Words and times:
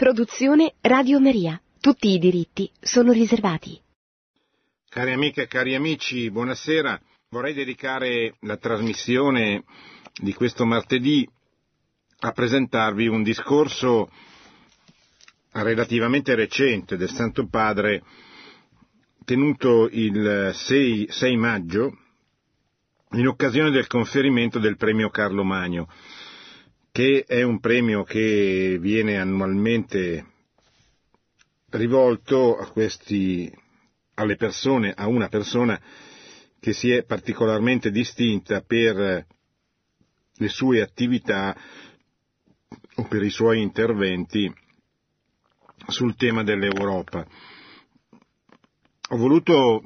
Produzione 0.00 0.76
Radio 0.80 1.20
Maria. 1.20 1.60
Tutti 1.78 2.08
i 2.08 2.18
diritti 2.18 2.72
sono 2.80 3.12
riservati. 3.12 3.78
Cari 4.88 5.12
amiche 5.12 5.42
e 5.42 5.46
cari 5.46 5.74
amici, 5.74 6.30
buonasera. 6.30 6.98
Vorrei 7.28 7.52
dedicare 7.52 8.36
la 8.40 8.56
trasmissione 8.56 9.62
di 10.18 10.32
questo 10.32 10.64
martedì 10.64 11.28
a 12.20 12.32
presentarvi 12.32 13.08
un 13.08 13.22
discorso 13.22 14.10
relativamente 15.52 16.34
recente 16.34 16.96
del 16.96 17.10
Santo 17.10 17.46
Padre 17.46 18.02
tenuto 19.26 19.86
il 19.92 20.50
6, 20.54 21.08
6 21.10 21.36
maggio 21.36 21.98
in 23.10 23.26
occasione 23.26 23.70
del 23.70 23.86
conferimento 23.86 24.58
del 24.58 24.78
premio 24.78 25.10
Carlo 25.10 25.44
Magno 25.44 25.88
che 26.92 27.24
è 27.26 27.42
un 27.42 27.60
premio 27.60 28.02
che 28.02 28.78
viene 28.80 29.18
annualmente 29.18 30.26
rivolto 31.70 32.56
a 32.58 32.70
questi, 32.70 33.50
alle 34.14 34.36
persone, 34.36 34.92
a 34.92 35.06
una 35.06 35.28
persona 35.28 35.80
che 36.58 36.72
si 36.72 36.90
è 36.90 37.04
particolarmente 37.04 37.90
distinta 37.90 38.60
per 38.62 39.26
le 40.32 40.48
sue 40.48 40.80
attività 40.80 41.56
o 42.96 43.04
per 43.04 43.22
i 43.22 43.30
suoi 43.30 43.62
interventi 43.62 44.52
sul 45.86 46.16
tema 46.16 46.42
dell'Europa. 46.42 47.26
Ho 49.10 49.16
voluto 49.16 49.82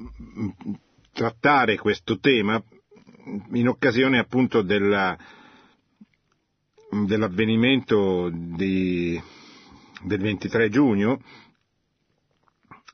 trattare 1.13 1.77
questo 1.77 2.19
tema 2.19 2.63
in 3.53 3.69
occasione 3.69 4.19
appunto 4.19 4.63
della 4.63 5.17
dell'avvenimento 7.07 8.31
di, 8.33 9.21
del 10.03 10.21
23 10.21 10.69
giugno, 10.69 11.21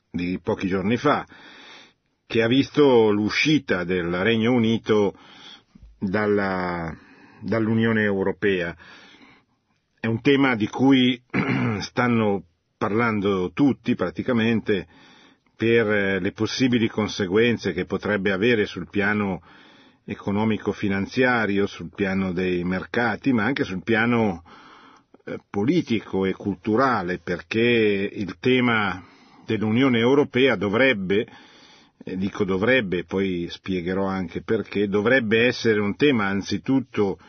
di 0.09 0.39
pochi 0.41 0.67
giorni 0.67 0.97
fa, 0.97 1.25
che 2.25 2.41
ha 2.41 2.47
visto 2.47 3.11
l'uscita 3.11 3.83
del 3.83 4.09
Regno 4.23 4.51
Unito 4.53 5.15
dalla, 5.99 6.95
dall'Unione 7.39 8.01
Europea. 8.03 8.75
È 9.99 10.07
un 10.07 10.21
tema 10.21 10.55
di 10.55 10.67
cui 10.67 11.21
stanno 11.79 12.43
parlando 12.77 13.51
tutti 13.53 13.93
praticamente 13.95 14.87
per 15.55 16.19
le 16.19 16.31
possibili 16.31 16.87
conseguenze 16.87 17.71
che 17.73 17.85
potrebbe 17.85 18.31
avere 18.31 18.65
sul 18.65 18.89
piano 18.89 19.41
economico-finanziario, 20.05 21.67
sul 21.67 21.91
piano 21.93 22.33
dei 22.33 22.63
mercati, 22.63 23.31
ma 23.33 23.43
anche 23.43 23.63
sul 23.63 23.83
piano 23.83 24.43
eh, 25.25 25.37
politico 25.49 26.25
e 26.25 26.33
culturale, 26.33 27.19
perché 27.19 27.59
il 27.59 28.37
tema 28.39 29.03
dell'Unione 29.45 29.99
Europea 29.99 30.55
dovrebbe, 30.55 31.27
eh, 32.03 32.17
dico 32.17 32.43
dovrebbe, 32.43 33.03
poi 33.05 33.47
spiegherò 33.49 34.05
anche 34.05 34.41
perché, 34.41 34.87
dovrebbe 34.87 35.45
essere 35.45 35.79
un 35.79 35.95
tema 35.95 36.25
anzitutto 36.25 37.19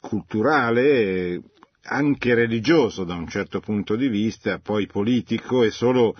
culturale, 0.00 1.42
anche 1.82 2.34
religioso 2.34 3.04
da 3.04 3.14
un 3.14 3.28
certo 3.28 3.60
punto 3.60 3.96
di 3.96 4.08
vista, 4.08 4.58
poi 4.58 4.86
politico 4.86 5.62
e 5.62 5.70
solo 5.70 6.14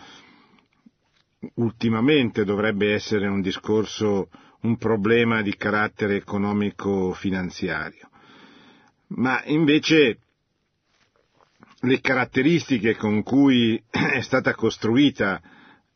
ultimamente 1.55 2.45
dovrebbe 2.45 2.93
essere 2.95 3.27
un 3.29 3.41
discorso 3.41 4.29
un 4.61 4.77
problema 4.77 5.43
di 5.43 5.57
carattere 5.57 6.17
economico-finanziario, 6.17 8.09
ma 9.09 9.43
invece 9.47 10.19
le 11.81 12.01
caratteristiche 12.01 12.97
con 12.97 13.23
cui 13.23 13.81
è 13.91 14.21
stata 14.21 14.55
costruita 14.55 15.41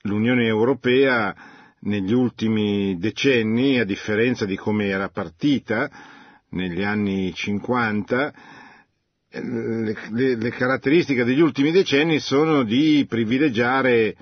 l'Unione 0.02 0.44
Europea 0.46 1.34
negli 1.80 2.12
ultimi 2.12 2.96
decenni, 2.98 3.78
a 3.80 3.84
differenza 3.84 4.44
di 4.44 4.56
come 4.56 4.86
era 4.86 5.08
partita 5.08 5.90
negli 6.50 6.82
anni 6.82 7.32
50, 7.34 8.32
le, 9.30 9.96
le, 10.10 10.36
le 10.36 10.50
caratteristiche 10.50 11.24
degli 11.24 11.40
ultimi 11.40 11.70
decenni 11.72 12.20
sono 12.20 12.62
di 12.62 13.04
privilegiare 13.08 14.14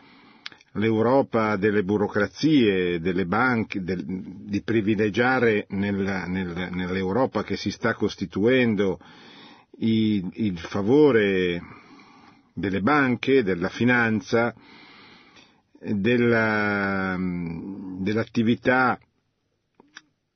l'Europa 0.75 1.57
delle 1.57 1.83
burocrazie, 1.83 3.01
delle 3.01 3.27
banche, 3.27 3.83
del, 3.83 4.05
di 4.05 4.63
privilegiare 4.63 5.67
nella, 5.71 6.27
nel, 6.27 6.69
nell'Europa 6.73 7.43
che 7.43 7.57
si 7.57 7.71
sta 7.71 7.95
costituendo 7.95 9.01
il, 9.79 10.29
il 10.35 10.59
favore 10.59 11.61
delle 12.53 12.81
banche, 12.81 13.43
della 13.43 13.69
finanza, 13.69 14.55
della, 15.81 17.17
dell'attività 17.19 18.99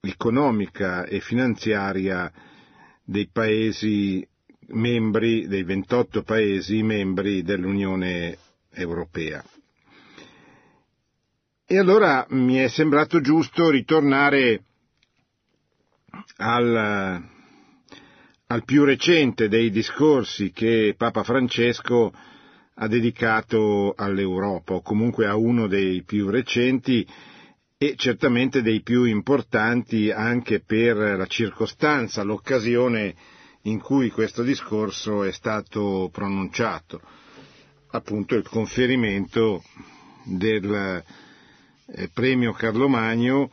economica 0.00 1.04
e 1.04 1.20
finanziaria 1.20 2.30
dei 3.04 3.28
paesi 3.30 4.26
membri, 4.68 5.46
dei 5.46 5.62
28 5.62 6.22
paesi 6.22 6.82
membri 6.82 7.42
dell'Unione 7.42 8.36
Europea. 8.72 9.44
E 11.66 11.78
allora 11.78 12.26
mi 12.28 12.56
è 12.56 12.68
sembrato 12.68 13.22
giusto 13.22 13.70
ritornare 13.70 14.64
al, 16.36 17.22
al 18.48 18.64
più 18.66 18.84
recente 18.84 19.48
dei 19.48 19.70
discorsi 19.70 20.50
che 20.52 20.94
Papa 20.94 21.22
Francesco 21.24 22.12
ha 22.74 22.86
dedicato 22.86 23.94
all'Europa, 23.96 24.74
o 24.74 24.82
comunque 24.82 25.26
a 25.26 25.36
uno 25.36 25.66
dei 25.66 26.02
più 26.02 26.28
recenti 26.28 27.06
e 27.78 27.94
certamente 27.96 28.60
dei 28.60 28.82
più 28.82 29.04
importanti 29.04 30.10
anche 30.10 30.60
per 30.60 30.96
la 30.98 31.26
circostanza, 31.26 32.22
l'occasione 32.24 33.14
in 33.62 33.80
cui 33.80 34.10
questo 34.10 34.42
discorso 34.42 35.22
è 35.24 35.32
stato 35.32 36.10
pronunciato, 36.12 37.00
appunto 37.92 38.34
il 38.34 38.46
conferimento 38.46 39.62
del 40.24 41.02
premio 42.12 42.52
Carlo 42.52 42.88
Magno 42.88 43.50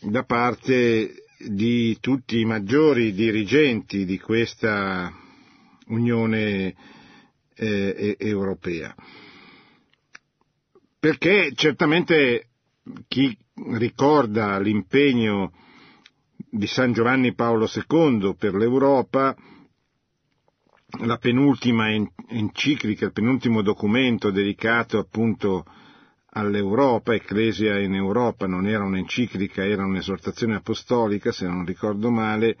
da 0.00 0.24
parte 0.24 1.24
di 1.38 1.96
tutti 2.00 2.38
i 2.40 2.44
maggiori 2.44 3.12
dirigenti 3.12 4.04
di 4.04 4.18
questa 4.18 5.12
Unione 5.86 6.74
eh, 7.54 8.16
europea. 8.18 8.94
Perché 10.98 11.52
certamente 11.54 12.48
chi 13.08 13.36
ricorda 13.76 14.58
l'impegno 14.58 15.52
di 16.36 16.66
San 16.66 16.92
Giovanni 16.92 17.34
Paolo 17.34 17.68
II 17.72 18.34
per 18.38 18.54
l'Europa, 18.54 19.34
la 21.00 21.16
penultima 21.16 21.88
enciclica, 22.28 23.06
il 23.06 23.12
penultimo 23.12 23.62
documento 23.62 24.30
dedicato 24.30 24.98
appunto 24.98 25.64
all'Europa, 26.34 27.14
Ecclesia 27.14 27.78
in 27.78 27.94
Europa, 27.94 28.46
non 28.46 28.66
era 28.66 28.84
un'enciclica, 28.84 29.64
era 29.64 29.84
un'esortazione 29.84 30.54
apostolica, 30.54 31.32
se 31.32 31.46
non 31.46 31.64
ricordo 31.64 32.10
male, 32.10 32.56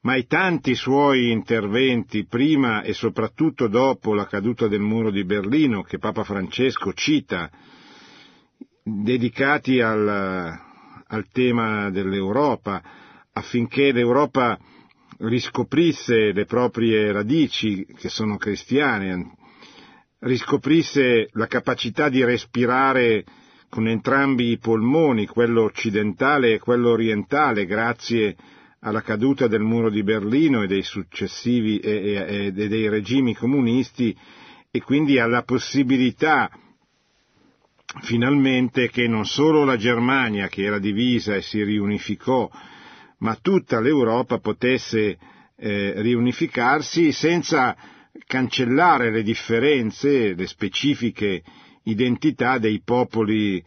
ma 0.00 0.16
i 0.16 0.26
tanti 0.26 0.74
suoi 0.74 1.30
interventi 1.30 2.26
prima 2.26 2.82
e 2.82 2.92
soprattutto 2.92 3.68
dopo 3.68 4.14
la 4.14 4.26
caduta 4.26 4.68
del 4.68 4.80
muro 4.80 5.10
di 5.10 5.24
Berlino, 5.24 5.82
che 5.82 5.98
Papa 5.98 6.24
Francesco 6.24 6.92
cita, 6.92 7.50
dedicati 8.82 9.80
al, 9.80 10.06
al 11.06 11.26
tema 11.32 11.90
dell'Europa, 11.90 12.82
affinché 13.32 13.92
l'Europa 13.92 14.58
riscoprisse 15.18 16.32
le 16.32 16.44
proprie 16.44 17.10
radici, 17.12 17.84
che 17.96 18.08
sono 18.08 18.36
cristiane, 18.36 19.36
riscoprisse 20.20 21.28
la 21.32 21.46
capacità 21.46 22.08
di 22.08 22.24
respirare 22.24 23.24
con 23.68 23.86
entrambi 23.86 24.50
i 24.50 24.58
polmoni, 24.58 25.26
quello 25.26 25.62
occidentale 25.62 26.54
e 26.54 26.58
quello 26.58 26.90
orientale, 26.90 27.66
grazie 27.66 28.36
alla 28.80 29.02
caduta 29.02 29.46
del 29.46 29.60
muro 29.60 29.90
di 29.90 30.02
Berlino 30.02 30.62
e 30.62 30.66
dei 30.66 30.82
successivi 30.82 31.78
e, 31.78 31.90
e, 31.90 32.46
e 32.46 32.52
dei 32.52 32.88
regimi 32.88 33.34
comunisti 33.34 34.16
e 34.70 34.80
quindi 34.82 35.18
alla 35.18 35.42
possibilità 35.42 36.50
finalmente 38.02 38.90
che 38.90 39.08
non 39.08 39.24
solo 39.24 39.64
la 39.64 39.76
Germania, 39.76 40.48
che 40.48 40.62
era 40.62 40.78
divisa 40.78 41.34
e 41.34 41.42
si 41.42 41.62
riunificò, 41.62 42.48
ma 43.18 43.36
tutta 43.40 43.80
l'Europa 43.80 44.38
potesse 44.38 45.18
eh, 45.56 45.94
riunificarsi 45.96 47.12
senza 47.12 47.76
cancellare 48.26 49.10
le 49.10 49.22
differenze, 49.22 50.34
le 50.34 50.46
specifiche 50.46 51.42
identità 51.84 52.58
dei 52.58 52.80
popoli 52.84 53.62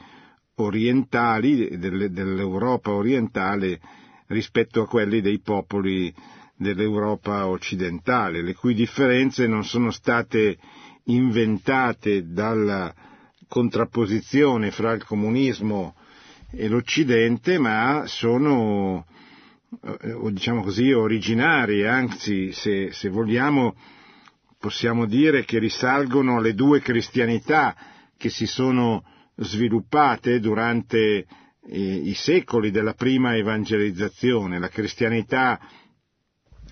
orientali, 0.56 1.77
dell'Europa 1.77 2.92
orientale 2.92 3.80
rispetto 4.27 4.81
a 4.81 4.88
quelli 4.88 5.21
dei 5.21 5.39
popoli 5.39 6.13
dell'Europa 6.56 7.48
occidentale, 7.48 8.42
le 8.42 8.53
cui 8.53 8.74
differenze 8.74 9.48
non 9.48 9.63
sono 9.63 9.89
state 9.92 10.57
inventate 11.06 12.31
dalla 12.31 12.94
contrapposizione 13.48 14.71
fra 14.71 14.92
il 14.94 15.03
comunismo 15.03 15.95
e 16.51 16.68
l'Occidente, 16.68 17.57
ma 17.57 18.03
sono, 18.06 19.06
eh, 19.83 20.31
diciamo 20.31 20.62
così, 20.62 20.92
originarie, 20.92 21.88
anzi, 21.88 22.51
se, 22.51 22.92
se 22.92 23.09
vogliamo, 23.09 23.75
possiamo 24.62 25.08
dire 25.08 25.44
che 25.44 25.58
risalgono 25.58 26.38
alle 26.38 26.54
due 26.54 26.81
cristianità 26.81 27.75
che 28.16 28.30
si 28.30 28.46
sono 28.46 29.04
sviluppate 29.36 30.40
durante 30.40 31.25
eh, 31.66 31.80
i 31.94 32.13
secoli 32.13 32.69
della 32.69 32.94
prima 32.94 33.36
evangelizzazione, 33.36 34.60
la 34.60 34.69
cristianità 34.69 35.60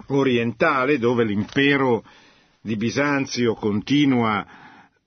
orientale 0.09 0.99
dove 0.99 1.23
l'impero 1.23 2.05
di 2.61 2.75
Bisanzio 2.75 3.55
continua 3.55 4.45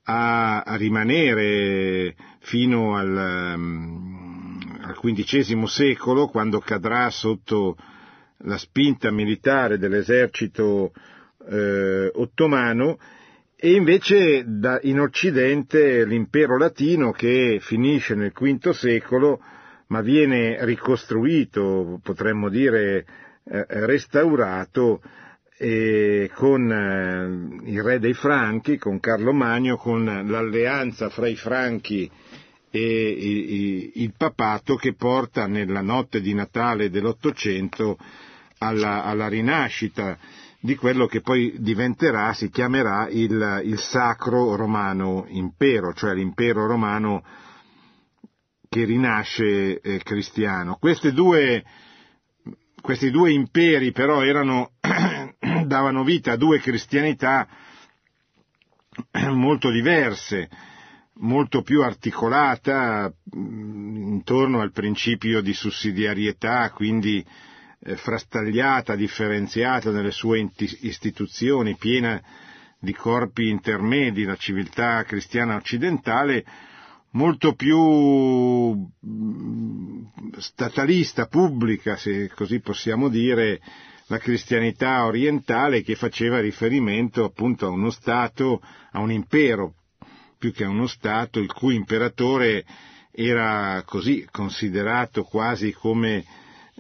a, 0.03 0.65
rimanere 0.77 2.17
fino 2.41 2.97
al, 2.97 3.53
um, 3.57 4.59
al 4.81 4.99
XV 4.99 5.65
secolo, 5.67 6.27
quando 6.27 6.59
cadrà 6.59 7.09
sotto 7.11 7.77
la 8.39 8.59
spinta 8.59 9.13
militare 9.13 9.79
dell'esercito 9.79 10.91
eh, 11.49 12.11
ottomano, 12.15 12.99
e 13.57 13.75
invece 13.75 14.45
da, 14.47 14.81
in 14.83 14.99
Occidente 14.99 16.05
l'impero 16.05 16.59
latino 16.59 17.13
che 17.13 17.59
finisce 17.61 18.15
nel 18.15 18.33
V 18.33 18.71
secolo, 18.71 19.41
ma 19.89 20.01
viene 20.01 20.65
ricostruito, 20.65 22.01
potremmo 22.03 22.49
dire 22.49 23.07
eh, 23.45 23.67
restaurato, 23.69 25.01
e 25.57 26.29
con 26.35 26.73
eh, 26.73 27.71
il 27.71 27.83
re 27.83 28.01
dei 28.01 28.15
Franchi, 28.15 28.79
con 28.79 28.99
Carlo 28.99 29.33
Magno, 29.33 29.77
con 29.77 30.05
l'alleanza 30.05 31.09
fra 31.09 31.29
i 31.29 31.37
Franchi 31.37 32.11
e 32.69 33.91
il 33.95 34.13
papato 34.17 34.77
che 34.77 34.95
porta 34.95 35.47
nella 35.47 35.83
notte 35.83 36.21
di 36.21 36.35
Natale 36.35 36.91
dell'Ottocento 36.91 37.99
alla, 38.59 39.05
alla 39.05 39.29
rinascita 39.29 40.19
di 40.65 40.77
quello 40.77 41.07
che 41.07 41.23
poi 41.23 41.57
diventerà, 41.59 42.33
si 42.35 42.49
chiamerà 42.49 43.09
il, 43.09 43.63
il, 43.65 43.79
Sacro 43.81 44.55
Romano 44.55 45.25
Impero, 45.27 45.93
cioè 45.93 46.15
l'impero 46.15 46.67
romano 46.67 47.25
che 48.69 48.85
rinasce 48.85 49.81
eh, 49.81 49.99
cristiano. 50.05 50.79
Due, 51.13 51.65
questi 52.81 53.11
due 53.11 53.33
imperi 53.33 53.91
però 53.91 54.23
erano 54.23 54.71
davano 55.67 56.05
vita 56.05 56.33
a 56.33 56.37
due 56.37 56.61
cristianità 56.61 57.49
molto 59.33 59.69
diverse, 59.69 60.49
molto 61.15 61.63
più 61.63 61.83
articolata 61.83 63.13
intorno 63.33 64.61
al 64.61 64.71
principio 64.71 65.41
di 65.41 65.55
sussidiarietà, 65.55 66.71
quindi 66.71 67.27
frastagliata, 67.97 68.95
differenziata 68.95 69.91
nelle 69.91 70.13
sue 70.13 70.49
istituzioni, 70.81 71.77
piena 71.77 72.21
di 72.79 72.93
corpi 72.95 73.49
intermedi, 73.49 74.25
la 74.25 74.37
civiltà 74.37 75.03
cristiana 75.05 75.57
occidentale, 75.57 76.45
molto 77.11 77.55
più 77.55 78.89
statalista, 80.39 81.27
pubblica, 81.27 81.97
se 81.97 82.29
così 82.35 82.61
possiamo 82.61 83.09
dire, 83.09 83.61
la 84.07 84.19
cristianità 84.19 85.05
orientale 85.05 85.83
che 85.83 85.95
faceva 85.95 86.41
riferimento 86.41 87.25
appunto 87.25 87.67
a 87.67 87.71
uno 87.71 87.91
Stato, 87.91 88.61
a 88.93 89.01
un 89.01 89.11
impero, 89.11 89.75
più 90.39 90.53
che 90.53 90.65
a 90.65 90.69
uno 90.69 90.87
Stato, 90.87 91.39
il 91.39 91.53
cui 91.53 91.75
imperatore 91.75 92.65
era 93.11 93.83
così 93.87 94.27
considerato 94.31 95.23
quasi 95.23 95.73
come 95.73 96.25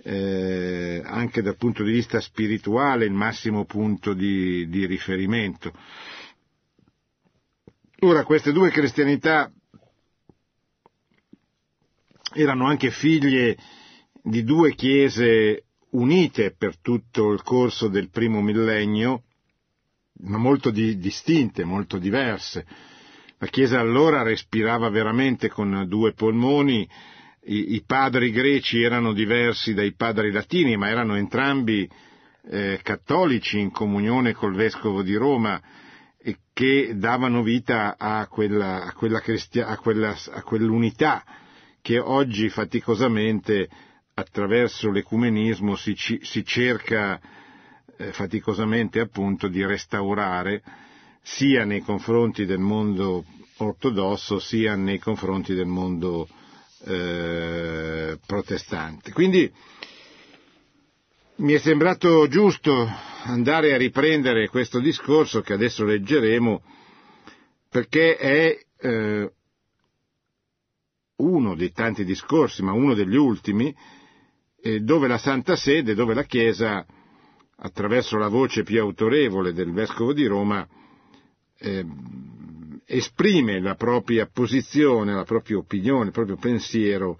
eh, 0.02 1.02
anche 1.04 1.42
dal 1.42 1.56
punto 1.56 1.82
di 1.82 1.92
vista 1.92 2.20
spirituale 2.20 3.04
il 3.04 3.12
massimo 3.12 3.64
punto 3.64 4.14
di, 4.14 4.68
di 4.68 4.86
riferimento. 4.86 5.72
Ora, 8.00 8.24
queste 8.24 8.52
due 8.52 8.70
cristianità 8.70 9.50
erano 12.34 12.66
anche 12.66 12.90
figlie 12.90 13.56
di 14.22 14.42
due 14.42 14.74
chiese 14.74 15.64
unite 15.90 16.54
per 16.56 16.78
tutto 16.78 17.32
il 17.32 17.42
corso 17.42 17.88
del 17.88 18.10
primo 18.10 18.40
millennio, 18.40 19.24
ma 20.24 20.38
molto 20.38 20.70
di, 20.70 20.98
distinte, 20.98 21.64
molto 21.64 21.98
diverse. 21.98 22.66
La 23.38 23.48
Chiesa 23.48 23.80
allora 23.80 24.22
respirava 24.22 24.88
veramente 24.88 25.48
con 25.48 25.84
due 25.88 26.12
polmoni, 26.12 26.88
I, 27.44 27.74
i, 27.74 27.82
padri 27.84 28.30
greci 28.30 28.82
erano 28.82 29.12
diversi 29.12 29.74
dai 29.74 29.94
padri 29.94 30.30
latini, 30.30 30.76
ma 30.76 30.88
erano 30.88 31.16
entrambi 31.16 31.88
eh, 32.48 32.78
cattolici 32.82 33.58
in 33.58 33.70
comunione 33.70 34.32
col 34.32 34.54
vescovo 34.54 35.02
di 35.02 35.14
Roma 35.14 35.60
e 36.18 36.38
che 36.52 36.92
davano 36.96 37.42
vita 37.42 37.96
a, 37.98 38.26
quella, 38.28 38.84
a, 38.84 38.92
quella 38.92 39.20
cristia, 39.20 39.66
a, 39.66 39.76
quella, 39.78 40.16
a 40.30 40.42
quell'unità 40.42 41.24
che 41.80 41.98
oggi 41.98 42.48
faticosamente 42.48 43.68
attraverso 44.14 44.90
l'ecumenismo 44.90 45.74
si, 45.74 45.96
si 45.96 46.44
cerca 46.44 47.20
eh, 47.96 48.12
faticosamente 48.12 49.00
appunto 49.00 49.48
di 49.48 49.64
restaurare 49.64 50.62
sia 51.22 51.64
nei 51.64 51.80
confronti 51.80 52.44
del 52.44 52.58
mondo 52.58 53.24
ortodosso 53.58 54.38
sia 54.38 54.76
nei 54.76 54.98
confronti 54.98 55.54
del 55.54 55.66
mondo 55.66 56.28
eh, 56.84 58.18
protestante. 58.26 59.12
Quindi 59.12 59.50
mi 61.36 61.52
è 61.54 61.58
sembrato 61.58 62.28
giusto 62.28 62.88
andare 63.24 63.72
a 63.72 63.76
riprendere 63.76 64.48
questo 64.48 64.80
discorso 64.80 65.40
che 65.40 65.52
adesso 65.52 65.84
leggeremo 65.84 66.62
perché 67.68 68.16
è 68.16 68.58
eh, 68.78 69.32
uno 71.16 71.54
dei 71.54 71.72
tanti 71.72 72.04
discorsi, 72.04 72.62
ma 72.62 72.72
uno 72.72 72.94
degli 72.94 73.16
ultimi, 73.16 73.74
eh, 74.60 74.80
dove 74.80 75.08
la 75.08 75.18
Santa 75.18 75.56
Sede, 75.56 75.94
dove 75.94 76.14
la 76.14 76.24
Chiesa, 76.24 76.84
attraverso 77.56 78.18
la 78.18 78.28
voce 78.28 78.62
più 78.62 78.80
autorevole 78.80 79.52
del 79.52 79.72
Vescovo 79.72 80.12
di 80.12 80.26
Roma, 80.26 80.66
eh, 81.58 81.86
esprime 82.92 83.58
la 83.58 83.74
propria 83.74 84.28
posizione, 84.30 85.14
la 85.14 85.24
propria 85.24 85.56
opinione, 85.56 86.06
il 86.06 86.12
proprio 86.12 86.36
pensiero 86.36 87.18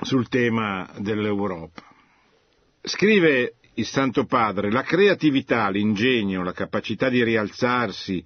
sul 0.00 0.28
tema 0.28 0.90
dell'Europa. 0.98 1.82
Scrive 2.80 3.56
il 3.74 3.84
Santo 3.84 4.24
Padre, 4.24 4.70
la 4.70 4.82
creatività, 4.82 5.68
l'ingegno, 5.68 6.42
la 6.42 6.52
capacità 6.52 7.10
di 7.10 7.22
rialzarsi 7.22 8.24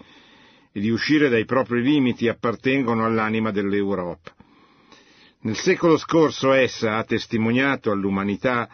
e 0.71 0.81
di 0.81 0.89
uscire 0.89 1.29
dai 1.29 1.45
propri 1.45 1.83
limiti 1.83 2.29
appartengono 2.29 3.05
all'anima 3.05 3.51
dell'Europa. 3.51 4.35
Nel 5.41 5.57
secolo 5.57 5.97
scorso 5.97 6.53
essa 6.53 6.97
ha 6.97 7.05
testimoniato 7.05 7.91
all'umanità 7.91 8.69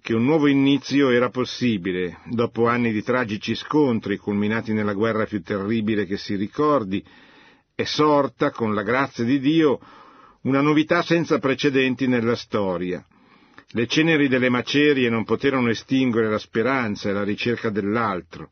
che 0.00 0.14
un 0.14 0.24
nuovo 0.24 0.46
inizio 0.46 1.10
era 1.10 1.28
possibile, 1.30 2.18
dopo 2.26 2.66
anni 2.66 2.92
di 2.92 3.02
tragici 3.02 3.54
scontri 3.54 4.16
culminati 4.16 4.72
nella 4.72 4.94
guerra 4.94 5.26
più 5.26 5.42
terribile 5.42 6.06
che 6.06 6.16
si 6.16 6.34
ricordi, 6.36 7.04
è 7.74 7.84
sorta, 7.84 8.50
con 8.50 8.74
la 8.74 8.82
grazia 8.82 9.24
di 9.24 9.38
Dio, 9.38 9.78
una 10.42 10.60
novità 10.60 11.02
senza 11.02 11.38
precedenti 11.38 12.06
nella 12.06 12.36
storia. 12.36 13.04
Le 13.72 13.86
ceneri 13.86 14.28
delle 14.28 14.48
macerie 14.48 15.10
non 15.10 15.24
poterono 15.24 15.68
estinguere 15.68 16.30
la 16.30 16.38
speranza 16.38 17.10
e 17.10 17.12
la 17.12 17.22
ricerca 17.24 17.68
dell'altro, 17.68 18.50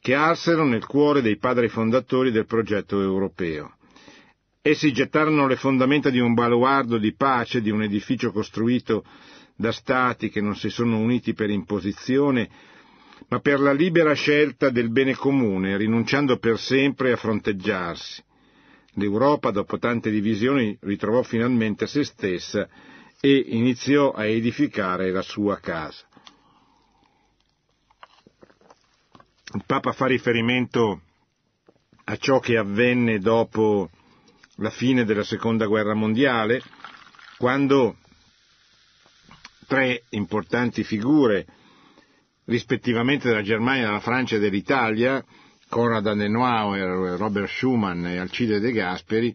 che 0.00 0.14
arsero 0.14 0.64
nel 0.64 0.84
cuore 0.84 1.22
dei 1.22 1.38
padri 1.38 1.68
fondatori 1.68 2.30
del 2.30 2.44
progetto 2.44 3.00
europeo. 3.00 3.76
Essi 4.60 4.92
gettarono 4.92 5.46
le 5.46 5.56
fondamenta 5.56 6.10
di 6.10 6.18
un 6.20 6.34
baluardo 6.34 6.98
di 6.98 7.14
pace, 7.14 7.62
di 7.62 7.70
un 7.70 7.82
edificio 7.82 8.30
costruito 8.30 9.04
da 9.56 9.72
stati 9.72 10.28
che 10.28 10.40
non 10.40 10.56
si 10.56 10.70
sono 10.70 10.98
uniti 10.98 11.34
per 11.34 11.50
imposizione, 11.50 12.48
ma 13.28 13.40
per 13.40 13.60
la 13.60 13.72
libera 13.72 14.12
scelta 14.14 14.70
del 14.70 14.90
bene 14.90 15.14
comune, 15.14 15.76
rinunciando 15.76 16.38
per 16.38 16.58
sempre 16.58 17.12
a 17.12 17.16
fronteggiarsi. 17.16 18.22
L'Europa, 18.94 19.50
dopo 19.50 19.78
tante 19.78 20.10
divisioni, 20.10 20.76
ritrovò 20.80 21.22
finalmente 21.22 21.86
se 21.86 22.04
stessa 22.04 22.68
e 23.20 23.44
iniziò 23.48 24.10
a 24.10 24.26
edificare 24.26 25.10
la 25.10 25.22
sua 25.22 25.58
casa. 25.60 26.04
Il 29.54 29.64
Papa 29.66 29.92
fa 29.92 30.06
riferimento 30.06 31.02
a 32.04 32.16
ciò 32.16 32.38
che 32.40 32.56
avvenne 32.56 33.18
dopo 33.18 33.90
la 34.56 34.70
fine 34.70 35.04
della 35.04 35.24
seconda 35.24 35.66
guerra 35.66 35.94
mondiale, 35.94 36.62
quando 37.38 37.96
tre 39.72 40.02
importanti 40.10 40.84
figure 40.84 41.46
rispettivamente 42.44 43.28
della 43.28 43.40
Germania, 43.40 43.86
della 43.86 44.00
Francia 44.00 44.36
e 44.36 44.38
dell'Italia, 44.38 45.24
Konrad 45.66 46.06
Adenauer, 46.06 47.16
Robert 47.18 47.48
Schuman 47.48 48.04
e 48.06 48.18
Alcide 48.18 48.60
De 48.60 48.70
Gasperi, 48.70 49.34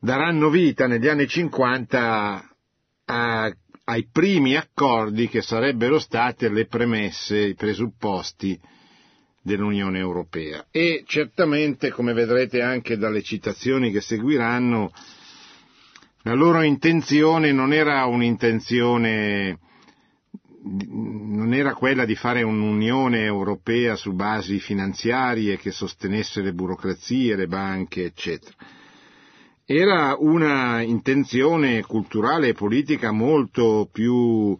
daranno 0.00 0.50
vita 0.50 0.88
negli 0.88 1.06
anni 1.06 1.28
50 1.28 2.50
a, 3.04 3.56
ai 3.84 4.08
primi 4.10 4.56
accordi 4.56 5.28
che 5.28 5.40
sarebbero 5.40 6.00
state 6.00 6.48
le 6.48 6.66
premesse, 6.66 7.38
i 7.38 7.54
presupposti 7.54 8.58
dell'Unione 9.40 10.00
Europea. 10.00 10.66
E 10.72 11.04
certamente, 11.06 11.90
come 11.92 12.12
vedrete 12.12 12.60
anche 12.60 12.96
dalle 12.96 13.22
citazioni 13.22 13.92
che 13.92 14.00
seguiranno, 14.00 14.90
la 16.26 16.34
loro 16.34 16.62
intenzione 16.62 17.52
non 17.52 17.72
era 17.72 18.04
un'intenzione 18.06 19.58
non 20.88 21.54
era 21.54 21.74
quella 21.74 22.04
di 22.04 22.16
fare 22.16 22.42
un'unione 22.42 23.22
europea 23.22 23.94
su 23.94 24.12
basi 24.12 24.58
finanziarie 24.58 25.56
che 25.56 25.70
sostenesse 25.70 26.42
le 26.42 26.52
burocrazie, 26.52 27.36
le 27.36 27.46
banche, 27.46 28.06
eccetera. 28.06 28.56
Era 29.64 30.16
una 30.18 30.80
intenzione 30.82 31.82
culturale 31.82 32.48
e 32.48 32.52
politica 32.54 33.12
molto 33.12 33.88
più, 33.92 34.58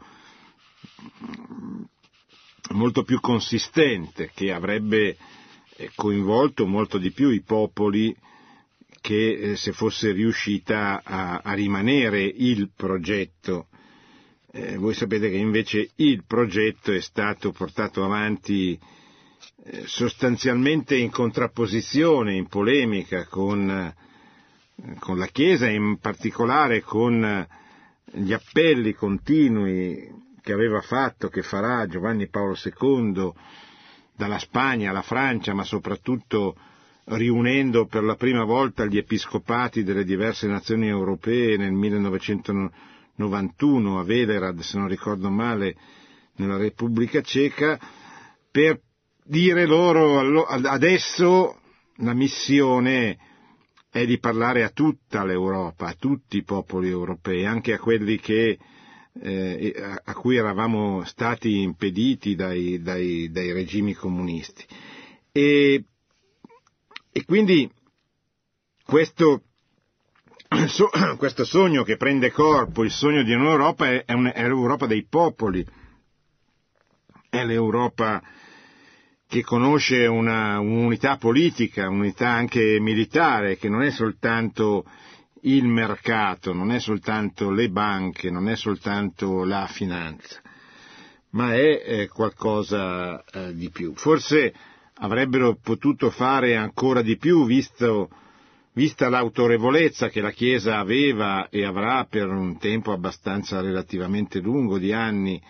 molto 2.74 3.02
più 3.02 3.18
consistente, 3.18 4.30
che 4.32 4.52
avrebbe 4.52 5.16
coinvolto 5.96 6.64
molto 6.68 6.98
di 6.98 7.10
più 7.10 7.30
i 7.30 7.42
popoli 7.42 8.14
che 9.06 9.52
eh, 9.52 9.56
se 9.56 9.70
fosse 9.70 10.10
riuscita 10.10 11.00
a, 11.04 11.40
a 11.44 11.52
rimanere 11.52 12.24
il 12.24 12.72
progetto. 12.74 13.68
Eh, 14.50 14.76
voi 14.78 14.94
sapete 14.94 15.30
che 15.30 15.36
invece 15.36 15.90
il 15.94 16.24
progetto 16.26 16.90
è 16.90 17.00
stato 17.00 17.52
portato 17.52 18.02
avanti 18.02 18.76
eh, 19.62 19.82
sostanzialmente 19.86 20.96
in 20.96 21.12
contrapposizione, 21.12 22.34
in 22.34 22.48
polemica 22.48 23.28
con, 23.28 23.70
eh, 23.70 23.94
con 24.98 25.18
la 25.18 25.26
Chiesa, 25.26 25.68
in 25.68 25.98
particolare 26.00 26.80
con 26.80 27.46
gli 28.10 28.32
appelli 28.32 28.92
continui 28.92 30.10
che 30.42 30.52
aveva 30.52 30.80
fatto, 30.80 31.28
che 31.28 31.42
farà 31.42 31.86
Giovanni 31.86 32.26
Paolo 32.26 32.56
II 32.60 33.30
dalla 34.16 34.40
Spagna 34.40 34.90
alla 34.90 35.02
Francia, 35.02 35.54
ma 35.54 35.62
soprattutto 35.62 36.56
riunendo 37.08 37.86
per 37.86 38.02
la 38.02 38.14
prima 38.16 38.44
volta 38.44 38.84
gli 38.84 38.96
episcopati 38.98 39.82
delle 39.84 40.04
diverse 40.04 40.46
nazioni 40.46 40.88
europee 40.88 41.56
nel 41.56 41.72
1990 41.72 42.94
91 43.16 43.98
a 43.98 44.04
Velerad, 44.04 44.60
se 44.60 44.78
non 44.78 44.88
ricordo 44.88 45.30
male, 45.30 45.76
nella 46.36 46.56
Repubblica 46.56 47.20
Ceca, 47.22 47.78
per 48.50 48.80
dire 49.24 49.66
loro 49.66 50.44
adesso 50.44 51.58
la 51.96 52.12
missione 52.14 53.18
è 53.90 54.04
di 54.04 54.18
parlare 54.18 54.62
a 54.62 54.68
tutta 54.68 55.24
l'Europa, 55.24 55.86
a 55.86 55.96
tutti 55.98 56.36
i 56.36 56.44
popoli 56.44 56.88
europei, 56.90 57.46
anche 57.46 57.72
a 57.72 57.78
quelli 57.78 58.18
che, 58.18 58.58
eh, 59.22 59.74
a 60.04 60.14
cui 60.14 60.36
eravamo 60.36 61.02
stati 61.04 61.62
impediti 61.62 62.34
dai, 62.34 62.80
dai, 62.82 63.30
dai 63.30 63.52
regimi 63.52 63.94
comunisti. 63.94 64.64
E, 65.32 65.84
e 67.16 67.24
quindi 67.24 67.66
questo 68.84 69.44
questo 71.16 71.44
sogno 71.46 71.82
che 71.82 71.96
prende 71.96 72.30
corpo, 72.30 72.84
il 72.84 72.90
sogno 72.90 73.22
di 73.22 73.32
un'Europa, 73.32 73.88
è, 73.88 74.04
l'Europa 74.14 74.84
dei 74.84 75.06
popoli, 75.08 75.66
è 77.30 77.42
l'Europa 77.42 78.22
che 79.26 79.42
conosce 79.42 80.04
una, 80.04 80.60
un'unità 80.60 81.16
politica, 81.16 81.88
un'unità 81.88 82.28
anche 82.28 82.78
militare, 82.80 83.56
che 83.56 83.70
non 83.70 83.82
è 83.82 83.90
soltanto 83.90 84.84
il 85.44 85.64
mercato, 85.64 86.52
non 86.52 86.70
è 86.70 86.78
soltanto 86.78 87.50
le 87.50 87.70
banche, 87.70 88.30
non 88.30 88.50
è 88.50 88.56
soltanto 88.56 89.42
la 89.44 89.66
finanza, 89.66 90.42
ma 91.30 91.54
è 91.54 91.82
eh, 91.82 92.08
qualcosa 92.08 93.24
eh, 93.24 93.54
di 93.54 93.70
più. 93.70 93.94
Forse 93.94 94.52
avrebbero 94.98 95.58
potuto 95.62 96.10
fare 96.10 96.56
ancora 96.56 97.02
di 97.02 97.16
più, 97.16 97.44
visto 97.46 98.08
vista 98.72 99.08
l'autorevolezza 99.08 100.10
che 100.10 100.20
la 100.20 100.30
Chiesa 100.30 100.78
aveva 100.78 101.48
e 101.48 101.64
avrà 101.64 102.04
per 102.04 102.28
un 102.28 102.58
tempo 102.58 102.92
abbastanza 102.92 103.62
relativamente 103.62 104.38
lungo 104.38 104.76
di 104.76 104.92
anni 104.92 105.40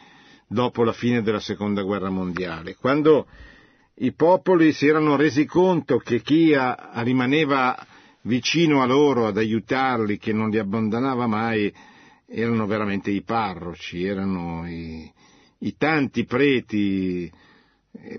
dopo 0.46 0.84
la 0.84 0.92
fine 0.92 1.22
della 1.22 1.40
seconda 1.40 1.82
guerra 1.82 2.08
mondiale, 2.08 2.76
quando 2.76 3.26
i 3.96 4.12
popoli 4.12 4.72
si 4.72 4.86
erano 4.86 5.16
resi 5.16 5.44
conto 5.44 5.96
che 5.96 6.20
chi 6.20 6.54
rimaneva 7.02 7.76
vicino 8.22 8.82
a 8.82 8.86
loro 8.86 9.26
ad 9.26 9.38
aiutarli, 9.38 10.18
che 10.18 10.32
non 10.32 10.50
li 10.50 10.58
abbandonava 10.58 11.26
mai, 11.26 11.72
erano 12.28 12.66
veramente 12.66 13.10
i 13.10 13.22
parroci, 13.22 14.04
erano 14.04 14.68
i, 14.68 15.10
i 15.58 15.76
tanti 15.76 16.24
preti, 16.26 17.30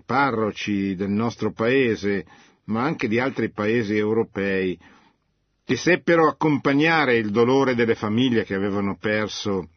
parroci 0.06 0.96
del 0.96 1.10
nostro 1.10 1.52
paese, 1.52 2.26
ma 2.66 2.84
anche 2.84 3.08
di 3.08 3.20
altri 3.20 3.52
paesi 3.52 3.96
europei, 3.96 4.78
che 5.64 5.76
seppero 5.76 6.28
accompagnare 6.28 7.18
il 7.18 7.30
dolore 7.30 7.76
delle 7.76 7.96
famiglie 7.96 8.46
che 8.46 8.56
avevano 8.56 8.98
perso 8.98 9.70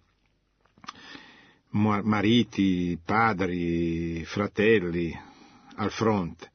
mariti, 1.70 2.98
padri, 3.04 4.24
fratelli 4.24 5.16
al 5.76 5.90
fronte 5.90 6.50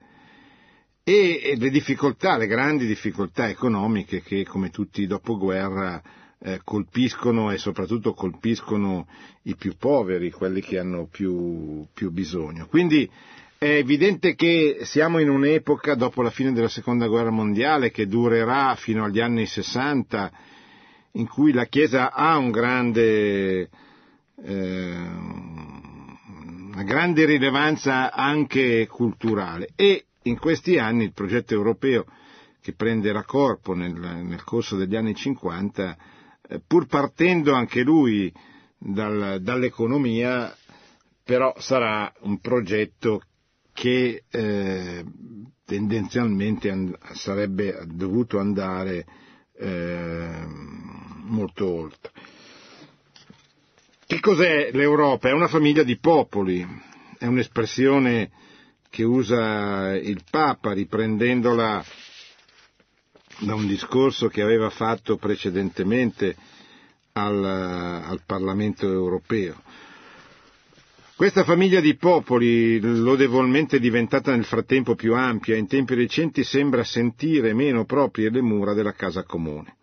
e 1.08 1.54
le 1.56 1.70
difficoltà, 1.70 2.36
le 2.36 2.48
grandi 2.48 2.88
difficoltà 2.88 3.48
economiche 3.48 4.24
che 4.24 4.44
come 4.44 4.72
tutti 4.72 5.04
i 5.04 5.08
dopoguerra 5.08 6.02
eh, 6.40 6.62
colpiscono 6.64 7.52
e 7.52 7.60
soprattutto 7.60 8.16
colpiscono 8.16 9.08
i 9.44 9.56
più 9.56 9.76
poveri, 9.78 10.32
quelli 10.32 10.62
che 10.62 10.80
hanno 10.80 11.06
più, 11.06 11.86
più 11.94 12.10
bisogno. 12.10 12.66
Quindi 12.66 13.08
è 13.66 13.78
evidente 13.78 14.36
che 14.36 14.82
siamo 14.84 15.18
in 15.18 15.28
un'epoca, 15.28 15.96
dopo 15.96 16.22
la 16.22 16.30
fine 16.30 16.52
della 16.52 16.68
seconda 16.68 17.08
guerra 17.08 17.32
mondiale, 17.32 17.90
che 17.90 18.06
durerà 18.06 18.76
fino 18.76 19.04
agli 19.04 19.20
anni 19.20 19.48
60, 19.48 20.32
in 21.14 21.28
cui 21.28 21.52
la 21.52 21.66
Chiesa 21.66 22.12
ha 22.12 22.38
un 22.38 22.52
grande, 22.52 23.70
eh, 24.44 24.98
una 26.74 26.84
grande 26.84 27.26
rilevanza 27.26 28.12
anche 28.12 28.86
culturale. 28.86 29.70
E 29.76 30.06
in 30.24 30.38
questi 30.38 30.78
anni 30.78 31.06
il 31.06 31.14
progetto 31.14 31.56
europeo 31.56 32.06
che 32.62 32.74
prenderà 32.74 33.24
corpo 33.24 33.74
nel, 33.74 33.94
nel 33.96 34.44
corso 34.44 34.76
degli 34.76 34.96
anni 34.96 35.16
50, 35.16 35.98
eh, 36.50 36.62
pur 36.68 36.86
partendo 36.86 37.54
anche 37.54 37.82
lui 37.82 38.32
dal, 38.78 39.40
dall'economia, 39.42 40.56
però 41.24 41.52
sarà 41.58 42.14
un 42.20 42.40
progetto 42.40 43.22
che 43.76 44.24
eh, 44.30 45.06
tendenzialmente 45.66 46.70
and- 46.70 46.98
sarebbe 47.14 47.78
dovuto 47.88 48.40
andare 48.40 49.06
eh, 49.58 50.46
molto 51.26 51.68
oltre. 51.70 52.12
Che 54.08 54.20
cos'è 54.22 54.70
l'Europa? 54.72 55.28
È 55.28 55.34
una 55.34 55.50
famiglia 55.50 55.84
di 55.84 55.98
popoli, 55.98 56.66
è 57.20 57.26
un'espressione 57.26 58.32
che 58.90 59.04
usa 59.04 59.94
il 59.94 60.24
Papa 60.30 60.72
riprendendola 60.72 61.84
da 63.40 63.56
un 63.56 63.68
discorso 63.68 64.30
che 64.30 64.42
aveva 64.42 64.70
fatto 64.70 65.18
precedentemente 65.18 66.34
al, 67.12 67.44
al 67.44 68.22
Parlamento 68.26 68.90
europeo. 68.90 69.62
Questa 71.16 71.46
famiglia 71.46 71.80
di 71.80 71.96
popoli, 71.96 72.78
lodevolmente 72.82 73.80
diventata 73.80 74.36
nel 74.36 74.44
frattempo 74.44 74.96
più 74.96 75.16
ampia, 75.16 75.56
in 75.56 75.66
tempi 75.66 75.94
recenti 75.94 76.44
sembra 76.44 76.84
sentire 76.84 77.54
meno 77.54 77.86
proprie 77.86 78.30
le 78.30 78.42
mura 78.42 78.74
della 78.74 78.92
casa 78.92 79.24
comune, 79.24 79.78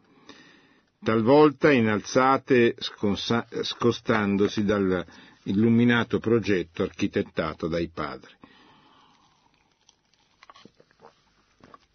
talvolta 1.02 1.72
innalzate 1.72 2.76
scostandosi 2.78 4.62
dal 4.64 5.06
illuminato 5.44 6.18
progetto 6.18 6.82
architettato 6.82 7.66
dai 7.66 7.88
padri. 7.88 8.34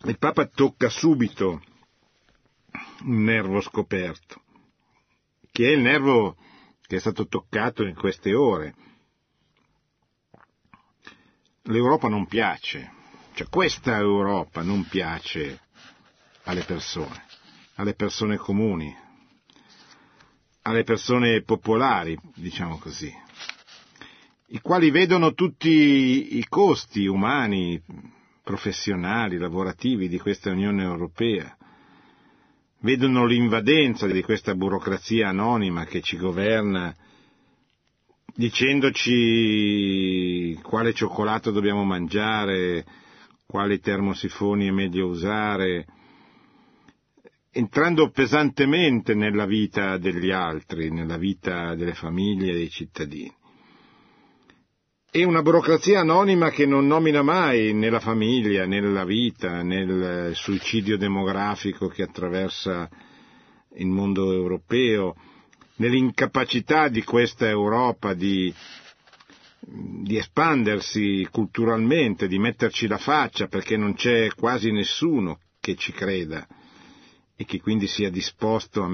Il 0.05 0.17
Papa 0.17 0.47
tocca 0.47 0.89
subito 0.89 1.61
un 3.03 3.21
nervo 3.21 3.61
scoperto, 3.61 4.41
che 5.51 5.67
è 5.67 5.73
il 5.73 5.81
nervo 5.81 6.37
che 6.81 6.95
è 6.95 6.99
stato 6.99 7.27
toccato 7.27 7.83
in 7.83 7.93
queste 7.93 8.33
ore, 8.33 8.73
l'Europa 11.67 12.07
non 12.07 12.25
piace, 12.27 12.91
cioè 13.33 13.47
questa 13.49 13.97
Europa 13.97 14.61
non 14.61 14.85
piace 14.87 15.59
alle 16.43 16.63
persone, 16.63 17.23
alle 17.75 17.93
persone 17.93 18.37
comuni, 18.37 18.95
alle 20.63 20.83
persone 20.83 21.41
popolari, 21.43 22.17
diciamo 22.35 22.77
così. 22.77 23.13
i 24.51 24.61
quali 24.61 24.91
vedono 24.91 25.33
tutti 25.33 26.37
i 26.37 26.45
costi 26.47 27.05
umani, 27.05 27.81
professionali, 28.43 29.37
lavorativi 29.37 30.07
di 30.07 30.19
questa 30.19 30.51
Unione 30.51 30.83
Europea, 30.83 31.55
vedono 32.79 33.25
l'invadenza 33.25 34.07
di 34.07 34.21
questa 34.21 34.55
burocrazia 34.55 35.27
anonima 35.27 35.83
che 35.83 36.01
ci 36.01 36.15
governa 36.15 36.95
dicendoci 38.37 39.09
quale 40.61 40.93
cioccolato 40.93 41.49
dobbiamo 41.49 41.83
mangiare, 41.83 42.85
quali 43.47 43.79
termosifoni 43.79 44.67
è 44.67 44.71
meglio 44.71 45.07
usare, 45.07 45.87
entrando 47.51 48.11
pesantemente 48.11 49.15
nella 49.15 49.47
vita 49.47 49.97
degli 49.97 50.29
altri, 50.29 50.91
nella 50.91 51.17
vita 51.17 51.73
delle 51.73 51.95
famiglie 51.95 52.53
dei 52.53 52.69
cittadini. 52.69 53.33
E 55.09 55.23
una 55.23 55.41
burocrazia 55.41 56.01
anonima 56.01 56.51
che 56.51 56.67
non 56.67 56.85
nomina 56.85 57.23
mai 57.23 57.73
né 57.73 57.89
la 57.89 57.99
famiglia, 57.99 58.67
né 58.67 58.79
la 58.81 59.03
vita, 59.05 59.63
né 59.63 59.79
il 59.79 60.31
suicidio 60.35 60.95
demografico 60.97 61.87
che 61.87 62.03
attraversa 62.03 62.87
il 63.77 63.87
mondo 63.87 64.31
europeo, 64.31 65.15
nell'incapacità 65.77 66.87
di 66.89 67.03
questa 67.03 67.47
Europa 67.47 68.13
di, 68.13 68.53
di 69.59 70.17
espandersi 70.17 71.27
culturalmente, 71.31 72.27
di 72.27 72.39
metterci 72.39 72.87
la 72.87 72.97
faccia 72.97 73.47
perché 73.47 73.77
non 73.77 73.93
c'è 73.95 74.27
quasi 74.35 74.71
nessuno 74.71 75.39
che 75.59 75.75
ci 75.75 75.91
creda 75.91 76.47
e 77.35 77.45
che 77.45 77.59
quindi 77.61 77.87
sia 77.87 78.09
disposto 78.09 78.81
a 78.83 78.87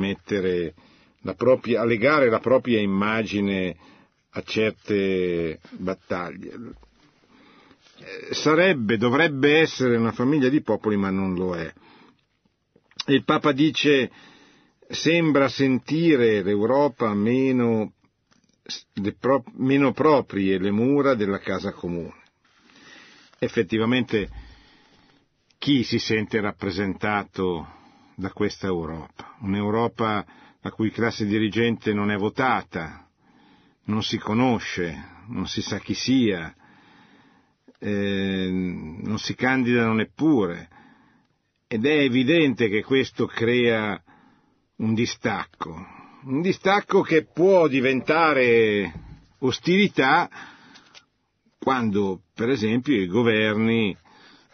la 1.25 1.33
propria, 1.35 1.81
a 1.81 1.85
legare 1.85 2.29
la 2.29 2.39
propria 2.39 2.79
immagine 2.79 3.75
a 4.31 4.41
certe 4.41 5.59
battaglie. 5.77 6.51
Eh, 7.99 8.33
sarebbe, 8.33 8.97
dovrebbe 8.97 9.59
essere 9.59 9.95
una 9.95 10.11
famiglia 10.11 10.49
di 10.49 10.61
popoli, 10.61 10.97
ma 10.97 11.09
non 11.09 11.35
lo 11.35 11.55
è. 11.55 11.71
E 13.05 13.13
il 13.13 13.23
Papa 13.23 13.51
dice, 13.53 14.11
sembra 14.93 15.47
sentire 15.49 16.43
l'Europa 16.43 17.13
meno, 17.13 17.93
meno 19.55 19.91
proprie 19.91 20.59
le 20.59 20.71
mura 20.71 21.15
della 21.15 21.39
casa 21.39 21.71
comune. 21.71 22.21
Effettivamente, 23.39 24.29
chi 25.57 25.83
si 25.83 25.99
sente 25.99 26.39
rappresentato 26.39 27.67
da 28.15 28.31
questa 28.31 28.67
Europa? 28.67 29.35
Un'Europa 29.39 30.25
la 30.61 30.71
cui 30.71 30.91
classe 30.91 31.25
dirigente 31.25 31.93
non 31.93 32.11
è 32.11 32.15
votata, 32.15 33.09
non 33.85 34.03
si 34.03 34.17
conosce, 34.17 35.21
non 35.27 35.47
si 35.47 35.61
sa 35.61 35.79
chi 35.79 35.93
sia, 35.93 36.53
eh, 37.79 38.49
non 38.51 39.17
si 39.17 39.35
candidano 39.35 39.93
neppure 39.93 40.69
ed 41.67 41.85
è 41.85 41.97
evidente 42.01 42.69
che 42.69 42.83
questo 42.83 43.25
crea 43.25 44.01
un 44.83 44.93
distacco, 44.93 45.73
un 46.25 46.41
distacco 46.41 47.01
che 47.01 47.23
può 47.23 47.67
diventare 47.69 48.91
ostilità 49.39 50.29
quando, 51.57 52.23
per 52.33 52.49
esempio, 52.49 52.93
i 52.93 53.07
governi, 53.07 53.95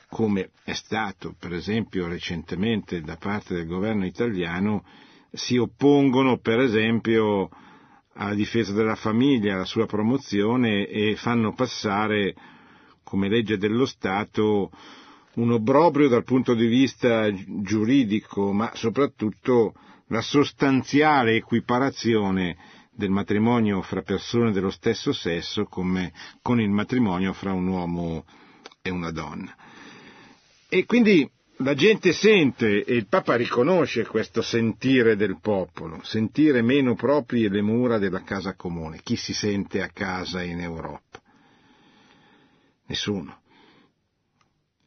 come 0.07 0.51
è 0.63 0.73
stato, 0.73 1.35
per 1.37 1.53
esempio, 1.53 2.07
recentemente 2.07 3.01
da 3.01 3.15
parte 3.17 3.55
del 3.55 3.65
governo 3.65 4.05
italiano, 4.05 4.85
si 5.31 5.57
oppongono, 5.57 6.37
per 6.37 6.59
esempio, 6.59 7.49
alla 8.13 8.35
difesa 8.35 8.71
della 8.71 8.95
famiglia, 8.95 9.55
alla 9.55 9.65
sua 9.65 9.87
promozione 9.87 10.85
e 10.85 11.15
fanno 11.15 11.53
passare 11.53 12.35
come 13.03 13.29
legge 13.29 13.57
dello 13.57 13.85
Stato 13.87 14.69
un 15.35 15.51
obbrobrio 15.51 16.07
dal 16.07 16.23
punto 16.23 16.53
di 16.53 16.67
vista 16.67 17.31
giuridico, 17.33 18.51
ma 18.51 18.71
soprattutto 18.75 19.73
la 20.09 20.21
sostanziale 20.21 21.35
equiparazione 21.35 22.57
del 22.91 23.09
matrimonio 23.09 23.81
fra 23.81 24.01
persone 24.01 24.51
dello 24.51 24.69
stesso 24.69 25.13
sesso 25.13 25.65
come 25.65 26.11
con 26.41 26.59
il 26.59 26.69
matrimonio 26.69 27.33
fra 27.33 27.53
un 27.53 27.67
uomo 27.67 28.25
e 28.81 28.89
una 28.89 29.11
donna. 29.11 29.55
E 30.67 30.85
quindi 30.85 31.29
la 31.57 31.73
gente 31.73 32.13
sente 32.13 32.83
e 32.83 32.95
il 32.95 33.07
Papa 33.07 33.35
riconosce 33.35 34.05
questo 34.05 34.41
sentire 34.41 35.15
del 35.15 35.39
popolo, 35.41 35.99
sentire 36.03 36.61
meno 36.61 36.95
proprie 36.95 37.49
le 37.49 37.61
mura 37.61 37.97
della 37.97 38.21
casa 38.23 38.55
comune. 38.55 39.01
Chi 39.03 39.15
si 39.15 39.33
sente 39.33 39.81
a 39.81 39.89
casa 39.89 40.41
in 40.41 40.59
Europa? 40.59 41.21
Nessuno. 42.85 43.41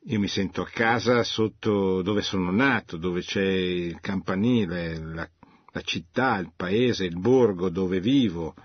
Io 0.07 0.19
mi 0.19 0.27
sento 0.27 0.63
a 0.63 0.69
casa 0.69 1.23
sotto 1.23 2.03
dove 2.03 2.23
sono 2.23 2.51
nato, 2.51 2.97
dove 2.97 3.21
c'è 3.21 3.45
il 3.45 4.01
campanile, 4.01 4.99
la, 4.99 5.29
la 5.73 5.81
città, 5.83 6.39
il 6.39 6.51
paese, 6.57 7.05
il 7.05 7.21
borgo 7.21 7.69
dove 7.69 8.01
vivo. 8.01 8.57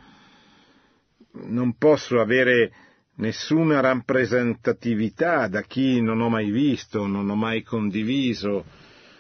Non 1.34 1.78
posso 1.78 2.20
avere 2.20 2.72
nessuna 3.18 3.82
rappresentatività 3.82 5.48
da 5.48 5.62
chi 5.62 6.02
non 6.02 6.22
ho 6.22 6.30
mai 6.30 6.50
visto, 6.50 7.06
non 7.06 7.30
ho 7.30 7.36
mai 7.36 7.62
condiviso, 7.62 8.66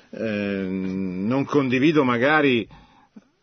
eh, 0.10 0.67
non 0.67 1.45
condivido 1.45 2.03
magari 2.03 2.67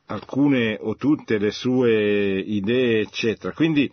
alcune 0.07 0.77
o 0.81 0.97
tutte 0.97 1.39
le 1.39 1.53
sue 1.53 2.41
idee, 2.41 3.03
eccetera. 3.03 3.53
Quindi 3.53 3.89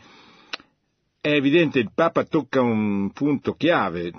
è 1.24 1.30
evidente 1.34 1.78
il 1.78 1.92
Papa 1.94 2.24
tocca 2.24 2.62
un 2.62 3.12
punto 3.12 3.54
chiave, 3.54 4.12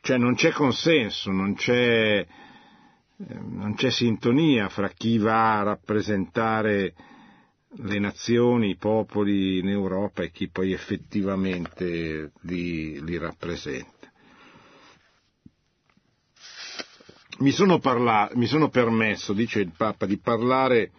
cioè 0.00 0.16
non 0.16 0.34
c'è 0.34 0.50
consenso, 0.50 1.30
non 1.30 1.54
c'è, 1.54 2.20
eh, 2.26 3.34
non 3.34 3.74
c'è 3.74 3.90
sintonia 3.90 4.70
fra 4.70 4.88
chi 4.88 5.18
va 5.18 5.58
a 5.58 5.62
rappresentare 5.64 6.94
le 7.80 7.98
nazioni, 7.98 8.70
i 8.70 8.76
popoli 8.76 9.58
in 9.58 9.68
Europa 9.68 10.22
e 10.22 10.30
chi 10.30 10.48
poi 10.48 10.72
effettivamente 10.72 12.32
li, 12.40 12.98
li 13.04 13.18
rappresenta. 13.18 14.10
Mi 17.40 17.50
sono, 17.50 17.78
parla- 17.78 18.30
mi 18.36 18.46
sono 18.46 18.70
permesso, 18.70 19.34
dice 19.34 19.60
il 19.60 19.72
Papa, 19.76 20.06
di 20.06 20.16
parlare, 20.16 20.92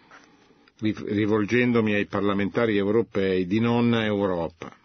rivolgendomi 0.80 1.94
ai 1.96 2.06
parlamentari 2.06 2.78
europei, 2.78 3.48
di 3.48 3.60
non 3.60 3.96
Europa. 3.96 4.78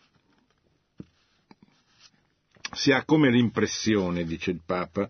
Si 2.75 2.93
ha 2.93 3.05
come 3.05 3.31
l'impressione, 3.31 4.25
dice 4.25 4.51
il 4.51 4.61
Papa, 4.65 5.09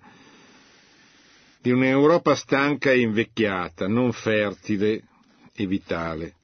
di 1.61 1.71
un'Europa 1.71 2.35
stanca 2.35 2.91
e 2.91 3.01
invecchiata, 3.01 3.87
non 3.89 4.13
fertile 4.13 5.03
e 5.55 5.67
vitale 5.67 6.35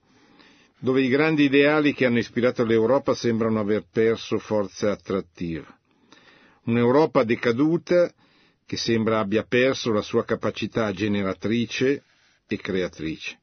dove 0.80 1.02
i 1.02 1.08
grandi 1.08 1.44
ideali 1.44 1.92
che 1.92 2.06
hanno 2.06 2.18
ispirato 2.18 2.64
l'Europa 2.64 3.14
sembrano 3.14 3.60
aver 3.60 3.84
perso 3.92 4.38
forza 4.38 4.90
attrattiva. 4.90 5.66
Un'Europa 6.64 7.22
decaduta 7.22 8.12
che 8.64 8.76
sembra 8.76 9.18
abbia 9.18 9.44
perso 9.44 9.92
la 9.92 10.00
sua 10.00 10.24
capacità 10.24 10.90
generatrice 10.92 12.04
e 12.46 12.56
creatrice. 12.56 13.39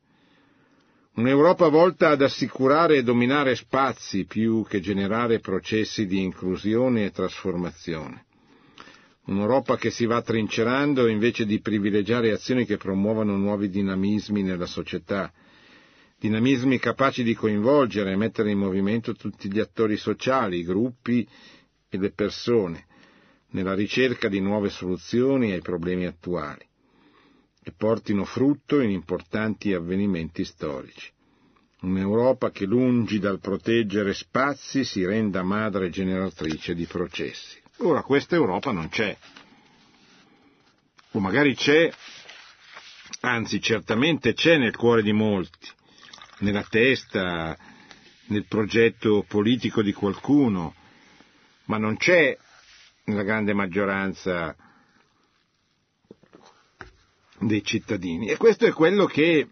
Un'Europa 1.18 1.68
volta 1.70 2.10
ad 2.10 2.22
assicurare 2.22 2.98
e 2.98 3.02
dominare 3.04 3.56
spazi 3.56 4.26
più 4.26 4.64
che 4.70 4.80
generare 4.80 5.40
processi 5.40 6.06
di 6.06 6.22
inclusione 6.22 7.06
e 7.06 7.12
trasformazione. 7.12 8.26
Un'Europa 9.26 9.78
che 9.78 9.90
si 9.90 10.06
va 10.06 10.22
trincerando 10.22 11.08
invece 11.08 11.48
di 11.48 11.60
privilegiare 11.60 12.32
azioni 12.32 12.66
che 12.68 12.78
promuovano 12.78 13.36
nuovi 13.36 13.68
dinamismi 13.68 14.44
nella 14.44 14.68
società, 14.68 15.34
dinamismi 16.20 16.78
capaci 16.78 17.24
di 17.24 17.34
coinvolgere 17.34 18.12
e 18.12 18.16
mettere 18.16 18.52
in 18.52 18.60
movimento 18.60 19.16
tutti 19.16 19.52
gli 19.52 19.60
attori 19.60 19.98
sociali, 19.98 20.60
i 20.60 20.64
gruppi 20.64 21.28
e 21.90 21.98
le 21.98 22.12
persone, 22.12 22.86
nella 23.54 23.74
ricerca 23.74 24.28
di 24.30 24.40
nuove 24.40 24.70
soluzioni 24.70 25.52
ai 25.52 25.62
problemi 25.62 26.06
attuali 26.06 26.64
e 27.68 27.74
portino 27.76 28.24
frutto 28.24 28.80
in 28.80 28.90
importanti 28.92 29.74
avvenimenti 29.74 30.46
storici. 30.46 31.12
Un'Europa 31.82 32.50
che 32.50 32.66
lungi 32.66 33.20
dal 33.20 33.42
proteggere 33.42 34.14
spazi 34.14 34.86
si 34.86 35.06
renda 35.06 35.44
madre 35.44 35.90
generatrice 35.90 36.74
di 36.74 36.86
processi. 36.86 37.62
Ora 37.80 38.04
questa 38.04 38.36
Europa 38.36 38.72
non 38.72 38.88
c'è, 38.88 39.16
o 41.12 41.20
magari 41.20 41.56
c'è, 41.56 41.92
anzi 43.20 43.60
certamente 43.60 44.34
c'è 44.34 44.58
nel 44.58 44.76
cuore 44.78 45.04
di 45.04 45.12
molti, 45.12 45.68
nella 46.40 46.64
testa, 46.64 47.56
nel 48.28 48.46
progetto 48.46 49.26
politico 49.28 49.82
di 49.82 49.92
qualcuno, 49.92 50.74
ma 51.66 51.78
non 51.78 51.98
c'è 51.98 52.36
nella 53.04 53.24
grande 53.24 53.54
maggioranza 53.54 54.56
dei 57.40 57.64
cittadini. 57.64 58.28
E 58.28 58.38
questo 58.38 58.66
è 58.66 58.74
quello 58.74 59.06
che, 59.06 59.50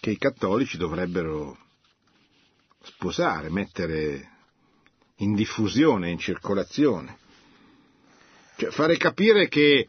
che 0.00 0.10
i 0.10 0.18
cattolici 0.18 0.76
dovrebbero 0.76 1.56
sposare, 2.82 3.50
mettere 3.50 4.30
in 5.16 5.34
diffusione, 5.34 6.10
in 6.10 6.18
circolazione. 6.18 7.18
Cioè 8.56 8.70
fare 8.70 8.96
capire 8.96 9.48
che 9.48 9.86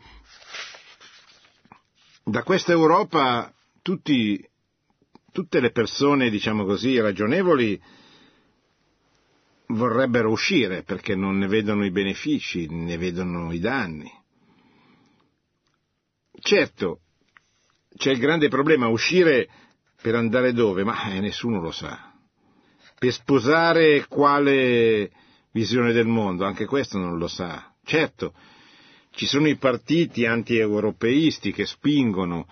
da 2.24 2.44
questa 2.44 2.72
Europa 2.72 3.52
tutti, 3.82 4.48
tutte 5.32 5.60
le 5.60 5.72
persone, 5.72 6.30
diciamo 6.30 6.66
così, 6.66 7.00
ragionevoli 7.00 7.82
vorrebbero 9.68 10.30
uscire 10.32 10.84
perché 10.84 11.16
non 11.16 11.38
ne 11.38 11.48
vedono 11.48 11.86
i 11.86 11.92
benefici, 11.92 12.68
ne 12.70 12.98
vedono 12.98 13.52
i 13.52 13.60
danni. 13.60 14.19
Certo, 16.40 17.00
c'è 17.96 18.12
il 18.12 18.20
grande 18.20 18.48
problema, 18.48 18.88
uscire 18.88 19.48
per 20.02 20.16
andare 20.16 20.54
dove? 20.54 20.84
Ma 20.84 21.12
eh, 21.12 21.20
nessuno 21.20 21.60
lo 21.62 21.72
sa. 21.72 22.14
Per 22.98 23.12
sposare 23.12 24.06
quale 24.08 25.12
visione 25.52 25.92
del 25.92 26.08
mondo? 26.08 26.46
Anche 26.46 26.66
questo 26.66 26.98
non 26.98 27.18
lo 27.18 27.28
sa. 27.28 27.74
Certo, 27.84 28.34
ci 29.12 29.26
sono 29.26 29.48
i 29.48 29.58
partiti 29.58 30.26
anti-europeisti 30.26 31.52
che 31.52 31.66
spingono, 31.66 32.48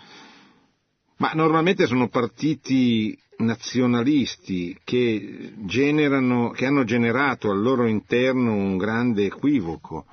ma 1.17 1.31
normalmente 1.33 1.85
sono 1.85 2.09
partiti 2.09 3.17
nazionalisti 3.37 4.77
che, 4.83 5.53
generano, 5.65 6.49
che 6.51 6.65
hanno 6.65 6.83
generato 6.83 7.51
al 7.51 7.61
loro 7.61 7.85
interno 7.85 8.53
un 8.53 8.77
grande 8.77 9.25
equivoco. 9.25 10.05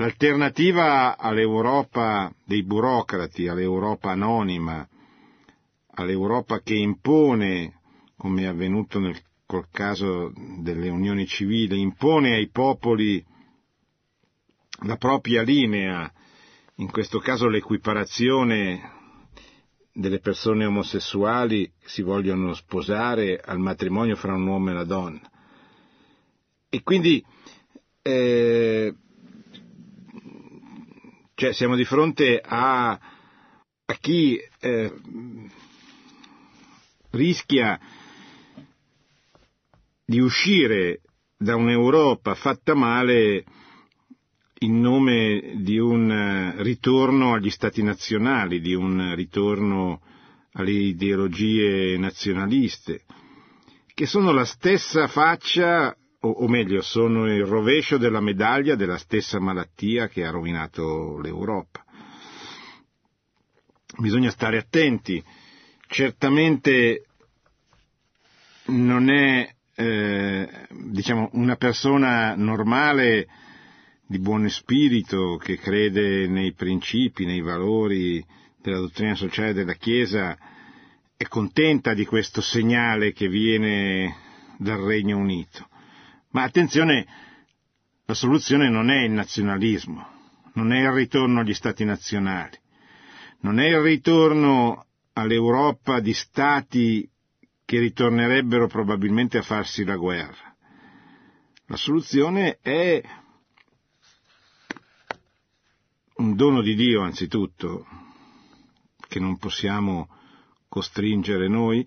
L'alternativa 0.00 1.18
all'Europa 1.18 2.32
dei 2.46 2.62
burocrati, 2.62 3.48
all'Europa 3.48 4.12
anonima, 4.12 4.88
all'Europa 5.90 6.60
che 6.62 6.74
impone, 6.74 7.80
come 8.16 8.44
è 8.44 8.46
avvenuto 8.46 8.98
nel, 8.98 9.20
col 9.44 9.68
caso 9.70 10.32
delle 10.62 10.88
unioni 10.88 11.26
civili, 11.26 11.78
impone 11.82 12.32
ai 12.34 12.48
popoli 12.48 13.22
la 14.84 14.96
propria 14.96 15.42
linea, 15.42 16.10
in 16.76 16.90
questo 16.90 17.18
caso 17.18 17.48
l'equiparazione 17.48 18.80
delle 19.92 20.20
persone 20.20 20.64
omosessuali 20.64 21.74
che 21.78 21.88
si 21.90 22.00
vogliono 22.00 22.54
sposare 22.54 23.38
al 23.38 23.58
matrimonio 23.58 24.16
fra 24.16 24.32
un 24.32 24.46
uomo 24.46 24.70
e 24.70 24.72
una 24.72 24.84
donna. 24.84 25.30
E 26.70 26.82
quindi 26.82 27.22
eh, 28.00 28.94
cioè 31.40 31.54
siamo 31.54 31.74
di 31.74 31.86
fronte 31.86 32.38
a, 32.38 32.90
a 32.90 33.94
chi 33.98 34.38
eh, 34.60 34.92
rischia 37.12 37.80
di 40.04 40.20
uscire 40.20 41.00
da 41.38 41.56
un'Europa 41.56 42.34
fatta 42.34 42.74
male 42.74 43.44
in 44.58 44.80
nome 44.80 45.54
di 45.62 45.78
un 45.78 46.10
eh, 46.12 46.62
ritorno 46.62 47.32
agli 47.32 47.48
stati 47.48 47.82
nazionali, 47.82 48.60
di 48.60 48.74
un 48.74 49.14
ritorno 49.14 50.02
alle 50.52 50.72
ideologie 50.72 51.96
nazionaliste, 51.96 53.04
che 53.94 54.04
sono 54.04 54.32
la 54.32 54.44
stessa 54.44 55.06
faccia, 55.06 55.96
o, 56.20 56.28
o, 56.28 56.48
meglio, 56.48 56.82
sono 56.82 57.32
il 57.32 57.44
rovescio 57.44 57.96
della 57.96 58.20
medaglia 58.20 58.74
della 58.74 58.98
stessa 58.98 59.38
malattia 59.38 60.08
che 60.08 60.24
ha 60.24 60.30
rovinato 60.30 61.18
l'Europa. 61.18 61.84
Bisogna 63.98 64.30
stare 64.30 64.58
attenti. 64.58 65.22
Certamente 65.86 67.04
non 68.66 69.08
è, 69.08 69.50
eh, 69.74 70.48
diciamo, 70.70 71.30
una 71.32 71.56
persona 71.56 72.34
normale 72.34 73.26
di 74.06 74.18
buon 74.18 74.48
spirito, 74.48 75.36
che 75.36 75.56
crede 75.56 76.26
nei 76.26 76.52
principi, 76.52 77.24
nei 77.24 77.40
valori 77.40 78.24
della 78.60 78.78
dottrina 78.78 79.14
sociale 79.14 79.52
della 79.52 79.74
Chiesa, 79.74 80.36
è 81.16 81.24
contenta 81.28 81.94
di 81.94 82.04
questo 82.04 82.40
segnale 82.40 83.12
che 83.12 83.28
viene 83.28 84.16
dal 84.58 84.80
Regno 84.80 85.16
Unito. 85.16 85.69
Ma 86.30 86.42
attenzione, 86.42 87.06
la 88.04 88.14
soluzione 88.14 88.68
non 88.68 88.90
è 88.90 89.02
il 89.02 89.10
nazionalismo, 89.10 90.06
non 90.54 90.72
è 90.72 90.80
il 90.80 90.92
ritorno 90.92 91.40
agli 91.40 91.54
stati 91.54 91.84
nazionali, 91.84 92.56
non 93.40 93.58
è 93.58 93.66
il 93.66 93.80
ritorno 93.80 94.86
all'Europa 95.14 96.00
di 96.00 96.12
stati 96.12 97.08
che 97.64 97.78
ritornerebbero 97.78 98.66
probabilmente 98.68 99.38
a 99.38 99.42
farsi 99.42 99.84
la 99.84 99.96
guerra. 99.96 100.56
La 101.66 101.76
soluzione 101.76 102.58
è 102.60 103.00
un 106.14 106.34
dono 106.36 106.62
di 106.62 106.74
Dio 106.74 107.02
anzitutto, 107.02 107.86
che 109.08 109.18
non 109.18 109.38
possiamo 109.38 110.08
costringere 110.68 111.48
noi, 111.48 111.86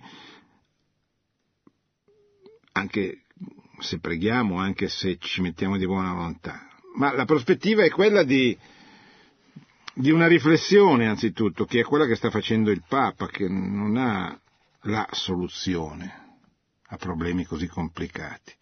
anche 2.74 3.23
se 3.80 4.00
preghiamo, 4.00 4.58
anche 4.58 4.88
se 4.88 5.18
ci 5.20 5.42
mettiamo 5.42 5.78
di 5.78 5.86
buona 5.86 6.14
volontà. 6.14 6.68
Ma 6.96 7.14
la 7.14 7.26
prospettiva 7.26 7.84
è 7.84 7.90
quella 7.90 8.24
di, 8.24 8.58
di 9.94 10.12
una 10.12 10.28
riflessione 10.28 11.08
anzitutto, 11.08 11.66
che 11.66 11.80
è 11.80 11.84
quella 11.84 12.06
che 12.06 12.16
sta 12.16 12.30
facendo 12.30 12.72
il 12.72 12.84
Papa, 12.88 13.28
che 13.28 13.48
non 13.48 13.98
ha 13.98 14.40
la 14.82 15.08
soluzione 15.12 16.22
a 16.88 16.98
problemi 16.98 17.46
così 17.46 17.68
complicati. 17.68 18.54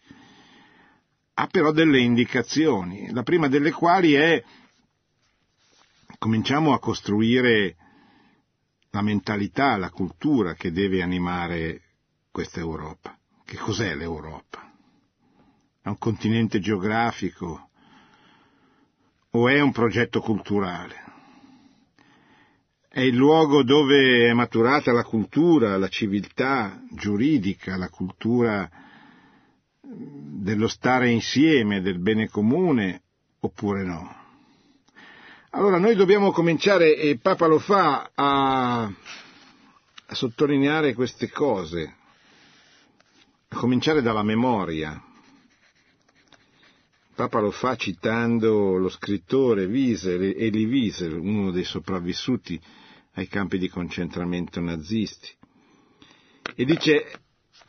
Ha 1.33 1.47
però 1.47 1.71
delle 1.71 1.99
indicazioni, 1.99 3.11
la 3.11 3.23
prima 3.23 3.47
delle 3.47 3.71
quali 3.71 4.13
è 4.13 4.43
cominciamo 6.17 6.73
a 6.73 6.79
costruire 6.79 7.75
la 8.91 9.01
mentalità, 9.01 9.75
la 9.77 9.89
cultura 9.89 10.53
che 10.53 10.71
deve 10.71 11.01
animare 11.01 11.81
questa 12.29 12.59
Europa. 12.59 13.17
Che 13.43 13.57
cos'è 13.57 13.95
l'Europa? 13.95 14.70
È 15.83 15.87
un 15.87 15.97
continente 15.97 16.59
geografico 16.59 17.69
o 19.31 19.47
è 19.49 19.59
un 19.59 19.71
progetto 19.71 20.21
culturale? 20.21 20.95
È 22.87 22.99
il 22.99 23.15
luogo 23.15 23.63
dove 23.63 24.27
è 24.29 24.33
maturata 24.33 24.91
la 24.91 25.03
cultura, 25.03 25.77
la 25.77 25.87
civiltà 25.87 26.79
giuridica, 26.91 27.77
la 27.77 27.89
cultura 27.89 28.69
dello 29.81 30.67
stare 30.67 31.09
insieme, 31.09 31.81
del 31.81 31.97
bene 31.97 32.29
comune, 32.29 33.01
oppure 33.39 33.83
no? 33.83 34.15
Allora 35.49 35.79
noi 35.79 35.95
dobbiamo 35.95 36.31
cominciare, 36.31 36.95
e 36.95 37.17
Papa 37.17 37.47
lo 37.47 37.57
fa, 37.57 38.11
a, 38.13 38.83
a 38.83 38.93
sottolineare 40.13 40.93
queste 40.93 41.29
cose, 41.31 41.95
a 43.47 43.55
cominciare 43.55 44.03
dalla 44.03 44.23
memoria. 44.23 45.01
Papa 47.21 47.39
lo 47.39 47.51
fa 47.51 47.75
citando 47.75 48.77
lo 48.77 48.89
scrittore 48.89 49.65
Wiesel, 49.65 50.33
Elie 50.35 50.65
Wiesel, 50.65 51.13
uno 51.13 51.51
dei 51.51 51.63
sopravvissuti 51.63 52.59
ai 53.13 53.27
campi 53.27 53.59
di 53.59 53.69
concentramento 53.69 54.59
nazisti. 54.59 55.29
E 56.55 56.65
dice 56.65 57.11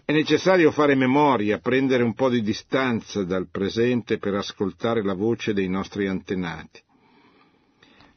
è 0.06 0.12
necessario 0.12 0.70
fare 0.70 0.94
memoria, 0.94 1.58
prendere 1.58 2.02
un 2.02 2.14
po' 2.14 2.30
di 2.30 2.40
distanza 2.40 3.24
dal 3.24 3.50
presente 3.50 4.16
per 4.16 4.32
ascoltare 4.36 5.02
la 5.04 5.12
voce 5.12 5.52
dei 5.52 5.68
nostri 5.68 6.06
antenati. 6.06 6.80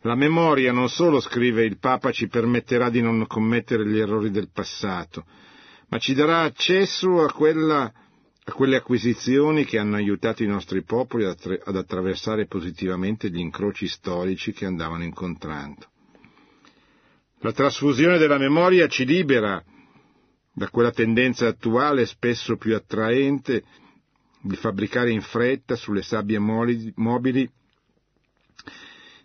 La 0.04 0.16
memoria 0.16 0.72
non 0.72 0.88
solo, 0.88 1.20
scrive 1.20 1.66
il 1.66 1.80
Papa, 1.80 2.14
ci 2.14 2.30
permetterà 2.30 2.90
di 2.90 3.02
non 3.02 3.28
commettere 3.28 3.86
gli 3.86 4.00
errori 4.00 4.32
del 4.32 4.52
passato, 4.54 5.26
ma 5.90 5.98
ci 5.98 6.14
darà 6.14 6.44
accesso 6.44 7.22
a, 7.22 7.30
quella, 7.30 7.92
a 8.48 8.52
quelle 8.54 8.76
acquisizioni 8.78 9.66
che 9.66 9.80
hanno 9.80 9.96
aiutato 9.96 10.44
i 10.44 10.48
nostri 10.48 10.84
popoli 10.84 11.26
ad 11.26 11.76
attraversare 11.76 12.46
positivamente 12.46 13.30
gli 13.32 13.40
incroci 13.40 13.88
storici 13.88 14.52
che 14.54 14.66
andavano 14.66 15.04
incontrando. 15.04 15.88
La 17.40 17.52
trasfusione 17.52 18.20
della 18.20 18.38
memoria 18.38 18.88
ci 18.88 19.04
libera 19.06 19.64
da 20.54 20.70
quella 20.70 20.92
tendenza 20.92 21.48
attuale, 21.48 22.06
spesso 22.06 22.56
più 22.56 22.76
attraente, 22.76 23.64
di 24.42 24.56
fabbricare 24.56 25.10
in 25.12 25.22
fretta 25.22 25.76
sulle 25.76 26.04
sabbie 26.04 26.38
mobili 26.40 27.50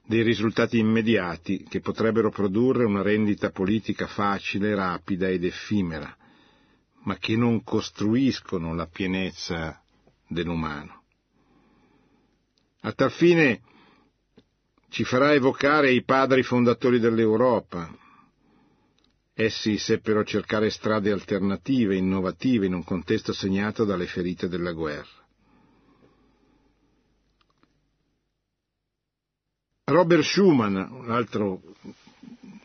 dei 0.06 0.22
risultati 0.22 0.78
immediati 0.78 1.64
che 1.68 1.80
potrebbero 1.80 2.30
produrre 2.30 2.84
una 2.84 3.02
rendita 3.02 3.50
politica 3.50 4.06
facile, 4.06 4.74
rapida 4.74 5.28
ed 5.28 5.44
effimera, 5.44 6.16
ma 7.02 7.16
che 7.16 7.36
non 7.36 7.62
costruiscono 7.62 8.74
la 8.74 8.86
pienezza 8.86 9.82
dell'umano. 10.26 11.02
A 12.80 12.92
tal 12.92 13.10
fine 13.10 13.60
ci 14.88 15.04
farà 15.04 15.32
evocare 15.32 15.92
i 15.92 16.02
padri 16.02 16.42
fondatori 16.42 16.98
dell'Europa 16.98 17.92
essi 19.34 19.78
seppero 19.78 20.22
cercare 20.24 20.68
strade 20.70 21.10
alternative, 21.10 21.96
innovative, 21.96 22.66
in 22.66 22.74
un 22.74 22.84
contesto 22.84 23.32
segnato 23.32 23.84
dalle 23.84 24.06
ferite 24.06 24.48
della 24.48 24.72
guerra. 24.72 25.08
Robert 29.84 30.22
Schuman, 30.22 30.76
un 30.76 31.10
altro 31.10 31.62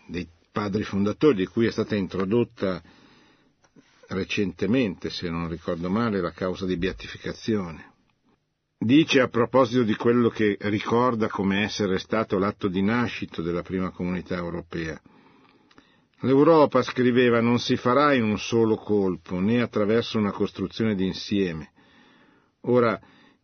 dei 0.08 0.28
padri 0.52 0.84
fondatori 0.84 1.36
di 1.38 1.46
cui 1.48 1.66
è 1.66 1.72
stata 1.72 1.96
introdotta 1.96 2.82
recentemente, 4.10 5.10
se 5.10 5.30
non 5.30 5.50
ricordo 5.50 5.90
male, 5.90 6.22
la 6.22 6.32
causa 6.32 6.66
di 6.66 6.78
beatificazione. 6.78 7.94
Dice 8.78 9.22
a 9.22 9.30
proposito 9.30 9.84
di 9.84 9.96
quello 9.96 10.30
che 10.30 10.58
ricorda 10.62 11.28
come 11.28 11.64
essere 11.64 11.98
stato 11.98 12.38
l'atto 12.38 12.68
di 12.68 12.82
nascita 12.82 13.42
della 13.42 13.62
prima 13.62 13.90
comunità 13.90 14.36
europea. 14.36 15.00
L'Europa, 16.20 16.82
scriveva, 16.82 17.40
non 17.42 17.60
si 17.60 17.78
farà 17.78 18.14
in 18.14 18.24
un 18.24 18.38
solo 18.38 18.76
colpo, 18.76 19.40
né 19.40 19.62
attraverso 19.62 20.18
una 20.18 20.32
costruzione 20.32 20.96
d'insieme. 20.96 21.72
Ora, 22.62 23.00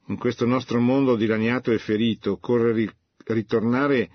in 0.08 0.18
questo 0.18 0.46
nostro 0.46 0.80
mondo 0.80 1.16
dilaniato 1.16 1.72
e 1.72 1.78
ferito, 1.78 2.32
occorre 2.34 2.94
ritornare 3.26 4.10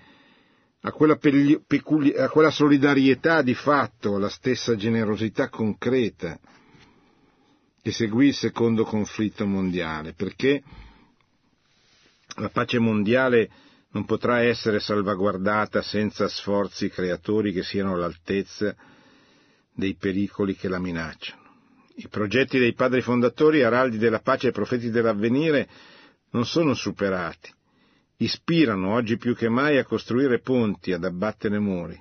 a 0.87 0.91
quella, 0.91 1.17
peculi- 1.17 2.15
a 2.15 2.29
quella 2.29 2.49
solidarietà 2.49 3.41
di 3.41 3.53
fatto, 3.53 4.15
alla 4.15 4.29
stessa 4.29 4.75
generosità 4.77 5.49
concreta 5.49 6.39
che 7.81 7.91
seguì 7.91 8.27
il 8.27 8.33
secondo 8.33 8.85
conflitto 8.85 9.45
mondiale, 9.45 10.13
perché 10.13 10.63
la 12.37 12.49
pace 12.49 12.79
mondiale 12.79 13.49
non 13.91 14.05
potrà 14.05 14.41
essere 14.41 14.79
salvaguardata 14.79 15.81
senza 15.81 16.27
sforzi 16.29 16.89
creatori 16.89 17.51
che 17.51 17.63
siano 17.63 17.93
all'altezza 17.93 18.75
dei 19.73 19.95
pericoli 19.95 20.55
che 20.55 20.69
la 20.69 20.79
minacciano. 20.79 21.41
I 21.95 22.07
progetti 22.07 22.59
dei 22.59 22.73
padri 22.73 23.01
fondatori, 23.01 23.63
araldi 23.63 23.97
della 23.97 24.19
pace 24.19 24.49
e 24.49 24.51
profeti 24.51 24.89
dell'avvenire, 24.89 25.67
non 26.31 26.45
sono 26.45 26.73
superati 26.73 27.55
ispirano 28.17 28.93
oggi 28.93 29.17
più 29.17 29.35
che 29.35 29.49
mai 29.49 29.77
a 29.77 29.85
costruire 29.85 30.39
ponti, 30.39 30.91
ad 30.91 31.03
abbattere 31.03 31.59
muri. 31.59 31.99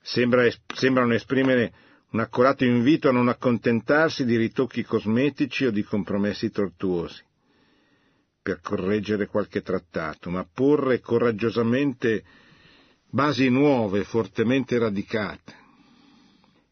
Sembra, 0.00 0.48
sembrano 0.74 1.14
esprimere 1.14 1.72
un 2.10 2.20
accorato 2.20 2.64
invito 2.64 3.08
a 3.08 3.12
non 3.12 3.28
accontentarsi 3.28 4.24
di 4.24 4.36
ritocchi 4.36 4.82
cosmetici 4.82 5.66
o 5.66 5.70
di 5.70 5.82
compromessi 5.82 6.50
tortuosi 6.50 7.22
per 8.40 8.60
correggere 8.62 9.26
qualche 9.26 9.60
trattato, 9.60 10.30
ma 10.30 10.46
porre 10.50 11.00
coraggiosamente 11.00 12.24
basi 13.10 13.50
nuove, 13.50 14.04
fortemente 14.04 14.78
radicate. 14.78 15.66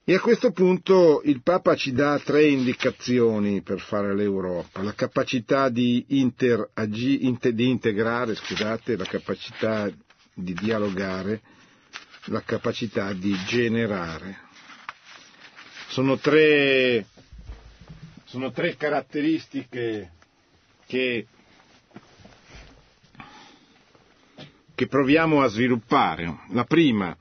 E 0.08 0.14
a 0.14 0.20
questo 0.20 0.52
punto 0.52 1.20
il 1.24 1.42
Papa 1.42 1.74
ci 1.74 1.90
dà 1.90 2.16
tre 2.20 2.46
indicazioni 2.46 3.60
per 3.62 3.80
fare 3.80 4.14
l'Europa, 4.14 4.80
la 4.80 4.94
capacità 4.94 5.68
di, 5.68 6.04
inter, 6.10 6.70
di 6.86 7.26
integrare, 7.68 8.36
scusate, 8.36 8.96
la 8.96 9.04
capacità 9.04 9.90
di 10.32 10.54
dialogare, 10.54 11.40
la 12.26 12.40
capacità 12.42 13.12
di 13.14 13.34
generare. 13.48 14.38
Sono 15.88 16.16
tre, 16.18 17.04
sono 18.26 18.52
tre 18.52 18.76
caratteristiche 18.76 20.12
che, 20.86 21.26
che 24.72 24.86
proviamo 24.86 25.42
a 25.42 25.48
sviluppare. 25.48 26.42
La 26.50 26.62
prima, 26.62 27.16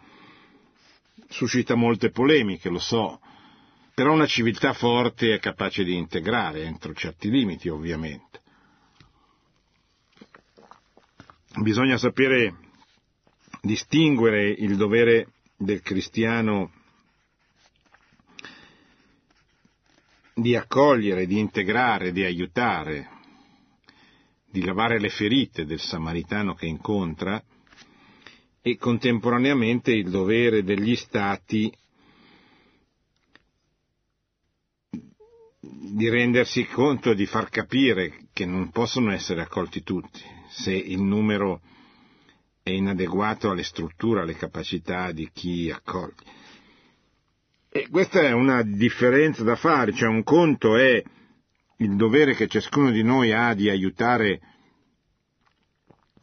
suscita 1.36 1.76
molte 1.76 2.12
polemiche, 2.12 2.70
lo 2.70 2.80
so, 2.80 3.20
però 3.94 4.14
una 4.14 4.26
civiltà 4.26 4.72
forte 4.72 5.34
è 5.34 5.40
capace 5.40 5.84
di 5.84 5.94
integrare, 5.94 6.64
entro 6.64 6.94
certi 6.94 7.30
limiti 7.30 7.68
ovviamente. 7.68 8.42
Bisogna 11.58 11.98
sapere 11.98 12.56
distinguere 13.62 14.50
il 14.50 14.78
dovere 14.78 15.28
del 15.58 15.82
cristiano 15.82 16.72
di 20.34 20.56
accogliere, 20.56 21.26
di 21.26 21.40
integrare, 21.40 22.14
di 22.14 22.24
aiutare, 22.24 23.10
di 24.50 24.64
lavare 24.64 25.02
le 25.02 25.10
ferite 25.10 25.66
del 25.66 25.82
samaritano 25.82 26.54
che 26.54 26.66
incontra, 26.66 27.44
e 28.68 28.78
contemporaneamente 28.78 29.92
il 29.92 30.10
dovere 30.10 30.64
degli 30.64 30.96
Stati 30.96 31.72
di 35.60 36.10
rendersi 36.10 36.66
conto 36.66 37.12
e 37.12 37.16
di 37.16 37.28
far 37.28 37.50
capire 37.50 38.26
che 38.34 38.48
non 38.48 38.72
possono 38.72 39.12
essere 39.12 39.42
accolti 39.42 39.84
tutti 39.84 40.20
se 40.50 40.74
il 40.74 41.00
numero 41.00 41.62
è 42.64 42.72
inadeguato 42.72 43.52
alle 43.52 43.62
strutture, 43.62 44.22
alle 44.22 44.34
capacità 44.34 45.12
di 45.12 45.30
chi 45.32 45.70
accoglie. 45.70 46.16
E 47.70 47.88
questa 47.92 48.22
è 48.22 48.32
una 48.32 48.64
differenza 48.64 49.44
da 49.44 49.56
fare, 49.56 49.94
cioè 49.94 50.10
un 50.10 50.24
conto 50.24 50.76
è 50.76 51.04
il 51.78 51.96
dovere 51.96 52.34
che 52.34 52.48
ciascuno 52.48 52.90
di 52.90 53.04
noi 53.04 53.32
ha 53.32 53.54
di 53.54 53.70
aiutare 53.70 54.40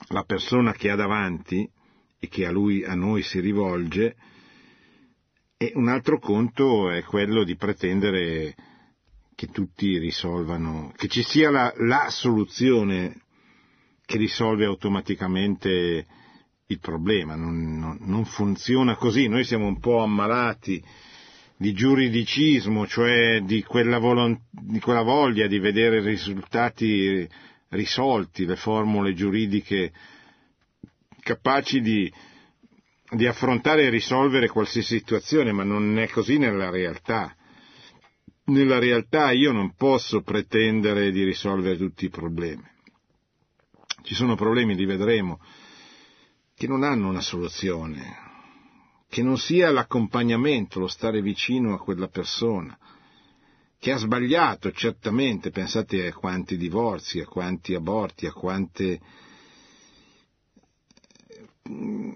la 0.09 0.25
persona 0.25 0.73
che 0.73 0.91
ha 0.91 0.97
davanti, 0.97 1.71
che 2.29 2.47
a 2.47 2.51
lui, 2.51 2.85
a 2.85 2.95
noi 2.95 3.23
si 3.23 3.41
rivolge, 3.41 4.17
e 5.57 5.73
un 5.75 5.89
altro 5.89 6.19
conto 6.19 6.91
è 6.91 7.03
quello 7.03 7.45
di 7.45 7.57
pretendere 7.57 8.55
che 9.35 9.47
tutti 9.49 9.99
risolvano, 9.99 10.93
che 10.97 11.09
ci 11.09 11.23
sia 11.23 11.51
la, 11.51 11.73
la 11.77 12.07
soluzione 12.11 13.23
che 14.05 14.19
risolve 14.19 14.65
automaticamente 14.65 16.07
il 16.67 16.79
problema, 16.81 17.35
non, 17.35 17.79
non, 17.79 17.99
non, 18.01 18.25
funziona 18.25 18.97
così, 18.97 19.29
noi 19.29 19.45
siamo 19.45 19.67
un 19.67 19.79
po' 19.79 20.03
ammalati 20.03 20.83
di 21.57 21.73
giuridicismo, 21.73 22.87
cioè 22.87 23.41
di 23.43 23.63
quella, 23.63 23.99
volont- 23.99 24.43
di 24.51 24.81
quella 24.81 25.03
voglia 25.03 25.47
di 25.47 25.59
vedere 25.59 25.99
i 25.99 26.05
risultati 26.05 27.29
risolti, 27.69 28.45
le 28.45 28.57
formule 28.57 29.15
giuridiche 29.15 29.93
capaci 31.23 31.81
di, 31.81 32.13
di 33.11 33.27
affrontare 33.27 33.85
e 33.85 33.91
risolvere 33.91 34.49
qualsiasi 34.49 34.99
situazione, 34.99 35.53
ma 35.53 35.63
non 35.63 35.99
è 35.99 36.09
così 36.09 36.39
nella 36.39 36.71
realtà. 36.71 37.35
Nella 38.45 38.79
realtà 38.79 39.31
io 39.31 39.53
non 39.53 39.75
posso 39.75 40.23
pretendere 40.23 41.13
di 41.13 41.23
risolvere 41.23 41.77
tutti 41.77 42.07
i 42.07 42.11
problemi. 42.11 42.69
Ci 44.03 44.15
sono 44.15 44.35
problemi, 44.35 44.75
li 44.75 44.85
vedremo, 44.85 45.41
che 46.57 46.67
non 46.67 46.83
hanno 46.83 47.09
una 47.09 47.21
soluzione, 47.21 48.17
che 49.09 49.23
non 49.23 49.39
sia 49.39 49.71
l'accompagnamento, 49.71 50.81
lo 50.81 50.89
stare 50.89 51.23
vicino 51.23 51.73
a 51.73 51.79
quella 51.79 52.09
persona, 52.09 52.77
che 53.79 53.93
ha 53.93 53.97
sbagliato 53.97 54.73
certamente, 54.73 55.51
pensate 55.51 56.09
a 56.09 56.13
quanti 56.13 56.57
divorzi, 56.57 57.21
a 57.21 57.27
quanti 57.27 57.75
aborti, 57.75 58.27
a 58.27 58.33
quante 58.33 59.01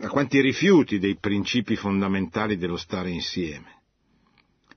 a 0.00 0.08
quanti 0.08 0.40
rifiuti 0.40 0.98
dei 0.98 1.16
principi 1.18 1.76
fondamentali 1.76 2.56
dello 2.56 2.76
stare 2.76 3.10
insieme. 3.10 3.82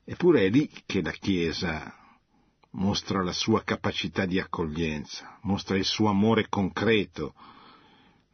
Eppure 0.03 0.45
è 0.45 0.49
lì 0.49 0.69
che 0.85 1.01
la 1.01 1.11
Chiesa 1.11 1.93
mostra 2.71 3.23
la 3.23 3.31
sua 3.31 3.63
capacità 3.63 4.25
di 4.25 4.39
accoglienza, 4.39 5.39
mostra 5.43 5.75
il 5.75 5.85
suo 5.85 6.09
amore 6.09 6.47
concreto, 6.49 7.33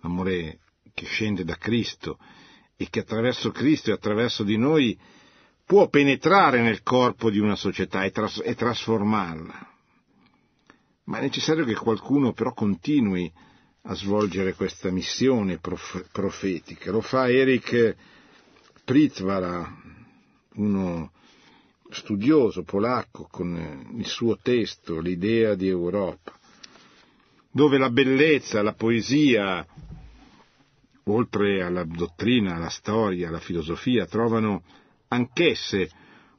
l'amore 0.02 0.60
che 0.94 1.06
scende 1.06 1.44
da 1.44 1.56
Cristo 1.56 2.18
e 2.76 2.90
che 2.90 3.00
attraverso 3.00 3.52
Cristo 3.52 3.90
e 3.90 3.94
attraverso 3.94 4.44
di 4.44 4.58
noi 4.58 4.98
può 5.66 5.88
penetrare 5.88 6.62
nel 6.62 6.84
corpo 6.84 7.30
di 7.30 7.40
una 7.40 7.56
società 7.56 8.04
e, 8.04 8.12
tras- 8.12 8.42
e 8.44 8.56
trasformarla. 8.56 9.74
Ma 11.06 11.18
è 11.18 11.22
necessario 11.22 11.66
che 11.66 11.76
qualcuno 11.76 12.34
però 12.34 12.54
continui 12.54 13.32
a 13.88 13.94
svolgere 13.94 14.54
questa 14.54 14.90
missione 14.90 15.58
prof- 15.60 16.08
profetica. 16.12 16.92
Lo 16.92 17.02
fa 17.02 17.30
Eric 17.30 17.96
Pritvara, 18.84 19.76
uno 20.56 21.12
studioso 21.90 22.64
polacco 22.64 23.28
con 23.30 23.94
il 23.98 24.06
suo 24.06 24.38
testo, 24.42 25.00
l'idea 25.00 25.54
di 25.56 25.68
Europa, 25.68 26.34
dove 27.52 27.78
la 27.78 27.90
bellezza, 27.90 28.64
la 28.64 28.74
poesia, 28.74 29.66
oltre 31.04 31.64
alla 31.64 31.84
dottrina, 31.84 32.56
alla 32.56 32.70
storia, 32.70 33.28
alla 33.28 33.40
filosofia, 33.40 34.06
trovano 34.08 34.64
anch'esse 35.10 35.90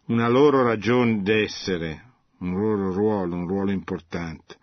una 0.07 0.29
loro 0.29 0.63
ragione 0.65 1.23
d'essere, 1.23 2.13
un 2.39 2.53
loro 2.59 2.93
ruolo, 2.93 3.37
un 3.37 3.47
ruolo 3.47 3.71
importante. 3.71 4.57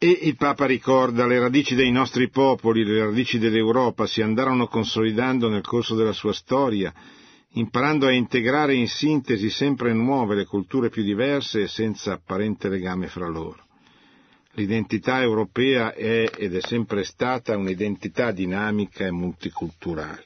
E 0.00 0.06
il 0.22 0.36
Papa 0.36 0.64
ricorda 0.64 1.26
le 1.26 1.40
radici 1.40 1.74
dei 1.74 1.90
nostri 1.90 2.30
popoli, 2.30 2.84
le 2.84 3.04
radici 3.04 3.40
dell'Europa 3.40 4.06
si 4.06 4.22
andarono 4.22 4.68
consolidando 4.68 5.48
nel 5.48 5.66
corso 5.66 5.96
della 5.96 6.12
sua 6.12 6.32
storia, 6.32 6.94
imparando 7.54 8.06
a 8.06 8.12
integrare 8.12 8.74
in 8.76 8.86
sintesi 8.86 9.50
sempre 9.50 9.92
nuove 9.92 10.36
le 10.36 10.44
culture 10.44 10.88
più 10.88 11.02
diverse 11.02 11.62
e 11.62 11.66
senza 11.66 12.12
apparente 12.12 12.68
legame 12.68 13.08
fra 13.08 13.26
loro. 13.26 13.66
L'identità 14.52 15.20
europea 15.20 15.92
è 15.92 16.30
ed 16.36 16.54
è 16.54 16.60
sempre 16.60 17.02
stata 17.02 17.56
un'identità 17.56 18.30
dinamica 18.30 19.04
e 19.04 19.10
multiculturale. 19.10 20.24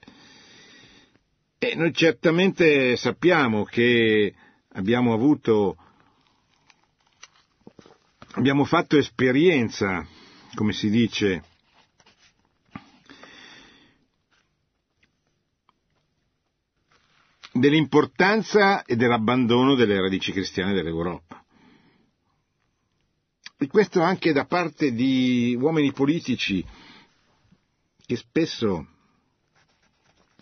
E 1.59 1.75
noi 1.77 1.95
certamente 1.95 2.95
sappiamo 2.97 3.65
che 3.65 4.35
abbiamo 4.73 5.15
avuto 5.15 5.77
abbiamo 8.33 8.65
fatto 8.65 8.97
esperienza, 8.97 10.07
come 10.55 10.73
si 10.73 10.89
dice, 10.89 11.45
dell'importanza 17.53 18.85
e 18.85 18.97
dell'abbandono 18.97 19.75
delle 19.75 20.01
radici 20.01 20.33
cristiane 20.33 20.73
dell'Europa. 20.73 21.45
E 23.59 23.67
questo 23.69 24.01
anche 24.01 24.33
da 24.33 24.45
parte 24.47 24.93
di 24.93 25.57
uomini 25.61 25.93
politici 25.93 26.65
che 28.05 28.17
spesso 28.17 28.87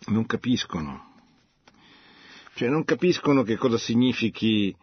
non 0.07 0.25
capiscono, 0.25 1.15
cioè 2.55 2.69
non 2.69 2.85
capiscono 2.85 3.43
che 3.43 3.57
cosa 3.57 3.77
significhi 3.77 4.75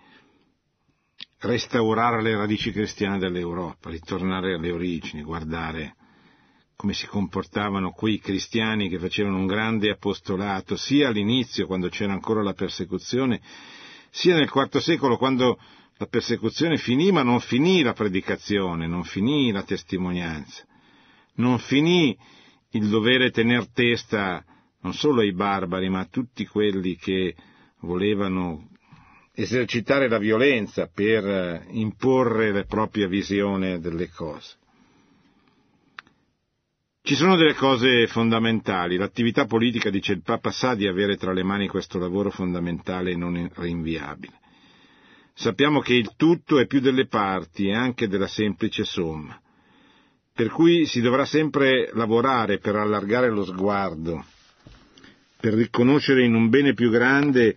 restaurare 1.40 2.22
le 2.22 2.36
radici 2.36 2.72
cristiane 2.72 3.20
dell'Europa, 3.20 3.90
ritornare 3.90 4.56
alle 4.56 4.72
origini, 4.72 5.22
guardare 5.22 5.96
come 6.78 6.94
si 6.94 7.08
comportavano 7.08 7.90
quei 7.90 8.20
cristiani 8.20 8.88
che 8.88 9.00
facevano 9.00 9.38
un 9.38 9.48
grande 9.48 9.90
apostolato, 9.90 10.76
sia 10.76 11.08
all'inizio, 11.08 11.66
quando 11.66 11.90
c'era 11.90 12.14
ancora 12.14 12.44
la 12.44 12.54
persecuzione, 12.54 13.42
sia 14.12 14.36
nel 14.36 14.52
IV 14.54 14.78
secolo, 14.78 15.18
quando 15.18 15.60
la 15.98 16.06
persecuzione 16.06 16.78
finì, 16.78 17.12
ma 17.12 17.24
non 17.24 17.40
finì 17.40 17.82
la 17.82 17.94
predicazione, 17.94 18.86
non 18.86 19.04
finì 19.04 19.52
la 19.52 19.64
testimonianza, 19.64 20.64
non 21.38 21.58
finì 21.58 22.16
il 22.72 22.90
dovere 22.90 23.32
tener 23.32 23.68
testa 23.72 24.46
non 24.82 24.94
solo 24.94 25.22
ai 25.22 25.34
barbari, 25.34 25.90
ma 25.90 26.02
a 26.02 26.06
tutti 26.06 26.46
quelli 26.46 26.96
che 26.96 27.36
volevano 27.80 28.70
esercitare 29.40 30.10
la 30.10 30.18
violenza 30.18 30.90
per 30.92 31.24
eh, 31.24 31.66
imporre 31.70 32.52
la 32.52 32.64
propria 32.64 33.08
visione 33.08 33.80
delle 33.80 34.10
cose. 34.10 34.56
Ci 37.04 37.14
sono 37.14 37.36
delle 37.36 37.54
cose 37.54 38.08
fondamentali. 38.08 38.98
L'attività 38.98 39.46
politica, 39.46 39.92
dice 39.92 40.14
il 40.14 40.24
Papa, 40.24 40.50
sa 40.50 40.74
di 40.74 40.88
avere 40.88 41.18
tra 41.18 41.34
le 41.34 41.44
mani 41.44 41.68
questo 41.68 42.00
lavoro 42.00 42.32
fondamentale 42.32 43.12
e 43.12 43.16
non 43.16 43.48
rinviabile. 43.54 44.34
Sappiamo 45.36 45.82
che 45.82 45.94
il 45.94 46.16
tutto 46.18 46.58
è 46.58 46.66
più 46.66 46.80
delle 46.80 47.06
parti 47.06 47.68
e 47.68 47.76
anche 47.76 48.08
della 48.08 48.28
semplice 48.28 48.84
somma. 48.86 49.40
Per 50.34 50.50
cui 50.50 50.88
si 50.88 51.00
dovrà 51.00 51.26
sempre 51.26 51.92
lavorare 51.94 52.58
per 52.58 52.76
allargare 52.76 53.30
lo 53.30 53.46
sguardo, 53.46 54.26
per 55.40 55.54
riconoscere 55.54 56.26
in 56.26 56.34
un 56.34 56.50
bene 56.50 56.74
più 56.74 56.90
grande 56.90 57.56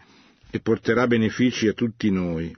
e 0.51 0.61
porterà 0.61 1.07
benefici 1.07 1.69
a 1.69 1.73
tutti 1.73 2.11
noi. 2.11 2.55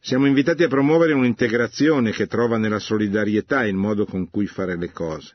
Siamo 0.00 0.26
invitati 0.26 0.62
a 0.62 0.68
promuovere 0.68 1.12
un'integrazione 1.12 2.12
che 2.12 2.26
trova 2.26 2.58
nella 2.58 2.78
solidarietà 2.78 3.66
il 3.66 3.74
modo 3.74 4.06
con 4.06 4.30
cui 4.30 4.46
fare 4.46 4.76
le 4.76 4.92
cose, 4.92 5.34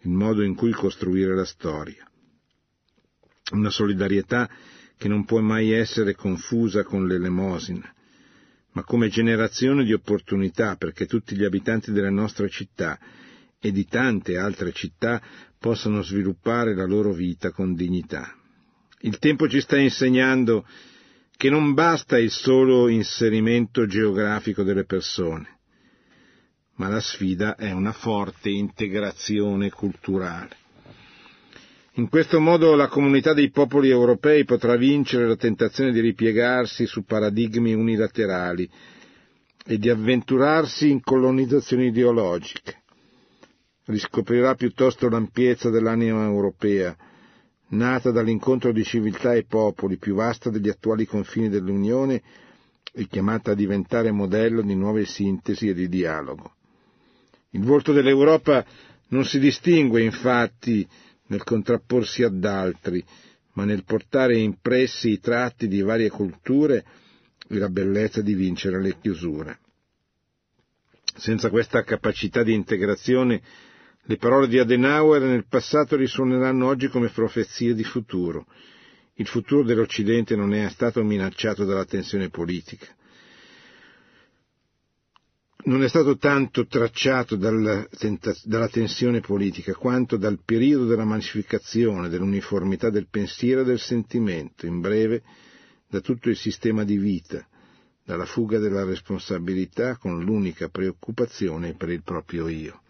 il 0.00 0.10
modo 0.10 0.42
in 0.42 0.54
cui 0.54 0.72
costruire 0.72 1.34
la 1.34 1.44
storia. 1.44 2.08
Una 3.52 3.70
solidarietà 3.70 4.48
che 4.96 5.08
non 5.08 5.24
può 5.24 5.40
mai 5.40 5.72
essere 5.72 6.14
confusa 6.14 6.82
con 6.82 7.06
l'elemosina, 7.06 7.92
ma 8.72 8.84
come 8.84 9.08
generazione 9.08 9.84
di 9.84 9.92
opportunità 9.92 10.76
perché 10.76 11.06
tutti 11.06 11.36
gli 11.36 11.44
abitanti 11.44 11.92
della 11.92 12.10
nostra 12.10 12.48
città 12.48 12.98
e 13.58 13.72
di 13.72 13.84
tante 13.86 14.38
altre 14.38 14.72
città 14.72 15.20
possano 15.58 16.02
sviluppare 16.02 16.74
la 16.74 16.86
loro 16.86 17.12
vita 17.12 17.50
con 17.50 17.74
dignità. 17.74 18.34
Il 19.02 19.18
tempo 19.18 19.48
ci 19.48 19.60
sta 19.60 19.78
insegnando 19.78 20.66
che 21.36 21.48
non 21.48 21.72
basta 21.72 22.18
il 22.18 22.30
solo 22.30 22.88
inserimento 22.88 23.86
geografico 23.86 24.62
delle 24.62 24.84
persone, 24.84 25.58
ma 26.74 26.88
la 26.88 27.00
sfida 27.00 27.56
è 27.56 27.70
una 27.72 27.92
forte 27.92 28.50
integrazione 28.50 29.70
culturale. 29.70 30.54
In 31.94 32.10
questo 32.10 32.40
modo 32.40 32.74
la 32.76 32.88
comunità 32.88 33.32
dei 33.32 33.50
popoli 33.50 33.88
europei 33.88 34.44
potrà 34.44 34.76
vincere 34.76 35.26
la 35.26 35.36
tentazione 35.36 35.92
di 35.92 36.00
ripiegarsi 36.00 36.84
su 36.84 37.04
paradigmi 37.04 37.72
unilaterali 37.72 38.68
e 39.64 39.78
di 39.78 39.88
avventurarsi 39.88 40.90
in 40.90 41.00
colonizzazioni 41.00 41.86
ideologiche. 41.86 42.82
Riscoprirà 43.86 44.54
piuttosto 44.54 45.08
l'ampiezza 45.08 45.70
dell'anima 45.70 46.22
europea, 46.24 46.94
nata 47.70 48.10
dall'incontro 48.10 48.72
di 48.72 48.84
civiltà 48.84 49.34
e 49.34 49.44
popoli 49.44 49.96
più 49.98 50.14
vasta 50.14 50.50
degli 50.50 50.68
attuali 50.68 51.04
confini 51.04 51.48
dell'Unione 51.48 52.22
e 52.92 53.06
chiamata 53.06 53.52
a 53.52 53.54
diventare 53.54 54.10
modello 54.10 54.62
di 54.62 54.74
nuove 54.74 55.04
sintesi 55.04 55.68
e 55.68 55.74
di 55.74 55.88
dialogo. 55.88 56.54
Il 57.50 57.62
volto 57.62 57.92
dell'Europa 57.92 58.64
non 59.08 59.24
si 59.24 59.38
distingue 59.38 60.02
infatti 60.02 60.86
nel 61.26 61.44
contrapporsi 61.44 62.22
ad 62.22 62.44
altri, 62.44 63.04
ma 63.52 63.64
nel 63.64 63.84
portare 63.84 64.36
impressi 64.38 65.10
i 65.10 65.20
tratti 65.20 65.68
di 65.68 65.80
varie 65.82 66.10
culture 66.10 66.84
e 67.48 67.58
la 67.58 67.68
bellezza 67.68 68.20
di 68.20 68.34
vincere 68.34 68.80
le 68.80 68.98
chiusure. 69.00 69.58
Senza 71.16 71.50
questa 71.50 71.82
capacità 71.82 72.42
di 72.42 72.54
integrazione 72.54 73.42
le 74.04 74.16
parole 74.16 74.48
di 74.48 74.58
Adenauer 74.58 75.22
nel 75.22 75.46
passato 75.46 75.96
risuoneranno 75.96 76.66
oggi 76.66 76.88
come 76.88 77.10
profezie 77.10 77.74
di 77.74 77.84
futuro. 77.84 78.46
Il 79.14 79.26
futuro 79.26 79.62
dell'Occidente 79.62 80.34
non 80.34 80.54
è 80.54 80.68
stato 80.70 81.02
minacciato 81.04 81.64
dalla 81.64 81.84
tensione 81.84 82.30
politica. 82.30 82.86
Non 85.62 85.84
è 85.84 85.88
stato 85.88 86.16
tanto 86.16 86.66
tracciato 86.66 87.36
dalla, 87.36 87.86
tensione 88.70 89.20
politica 89.20 89.74
quanto 89.74 90.16
dal 90.16 90.40
periodo 90.42 90.86
della 90.86 91.04
massificazione, 91.04 92.08
dell'uniformità 92.08 92.88
del 92.88 93.08
pensiero 93.10 93.60
e 93.60 93.64
del 93.64 93.78
sentimento, 93.78 94.64
in 94.64 94.80
breve, 94.80 95.22
da 95.86 96.00
tutto 96.00 96.30
il 96.30 96.36
sistema 96.36 96.82
di 96.82 96.96
vita, 96.96 97.46
dalla 98.02 98.24
fuga 98.24 98.58
della 98.58 98.84
responsabilità 98.84 99.98
con 99.98 100.20
l'unica 100.24 100.68
preoccupazione 100.70 101.74
per 101.74 101.90
il 101.90 102.02
proprio 102.02 102.48
io. 102.48 102.80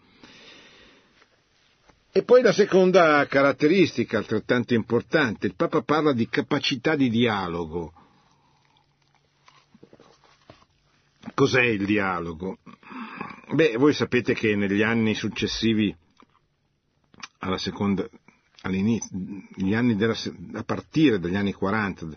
E 2.13 2.23
poi 2.23 2.41
la 2.41 2.51
seconda 2.51 3.25
caratteristica 3.25 4.17
altrettanto 4.17 4.73
importante, 4.73 5.47
il 5.47 5.55
Papa 5.55 5.81
parla 5.81 6.11
di 6.11 6.27
capacità 6.27 6.95
di 6.95 7.09
dialogo. 7.09 7.93
Cos'è 11.33 11.61
il 11.63 11.85
dialogo? 11.85 12.57
Beh, 13.53 13.77
voi 13.77 13.93
sapete 13.93 14.33
che 14.33 14.57
negli 14.57 14.81
anni 14.81 15.13
successivi 15.13 15.95
alla 17.39 17.57
seconda, 17.57 18.05
della, 18.61 20.15
a 20.53 20.63
partire 20.63 21.17
dagli 21.17 21.35
anni 21.35 21.53
40 21.53 22.07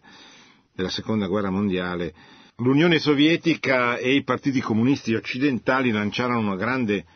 della 0.72 0.90
seconda 0.90 1.28
guerra 1.28 1.50
mondiale, 1.50 2.14
l'Unione 2.57 2.98
Sovietica 2.98 3.96
e 3.96 4.14
i 4.16 4.24
partiti 4.24 4.61
comunisti 4.61 5.14
occidentali 5.14 5.92
lanciarono 5.92 6.40
una 6.40 6.57
grande 6.57 7.07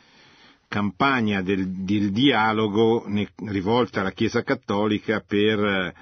campagna 0.68 1.40
del, 1.42 1.66
del 1.68 2.12
dialogo 2.12 3.04
rivolta 3.46 4.00
alla 4.00 4.12
Chiesa 4.12 4.42
Cattolica 4.42 5.24
per 5.26 5.58
eh, 5.58 5.94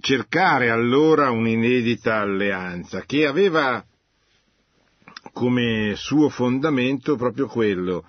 cercare 0.00 0.70
allora 0.70 1.30
un'inedita 1.30 2.20
alleanza 2.20 3.02
che 3.02 3.26
aveva 3.26 3.84
come 5.32 5.92
suo 5.94 6.30
fondamento 6.30 7.16
proprio 7.16 7.46
quello 7.46 8.04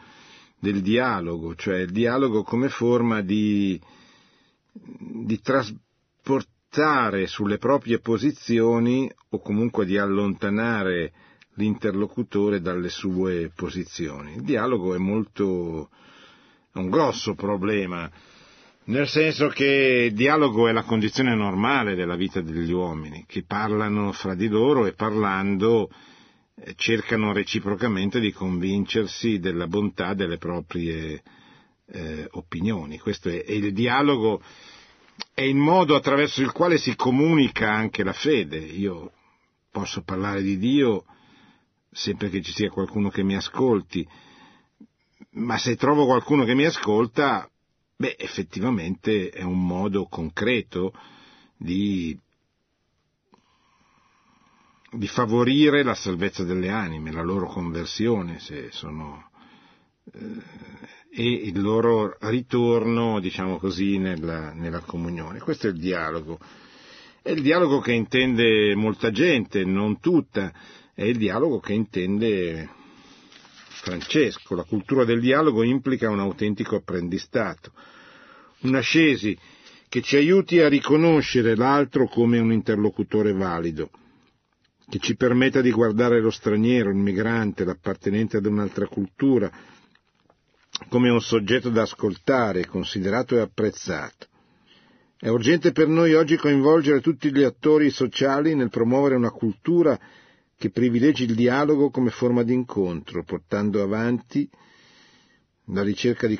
del 0.60 0.82
dialogo, 0.82 1.56
cioè 1.56 1.80
il 1.80 1.92
dialogo 1.92 2.44
come 2.44 2.70
forma 2.70 3.22
di, 3.22 3.80
di 4.72 5.40
trasportare 5.42 7.28
sulle 7.28 7.58
proprie 7.58 8.00
posizioni 8.00 9.12
o 9.30 9.40
comunque 9.42 9.86
di 9.86 9.98
allontanare 9.98 11.14
l'interlocutore 11.60 12.62
dalle 12.62 12.90
sue 12.90 13.52
posizioni. 13.54 14.36
Il 14.36 14.44
dialogo 14.44 14.96
è 14.96 14.98
molto, 14.98 15.90
è 16.72 16.78
un 16.78 16.90
grosso 16.90 17.36
problema, 17.36 18.10
nel 18.86 19.08
senso 19.08 19.50
che 19.50 20.08
il 20.10 20.14
dialogo 20.14 20.68
è 20.68 20.72
la 20.72 20.84
condizione 20.84 21.36
normale 21.36 21.96
della 21.96 22.16
vita 22.16 22.42
degli 22.42 22.72
uomini, 22.72 23.26
che 23.28 23.44
parlano 23.44 24.14
fra 24.14 24.34
di 24.34 24.48
loro 24.48 24.86
e 24.86 24.94
parlando 24.94 25.92
eh, 26.56 26.74
cercano 26.76 27.34
reciprocamente 27.34 28.20
di 28.20 28.32
convincersi 28.32 29.40
della 29.40 29.68
bontà 29.68 30.14
delle 30.14 30.38
proprie 30.38 31.22
eh, 31.92 32.28
opinioni. 32.32 32.98
Questo 32.98 33.30
è, 33.30 33.44
è 33.44 33.52
il 33.52 33.74
dialogo, 33.74 34.42
è 35.34 35.42
il 35.42 35.56
modo 35.58 35.96
attraverso 35.96 36.42
il 36.42 36.54
quale 36.54 36.78
si 36.78 36.96
comunica 36.96 37.72
anche 37.72 38.04
la 38.04 38.14
fede. 38.14 38.58
Io 38.58 39.12
posso 39.70 40.02
parlare 40.04 40.42
di 40.42 40.58
Dio 40.58 41.04
sempre 41.92 42.30
che 42.30 42.42
ci 42.42 42.52
sia 42.52 42.70
qualcuno 42.70 43.10
che 43.10 43.24
mi 43.24 43.36
ascolti, 43.36 44.08
ma 45.32 45.58
se 45.58 45.76
trovo 45.76 46.06
qualcuno 46.06 46.44
che 46.44 46.56
mi 46.56 46.66
ascolta, 46.66 47.50
beh, 47.96 48.16
effettivamente 48.18 49.30
è 49.30 49.44
un 49.44 49.66
modo 49.66 50.06
concreto 50.06 50.94
di, 51.58 52.18
di 54.92 55.08
favorire 55.08 55.84
la 55.84 55.96
salvezza 55.96 56.44
delle 56.44 56.70
anime, 56.70 57.12
la 57.12 57.24
loro 57.24 57.48
conversione, 57.48 58.40
se 58.40 58.70
sono, 58.72 59.30
eh, 60.14 60.98
e 61.12 61.24
il 61.24 61.60
loro 61.60 62.16
ritorno, 62.22 63.20
diciamo 63.20 63.58
così, 63.58 63.98
nella, 63.98 64.54
nella 64.54 64.82
comunione. 64.82 65.40
Questo 65.40 65.68
è 65.68 65.72
il 65.72 65.80
dialogo. 65.80 66.40
È 67.22 67.32
il 67.32 67.42
dialogo 67.42 67.80
che 67.80 67.92
intende 67.92 68.74
molta 68.76 69.12
gente, 69.12 69.66
non 69.66 70.00
tutta, 70.00 70.54
è 71.00 71.06
il 71.06 71.16
dialogo 71.18 71.62
che 71.62 71.72
intende 71.72 72.68
Francesco. 73.70 74.54
La 74.54 74.66
cultura 74.66 75.06
del 75.06 75.22
dialogo 75.22 75.64
implica 75.64 76.10
un 76.10 76.20
autentico 76.20 76.76
apprendistato, 76.76 77.72
un'ascesi 78.64 79.38
che 79.88 80.02
ci 80.02 80.18
aiuti 80.18 80.60
a 80.60 80.68
riconoscere 80.68 81.56
l'altro 81.56 82.10
come 82.10 82.38
un 82.40 82.52
interlocutore 82.52 83.32
valido, 83.32 83.90
che 84.90 85.00
ci 85.00 85.16
permetta 85.16 85.62
di 85.62 85.72
guardare 85.72 86.20
lo 86.20 86.32
straniero, 86.32 86.90
il 86.90 86.98
migrante, 86.98 87.64
l'appartenente 87.64 88.36
ad 88.36 88.46
un'altra 88.46 88.86
cultura, 88.86 89.50
come 90.90 91.10
un 91.10 91.22
soggetto 91.22 91.70
da 91.70 91.84
ascoltare, 91.84 92.68
considerato 92.68 93.38
e 93.38 93.40
apprezzato. 93.40 94.28
È 95.18 95.30
urgente 95.30 95.72
per 95.72 95.88
noi 95.88 96.14
oggi 96.14 96.36
coinvolgere 96.36 97.00
tutti 97.00 97.32
gli 97.32 97.44
attori 97.44 97.90
sociali 97.90 98.54
nel 98.54 98.70
promuovere 98.70 99.16
una 99.16 99.32
cultura 99.32 99.98
che 100.60 100.72
privilegi 100.72 101.24
il 101.24 101.36
dialogo 101.36 101.90
come 101.90 102.10
forma 102.10 102.44
di 102.44 102.54
incontro, 102.54 103.24
portando 103.24 103.82
avanti 103.82 104.50
di, 105.64 106.40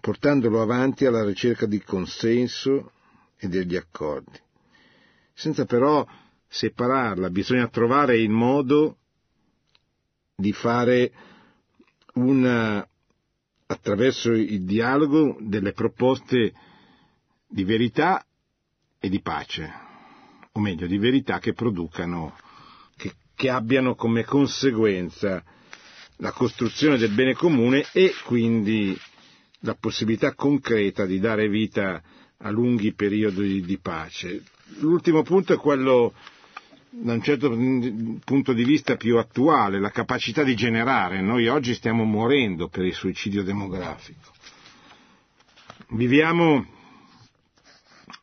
portandolo 0.00 0.62
avanti 0.62 1.06
alla 1.06 1.24
ricerca 1.24 1.66
di 1.66 1.82
consenso 1.82 2.92
e 3.36 3.48
degli 3.48 3.74
accordi. 3.74 4.38
Senza 5.34 5.64
però 5.64 6.06
separarla, 6.46 7.30
bisogna 7.30 7.66
trovare 7.66 8.18
il 8.18 8.30
modo 8.30 8.98
di 10.36 10.52
fare 10.52 11.12
una, 12.14 12.88
attraverso 13.66 14.30
il 14.30 14.62
dialogo 14.62 15.36
delle 15.40 15.72
proposte 15.72 16.52
di 17.48 17.64
verità 17.64 18.24
e 19.00 19.08
di 19.08 19.20
pace, 19.20 19.68
o 20.52 20.60
meglio 20.60 20.86
di 20.86 20.98
verità 20.98 21.40
che 21.40 21.54
producano 21.54 22.36
che 23.38 23.50
abbiano 23.50 23.94
come 23.94 24.24
conseguenza 24.24 25.44
la 26.16 26.32
costruzione 26.32 26.98
del 26.98 27.12
bene 27.12 27.34
comune 27.34 27.86
e 27.92 28.12
quindi 28.24 28.98
la 29.60 29.76
possibilità 29.76 30.34
concreta 30.34 31.06
di 31.06 31.20
dare 31.20 31.48
vita 31.48 32.02
a 32.38 32.50
lunghi 32.50 32.94
periodi 32.94 33.60
di 33.60 33.78
pace. 33.78 34.42
L'ultimo 34.80 35.22
punto 35.22 35.52
è 35.52 35.56
quello 35.56 36.14
da 36.90 37.12
un 37.12 37.22
certo 37.22 37.48
punto 38.24 38.52
di 38.52 38.64
vista 38.64 38.96
più 38.96 39.18
attuale, 39.18 39.78
la 39.78 39.90
capacità 39.92 40.42
di 40.42 40.56
generare. 40.56 41.20
Noi 41.20 41.46
oggi 41.46 41.74
stiamo 41.74 42.02
morendo 42.02 42.66
per 42.66 42.86
il 42.86 42.94
suicidio 42.94 43.44
demografico. 43.44 44.32
Viviamo, 45.90 46.66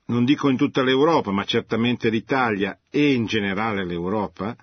non 0.08 0.26
dico 0.26 0.50
in 0.50 0.58
tutta 0.58 0.84
l'Europa, 0.84 1.32
ma 1.32 1.46
certamente 1.46 2.10
l'Italia 2.10 2.78
e 2.90 3.14
in 3.14 3.28
generale 3.28 3.86
l'Europa, 3.86 4.58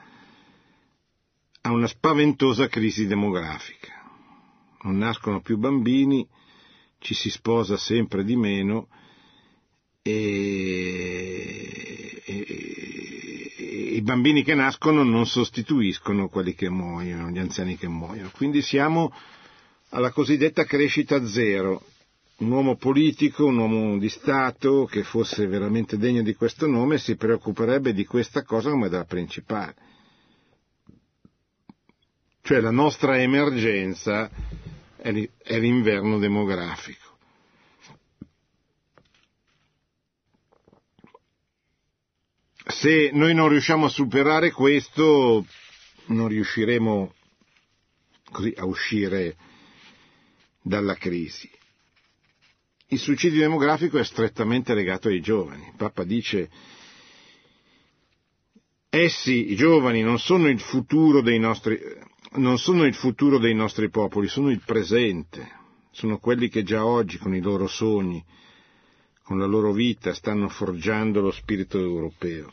a 1.62 1.70
una 1.70 1.86
spaventosa 1.86 2.68
crisi 2.68 3.06
demografica. 3.06 4.00
Non 4.82 4.98
nascono 4.98 5.40
più 5.40 5.58
bambini, 5.58 6.26
ci 6.98 7.14
si 7.14 7.30
sposa 7.30 7.76
sempre 7.76 8.24
di 8.24 8.34
meno 8.34 8.88
e, 10.02 10.20
e, 12.24 12.34
i 13.94 14.02
bambini 14.02 14.42
che 14.42 14.54
nascono 14.54 15.04
non 15.04 15.24
sostituiscono 15.26 16.28
quelli 16.28 16.54
che 16.54 16.68
muoiono, 16.68 17.30
gli 17.30 17.38
anziani 17.38 17.76
che 17.76 17.86
muoiono. 17.86 18.30
Quindi 18.34 18.60
siamo 18.60 19.12
alla 19.90 20.10
cosiddetta 20.10 20.64
crescita 20.64 21.24
zero. 21.26 21.84
Un 22.38 22.50
uomo 22.50 22.74
politico, 22.74 23.46
un 23.46 23.58
uomo 23.58 23.98
di 23.98 24.08
Stato 24.08 24.84
che 24.86 25.04
fosse 25.04 25.46
veramente 25.46 25.96
degno 25.96 26.22
di 26.22 26.34
questo 26.34 26.66
nome 26.66 26.98
si 26.98 27.14
preoccuperebbe 27.14 27.92
di 27.92 28.04
questa 28.04 28.42
cosa 28.42 28.70
come 28.70 28.88
della 28.88 29.04
principale 29.04 29.90
cioè 32.52 32.60
la 32.60 32.70
nostra 32.70 33.18
emergenza 33.18 34.30
è 34.98 35.10
l'inverno 35.10 36.18
demografico. 36.18 37.16
Se 42.66 43.08
noi 43.14 43.32
non 43.32 43.48
riusciamo 43.48 43.86
a 43.86 43.88
superare 43.88 44.50
questo, 44.50 45.46
non 46.08 46.28
riusciremo 46.28 47.14
così 48.30 48.52
a 48.54 48.66
uscire 48.66 49.34
dalla 50.60 50.96
crisi. 50.96 51.50
Il 52.88 52.98
suicidio 52.98 53.40
demografico 53.40 53.96
è 53.96 54.04
strettamente 54.04 54.74
legato 54.74 55.08
ai 55.08 55.22
giovani. 55.22 55.68
Il 55.68 55.74
Papa 55.78 56.04
dice 56.04 56.50
essi, 58.90 59.52
i 59.52 59.56
giovani, 59.56 60.02
non 60.02 60.18
sono 60.18 60.50
il 60.50 60.60
futuro 60.60 61.22
dei 61.22 61.38
nostri, 61.38 61.80
non 62.34 62.58
sono 62.58 62.84
il 62.84 62.94
futuro 62.94 63.38
dei 63.38 63.54
nostri 63.54 63.90
popoli, 63.90 64.28
sono 64.28 64.50
il 64.50 64.62
presente, 64.64 65.50
sono 65.90 66.18
quelli 66.18 66.48
che 66.48 66.62
già 66.62 66.84
oggi 66.86 67.18
con 67.18 67.34
i 67.34 67.40
loro 67.40 67.66
sogni, 67.66 68.24
con 69.22 69.38
la 69.38 69.46
loro 69.46 69.72
vita, 69.72 70.14
stanno 70.14 70.48
forgiando 70.48 71.20
lo 71.20 71.30
spirito 71.30 71.78
europeo. 71.78 72.52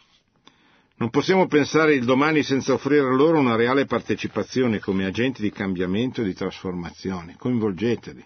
Non 0.98 1.10
possiamo 1.10 1.48
pensare 1.48 1.94
il 1.94 2.04
domani 2.04 2.44
senza 2.44 2.74
offrire 2.74 3.16
loro 3.16 3.40
una 3.40 3.56
reale 3.56 3.86
partecipazione 3.86 4.80
come 4.80 5.06
agenti 5.06 5.42
di 5.42 5.50
cambiamento 5.50 6.22
e 6.22 6.26
di 6.26 6.34
trasformazione. 6.34 7.36
Coinvolgeteli, 7.38 8.26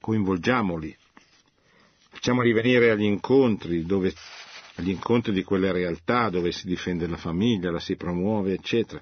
coinvolgiamoli, 0.00 0.96
facciamoli 2.10 2.52
venire 2.52 2.90
agli 2.90 3.04
incontri, 3.04 3.84
dove, 3.86 4.12
agli 4.74 4.90
incontri 4.90 5.32
di 5.32 5.44
quelle 5.44 5.70
realtà 5.70 6.28
dove 6.28 6.50
si 6.50 6.66
difende 6.66 7.06
la 7.06 7.16
famiglia, 7.16 7.70
la 7.70 7.78
si 7.78 7.94
promuove, 7.94 8.54
eccetera 8.54 9.00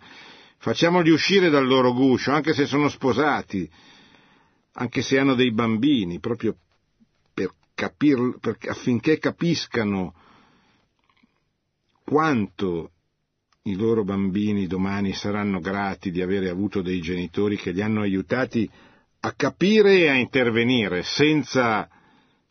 Facciamoli 0.63 1.11
uscire 1.11 1.51
dal 1.51 1.67
loro 1.67 1.93
guscio, 1.93 2.31
anche 2.31 2.53
se 2.53 2.67
sono 2.67 2.89
sposati, 2.89 3.69
anche 4.75 5.03
se 5.03 5.19
hanno 5.19 5.35
dei 5.35 5.51
bambini, 5.51 6.21
proprio 6.21 6.55
per 7.35 7.51
capir, 7.75 8.37
per, 8.41 8.59
affinché 8.69 9.19
capiscano 9.19 10.15
quanto 12.05 12.93
i 13.63 13.75
loro 13.75 14.05
bambini 14.05 14.69
domani 14.69 15.13
saranno 15.15 15.59
grati 15.59 16.13
di 16.13 16.23
avere 16.23 16.49
avuto 16.49 16.81
dei 16.81 17.01
genitori 17.01 17.57
che 17.57 17.73
li 17.73 17.83
hanno 17.83 18.03
aiutati 18.03 18.71
a 19.19 19.33
capire 19.33 19.99
e 19.99 20.09
a 20.11 20.15
intervenire 20.15 21.03
senza 21.03 21.89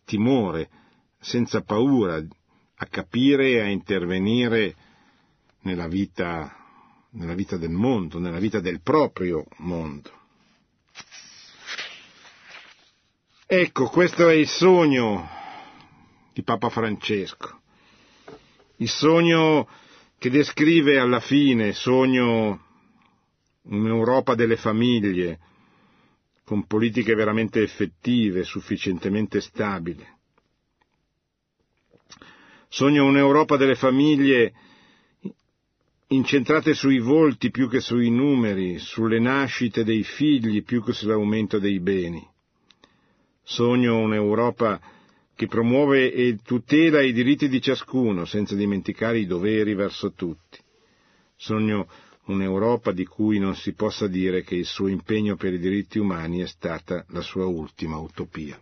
timore, 0.03 0.69
senza 1.17 1.61
paura, 1.61 2.17
a 2.17 2.85
capire 2.87 3.51
e 3.51 3.61
a 3.61 3.69
intervenire 3.69 4.75
nella 5.61 5.87
vita 5.87 6.60
nella 7.11 7.33
vita 7.33 7.57
del 7.57 7.71
mondo, 7.71 8.19
nella 8.19 8.39
vita 8.39 8.59
del 8.59 8.81
proprio 8.81 9.45
mondo. 9.57 10.19
Ecco, 13.45 13.89
questo 13.89 14.29
è 14.29 14.33
il 14.33 14.47
sogno 14.47 15.27
di 16.33 16.41
Papa 16.43 16.69
Francesco, 16.69 17.61
il 18.77 18.89
sogno 18.89 19.67
che 20.17 20.29
descrive 20.29 20.99
alla 20.99 21.19
fine, 21.19 21.73
sogno 21.73 22.65
un'Europa 23.63 24.35
delle 24.35 24.55
famiglie, 24.55 25.39
con 26.45 26.65
politiche 26.65 27.13
veramente 27.13 27.61
effettive, 27.61 28.43
sufficientemente 28.43 29.41
stabili. 29.41 30.05
Sogno 32.69 33.05
un'Europa 33.05 33.57
delle 33.57 33.75
famiglie 33.75 34.53
incentrate 36.11 36.73
sui 36.73 36.99
volti 36.99 37.51
più 37.51 37.69
che 37.69 37.79
sui 37.79 38.09
numeri, 38.09 38.79
sulle 38.79 39.19
nascite 39.19 39.85
dei 39.85 40.03
figli 40.03 40.61
più 40.61 40.83
che 40.83 40.91
sull'aumento 40.91 41.57
dei 41.57 41.79
beni. 41.79 42.25
Sogno 43.43 43.97
un'Europa 43.97 44.79
che 45.33 45.47
promuove 45.47 46.11
e 46.11 46.39
tutela 46.43 47.01
i 47.01 47.13
diritti 47.13 47.47
di 47.47 47.61
ciascuno, 47.61 48.25
senza 48.25 48.55
dimenticare 48.55 49.19
i 49.19 49.25
doveri 49.25 49.73
verso 49.73 50.11
tutti. 50.11 50.59
Sogno 51.37 51.87
un'Europa 52.25 52.91
di 52.91 53.05
cui 53.05 53.39
non 53.39 53.55
si 53.55 53.73
possa 53.73 54.07
dire 54.07 54.43
che 54.43 54.55
il 54.55 54.65
suo 54.65 54.87
impegno 54.87 55.37
per 55.37 55.53
i 55.53 55.59
diritti 55.59 55.97
umani 55.97 56.39
è 56.39 56.47
stata 56.47 57.05
la 57.09 57.21
sua 57.21 57.45
ultima 57.45 57.97
utopia. 57.97 58.61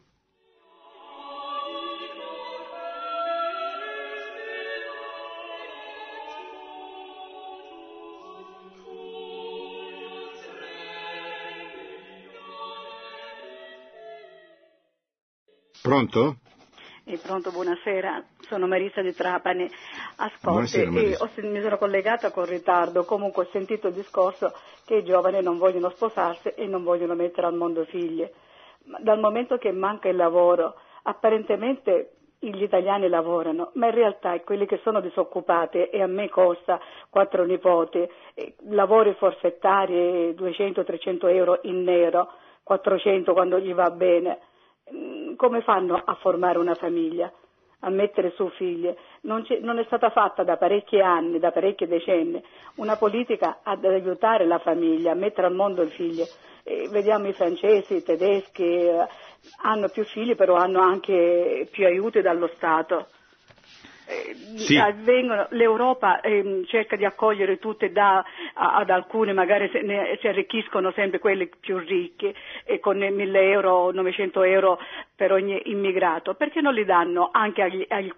Pronto? 15.90 16.36
E 17.04 17.18
pronto, 17.18 17.50
buonasera, 17.50 18.24
sono 18.42 18.68
Marisa 18.68 19.02
di 19.02 19.12
Trapani. 19.12 19.68
Ascolti, 20.18 20.86
mi 20.86 21.62
sono 21.62 21.80
collegata 21.80 22.30
con 22.30 22.46
ritardo, 22.46 23.06
comunque 23.06 23.46
ho 23.46 23.50
sentito 23.52 23.88
il 23.88 23.96
discorso 23.96 24.54
che 24.86 24.98
i 24.98 25.04
giovani 25.04 25.42
non 25.42 25.58
vogliono 25.58 25.90
sposarsi 25.90 26.50
e 26.50 26.68
non 26.68 26.84
vogliono 26.84 27.16
mettere 27.16 27.48
al 27.48 27.56
mondo 27.56 27.86
figli. 27.86 28.24
Dal 29.00 29.20
momento 29.20 29.58
che 29.58 29.72
manca 29.72 30.10
il 30.10 30.16
lavoro, 30.16 30.76
apparentemente 31.02 32.12
gli 32.38 32.62
italiani 32.62 33.10
lavorano, 33.10 33.72
ma 33.74 33.88
in 33.88 33.96
realtà 33.96 34.40
quelli 34.42 34.68
che 34.68 34.80
sono 34.84 35.02
disoccupati 35.02 35.86
e 35.86 36.04
a 36.04 36.08
me 36.08 36.30
costa 36.30 36.80
quattro 37.10 37.46
nipoti, 37.46 38.08
lavori 38.70 39.16
forfettari 39.16 40.36
200-300 40.36 41.34
euro 41.34 41.62
in 41.64 41.82
nero, 41.82 42.32
400 42.62 43.34
quando 43.34 43.58
gli 43.58 43.74
va 43.74 43.90
bene 43.90 44.42
come 45.40 45.62
fanno 45.62 45.96
a 45.96 46.16
formare 46.16 46.58
una 46.58 46.76
famiglia, 46.76 47.32
a 47.80 47.90
mettere 47.90 48.32
su 48.32 48.50
figlie? 48.50 48.98
Non, 49.22 49.46
non, 49.62 49.80
è 49.80 49.86
stata 49.86 50.10
fatta 50.10 50.44
da 50.44 50.58
parecchi 50.58 51.00
anni, 51.00 51.40
da 51.40 51.52
parecchi 51.52 51.88
decenni, 51.88 52.44
una 52.76 52.98
politica 52.98 53.60
ad 53.64 53.86
aiutare 53.86 54.46
la 54.46 54.60
famiglia, 54.60 55.12
a 55.12 55.16
mettere 55.16 55.48
al 55.48 55.56
mondo 55.56 55.82
le 55.82 55.92
figlie. 55.92 56.28
E 56.64 56.90
vediamo 56.92 57.30
i 57.30 57.34
francesi, 57.34 57.96
i 57.96 58.04
tedeschi, 58.04 58.66
eh, 58.66 59.08
hanno 59.62 59.88
più 59.88 60.04
figli 60.04 60.36
però 60.36 60.56
hanno 60.56 60.82
anche 60.82 61.70
più 61.72 61.86
aiuti 61.86 62.20
dallo 62.20 62.48
Stato 62.56 63.08
sì. 64.56 64.78
avvengono, 64.78 65.48
l'Europa 65.52 66.22
eh, 66.22 66.64
cerca 66.66 66.96
di 66.96 67.06
accogliere 67.06 67.60
tutte 67.60 67.92
dà 67.92 68.24
ad 68.54 68.90
alcune, 68.90 69.34
magari 69.34 69.70
se 69.72 69.82
ne, 69.82 70.18
si 70.20 70.28
arricchiscono 70.28 70.92
sempre 70.92 71.20
quelli 71.20 71.50
più 71.60 71.78
ricchi 71.78 72.34
e 72.64 72.80
con 72.80 72.98
1000 72.98 73.52
euro, 73.52 73.92
900 73.92 74.44
euro 74.44 74.80
per 75.16 75.32
ogni 75.32 75.62
immigrato, 75.66 76.34
perché 76.34 76.62
non 76.62 76.74
li 76.74 76.86
danno 76.86 77.30
anche 77.32 77.62
agli, 77.62 77.86
agli, 77.90 78.12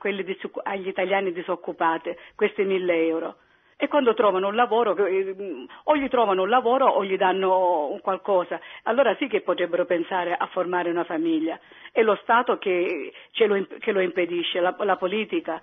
agli 0.63 0.87
italiani 0.87 1.31
disoccupati 1.31 2.15
questi 2.35 2.63
1000 2.63 3.05
euro? 3.07 3.35
e 3.81 3.87
quando 3.87 4.13
trovano 4.13 4.47
un 4.47 4.53
lavoro 4.53 4.95
eh, 5.07 5.65
o 5.85 5.97
gli 5.97 6.07
trovano 6.07 6.43
un 6.43 6.49
lavoro 6.49 6.85
o 6.85 7.03
gli 7.03 7.17
danno 7.17 7.97
qualcosa, 8.03 8.61
allora 8.83 9.15
sì 9.15 9.25
che 9.25 9.41
potrebbero 9.41 9.85
pensare 9.85 10.35
a 10.35 10.45
formare 10.51 10.91
una 10.91 11.03
famiglia. 11.03 11.59
È 11.91 12.03
lo 12.03 12.15
Stato 12.21 12.59
che, 12.59 13.11
lo, 13.47 13.65
che 13.79 13.91
lo 13.91 14.01
impedisce, 14.01 14.59
la, 14.59 14.75
la 14.81 14.97
politica. 14.97 15.59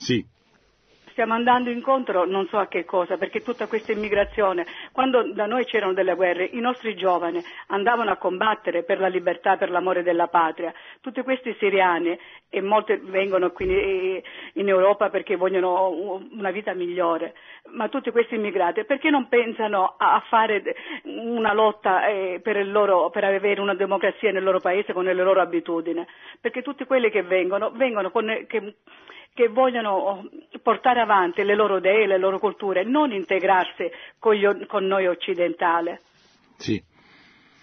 Sì, 0.00 0.24
stiamo 1.20 1.34
andando 1.34 1.68
incontro 1.68 2.24
non 2.24 2.46
so 2.48 2.56
a 2.56 2.66
che 2.66 2.86
cosa, 2.86 3.18
perché 3.18 3.42
tutta 3.42 3.66
questa 3.66 3.92
immigrazione, 3.92 4.64
quando 4.90 5.32
da 5.34 5.44
noi 5.44 5.66
c'erano 5.66 5.92
delle 5.92 6.14
guerre, 6.14 6.44
i 6.44 6.60
nostri 6.60 6.96
giovani 6.96 7.42
andavano 7.66 8.10
a 8.10 8.16
combattere 8.16 8.84
per 8.84 9.00
la 9.00 9.08
libertà, 9.08 9.58
per 9.58 9.70
l'amore 9.70 10.02
della 10.02 10.28
patria. 10.28 10.72
Tutti 11.02 11.20
questi 11.20 11.54
siriani, 11.58 12.18
e 12.48 12.62
molti 12.62 12.98
vengono 13.02 13.50
qui 13.50 14.22
in 14.54 14.68
Europa 14.68 15.10
perché 15.10 15.36
vogliono 15.36 16.20
una 16.32 16.50
vita 16.50 16.72
migliore, 16.72 17.34
ma 17.72 17.88
tutti 17.88 18.10
questi 18.10 18.36
immigrati, 18.36 18.84
perché 18.84 19.10
non 19.10 19.28
pensano 19.28 19.96
a 19.98 20.22
fare 20.26 20.62
una 21.04 21.52
lotta 21.52 22.06
eh, 22.08 22.40
per, 22.42 22.66
loro, 22.66 23.10
per 23.10 23.24
avere 23.24 23.60
una 23.60 23.74
democrazia 23.74 24.32
nel 24.32 24.42
loro 24.42 24.60
paese 24.60 24.94
con 24.94 25.04
le 25.04 25.12
loro 25.12 25.42
abitudini? 25.42 26.02
Perché 26.40 26.62
tutti 26.62 26.86
quelli 26.86 27.10
che 27.10 27.22
vengono, 27.22 27.70
vengono 27.72 28.10
con, 28.10 28.46
che, 28.48 28.76
che 29.32 29.48
vogliono 29.48 30.28
portare 30.62 31.00
avanti 31.00 31.42
le 31.42 31.54
loro 31.54 31.78
idee, 31.78 32.06
le 32.06 32.18
loro 32.18 32.38
culture, 32.38 32.84
non 32.84 33.12
integrarsi 33.12 33.90
con, 34.18 34.34
gli, 34.34 34.66
con 34.66 34.84
noi 34.86 35.06
occidentali. 35.06 35.98
Sì. 36.56 36.82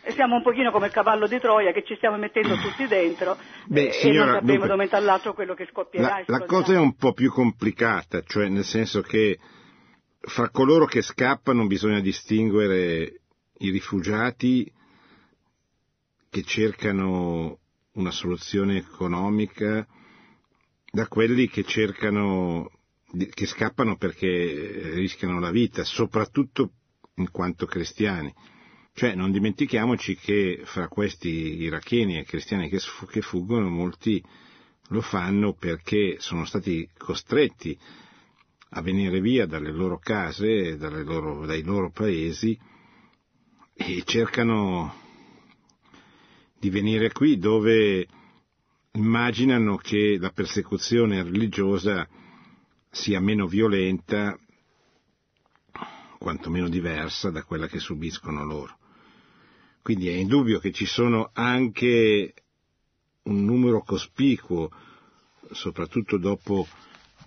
siamo 0.07 0.35
un 0.35 0.41
pochino 0.41 0.71
come 0.71 0.87
il 0.87 0.91
cavallo 0.91 1.27
di 1.27 1.39
Troia 1.39 1.71
che 1.71 1.83
ci 1.83 1.95
stiamo 1.95 2.17
mettendo 2.17 2.55
tutti 2.55 2.87
dentro 2.87 3.37
Beh, 3.65 3.87
eh, 3.87 3.91
signora, 3.91 4.23
e 4.23 4.25
non 4.25 4.39
sappiamo 4.39 4.59
da 4.59 4.65
un 4.65 4.69
momento 4.71 4.95
all'altro 4.95 5.33
quello 5.33 5.53
che 5.53 5.67
scoppierà. 5.69 6.23
La, 6.25 6.37
la 6.39 6.45
cosa 6.45 6.73
è 6.73 6.77
un 6.77 6.95
po' 6.95 7.13
più 7.13 7.31
complicata, 7.31 8.21
cioè 8.21 8.47
nel 8.47 8.63
senso 8.63 9.01
che 9.01 9.37
fra 10.19 10.49
coloro 10.49 10.85
che 10.85 11.01
scappano 11.01 11.67
bisogna 11.67 11.99
distinguere 11.99 13.21
i 13.59 13.69
rifugiati 13.69 14.71
che 16.29 16.43
cercano 16.43 17.59
una 17.93 18.11
soluzione 18.11 18.77
economica 18.77 19.87
da 20.97 21.07
quelli 21.07 21.47
che 21.47 21.63
cercano, 21.63 22.71
che 23.29 23.45
scappano 23.45 23.97
perché 23.97 24.93
rischiano 24.95 25.39
la 25.39 25.51
vita, 25.51 25.83
soprattutto 25.83 26.71
in 27.17 27.29
quanto 27.29 27.67
cristiani. 27.67 28.33
Cioè 28.95 29.13
non 29.13 29.31
dimentichiamoci 29.31 30.15
che 30.15 30.61
fra 30.63 30.87
questi 30.87 31.61
iracheni 31.61 32.17
e 32.17 32.23
cristiani 32.23 32.67
che, 32.67 32.79
che 33.11 33.21
fuggono 33.21 33.69
molti 33.69 34.23
lo 34.87 35.01
fanno 35.01 35.53
perché 35.53 36.15
sono 36.17 36.45
stati 36.45 36.89
costretti 36.97 37.77
a 38.69 38.81
venire 38.81 39.19
via 39.21 39.45
dalle 39.45 39.71
loro 39.71 39.99
case, 39.99 40.77
dalle 40.77 41.03
loro, 41.03 41.45
dai 41.45 41.61
loro 41.61 41.91
paesi 41.91 42.59
e 43.75 44.01
cercano 44.03 44.95
di 46.59 46.71
venire 46.71 47.11
qui 47.11 47.37
dove 47.37 48.07
immaginano 48.97 49.77
che 49.77 50.17
la 50.19 50.31
persecuzione 50.31 51.21
religiosa 51.21 52.07
sia 52.89 53.19
meno 53.21 53.45
violenta, 53.47 54.37
quantomeno 56.17 56.67
diversa 56.67 57.29
da 57.29 57.43
quella 57.43 57.67
che 57.67 57.77
subiscono 57.79 58.43
loro. 58.43 58.77
Quindi 59.83 60.09
è 60.09 60.13
indubbio 60.13 60.59
che 60.59 60.71
ci 60.71 60.85
sono 60.85 61.29
anche 61.33 62.33
un 63.23 63.45
numero 63.45 63.83
cospicuo, 63.83 64.69
soprattutto 65.51 66.17
dopo 66.17 66.67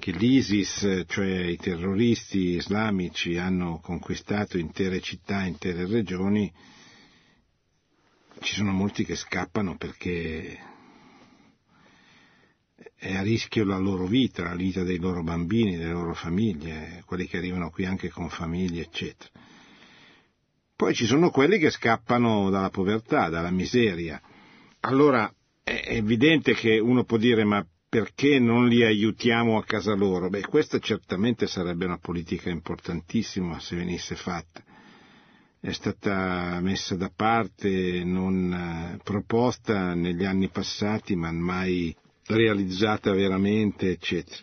che 0.01 0.11
l'ISIS, 0.11 1.05
cioè 1.07 1.39
i 1.45 1.57
terroristi 1.57 2.57
islamici, 2.57 3.37
hanno 3.37 3.79
conquistato 3.81 4.59
intere 4.59 5.01
città, 5.01 5.45
intere 5.45 5.87
regioni, 5.87 6.53
ci 8.41 8.55
sono 8.55 8.73
molti 8.73 9.05
che 9.05 9.14
scappano 9.14 9.77
perché 9.77 10.70
è 12.97 13.14
a 13.14 13.22
rischio 13.22 13.64
la 13.64 13.78
loro 13.78 14.07
vita, 14.07 14.43
la 14.43 14.55
vita 14.55 14.83
dei 14.83 14.99
loro 14.99 15.22
bambini, 15.22 15.76
delle 15.76 15.93
loro 15.93 16.14
famiglie, 16.14 17.03
quelli 17.07 17.26
che 17.26 17.37
arrivano 17.37 17.70
qui 17.70 17.85
anche 17.85 18.09
con 18.09 18.28
famiglie, 18.28 18.83
eccetera. 18.83 19.31
Poi 20.76 20.95
ci 20.95 21.05
sono 21.05 21.31
quelli 21.31 21.59
che 21.59 21.70
scappano 21.70 22.49
dalla 22.49 22.70
povertà, 22.70 23.28
dalla 23.28 23.51
miseria. 23.51 24.20
Allora 24.81 25.31
è 25.62 25.83
evidente 25.89 26.55
che 26.55 26.78
uno 26.78 27.05
può 27.05 27.18
dire 27.18 27.45
ma 27.45 27.64
perché 27.87 28.39
non 28.39 28.68
li 28.68 28.83
aiutiamo 28.83 29.59
a 29.59 29.64
casa 29.64 29.95
loro? 29.95 30.31
Beh, 30.31 30.43
questa 30.43 30.78
certamente 30.78 31.47
sarebbe 31.47 31.85
una 31.85 31.99
politica 31.99 32.49
importantissima 32.49 33.59
se 33.61 33.76
venisse 33.76 34.14
fatta. 34.14 34.62
È 35.61 35.72
stata 35.72 36.61
messa 36.62 36.95
da 36.95 37.11
parte, 37.14 38.03
non 38.05 38.53
eh, 38.53 39.01
proposta 39.03 39.93
negli 39.93 40.24
anni 40.24 40.49
passati, 40.49 41.14
ma 41.14 41.31
mai 41.31 41.95
realizzata 42.37 43.12
veramente, 43.12 43.91
eccetera. 43.91 44.43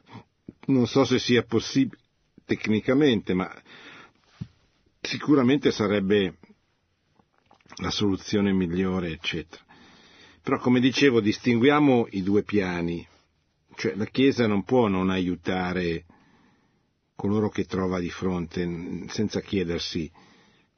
Non 0.68 0.88
so 0.88 1.06
se 1.06 1.20
sia 1.20 1.44
possibile 1.44 2.02
tecnicamente, 2.46 3.34
ma 3.34 3.50
sicuramente 5.02 5.72
sarebbe 5.72 6.38
la 7.78 7.92
soluzione 7.92 8.54
migliore, 8.54 9.12
eccetera. 9.12 9.64
Però, 10.42 10.60
come 10.60 10.80
dicevo, 10.80 11.20
distinguiamo 11.20 12.08
i 12.12 12.24
due 12.24 12.44
piani, 12.44 13.06
cioè 13.76 13.96
la 13.96 14.06
Chiesa 14.06 14.48
non 14.48 14.64
può 14.64 14.88
non 14.88 15.10
aiutare 15.10 16.06
coloro 17.16 17.50
che 17.50 17.66
trova 17.66 18.00
di 18.00 18.10
fronte 18.10 19.06
senza 19.08 19.42
chiedersi 19.42 20.10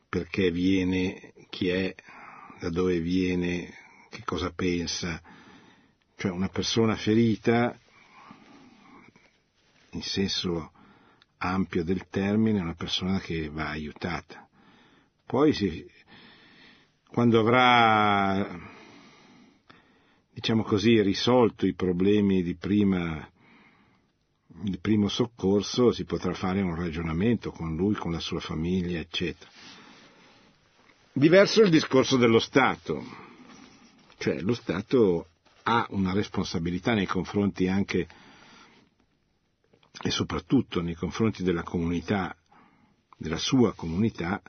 perché 0.07 0.51
viene, 0.51 1.34
chi 1.49 1.68
è, 1.68 1.93
da 2.60 2.70
dove 2.70 2.99
viene, 2.99 3.72
che 4.10 4.24
cosa 4.26 4.51
pensa, 4.51 5.22
cioè 6.20 6.32
una 6.32 6.49
persona 6.49 6.97
ferita, 6.97 7.80
in 9.91 10.01
senso 10.01 10.74
ampio 11.38 11.82
del 11.86 12.09
termine, 12.09 12.59
è 12.59 12.61
una 12.61 12.76
persona 12.76 13.20
che 13.20 13.49
va 13.49 13.70
aiutata. 13.70 14.45
Poi 15.26 15.53
si, 15.53 15.89
quando 17.07 17.39
avrà, 17.39 18.59
diciamo 20.34 20.63
così, 20.63 21.01
risolto 21.01 21.65
i 21.65 21.74
problemi 21.74 22.43
di 22.43 22.55
prima 22.55 23.26
il 24.65 24.80
primo 24.82 25.07
soccorso 25.07 25.93
si 25.93 26.03
potrà 26.03 26.34
fare 26.34 26.59
un 26.61 26.76
ragionamento 26.76 27.51
con 27.51 27.78
lui, 27.78 27.95
con 27.95 28.11
la 28.11 28.20
sua 28.20 28.41
famiglia, 28.41 28.99
eccetera. 28.99 29.49
Diverso 31.13 31.61
il 31.61 31.70
discorso 31.70 32.17
dello 32.17 32.39
Stato, 32.39 33.01
cioè 34.17 34.41
lo 34.41 34.53
Stato 34.53 35.28
ha 35.70 35.86
una 35.91 36.13
responsabilità 36.13 36.95
nei 36.95 37.05
confronti 37.05 37.67
anche 37.67 38.07
e 40.01 40.09
soprattutto 40.09 40.82
nei 40.82 40.95
confronti 40.95 41.43
della 41.43 41.61
comunità, 41.61 42.36
della 43.15 43.38
sua 43.38 43.74
comunità, 43.74 44.41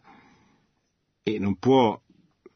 e 1.22 1.38
non 1.38 1.58
può 1.58 2.00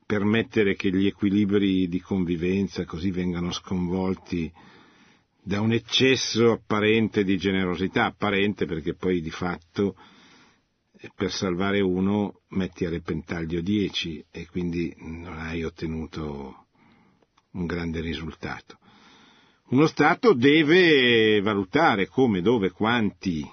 permettere 0.06 0.76
che 0.76 0.90
gli 0.90 1.06
equilibri 1.06 1.88
di 1.88 2.00
convivenza 2.00 2.84
così 2.86 3.10
vengano 3.10 3.52
sconvolti 3.52 4.50
da 5.42 5.60
un 5.60 5.72
eccesso 5.72 6.52
apparente 6.52 7.22
di 7.22 7.36
generosità, 7.36 8.06
apparente 8.06 8.64
perché 8.64 8.94
poi 8.94 9.20
di 9.20 9.30
fatto 9.30 9.94
eh, 10.96 11.10
per 11.14 11.30
salvare 11.30 11.82
uno 11.82 12.40
metti 12.50 12.86
a 12.86 12.90
repentaglio 12.90 13.60
dieci 13.60 14.24
e 14.30 14.46
quindi 14.46 14.94
non 14.98 15.36
hai 15.38 15.64
ottenuto 15.64 16.63
un 17.54 17.66
grande 17.66 18.00
risultato. 18.00 18.78
Uno 19.68 19.86
Stato 19.86 20.34
deve 20.34 21.40
valutare 21.40 22.06
come, 22.06 22.42
dove, 22.42 22.70
quanti, 22.70 23.48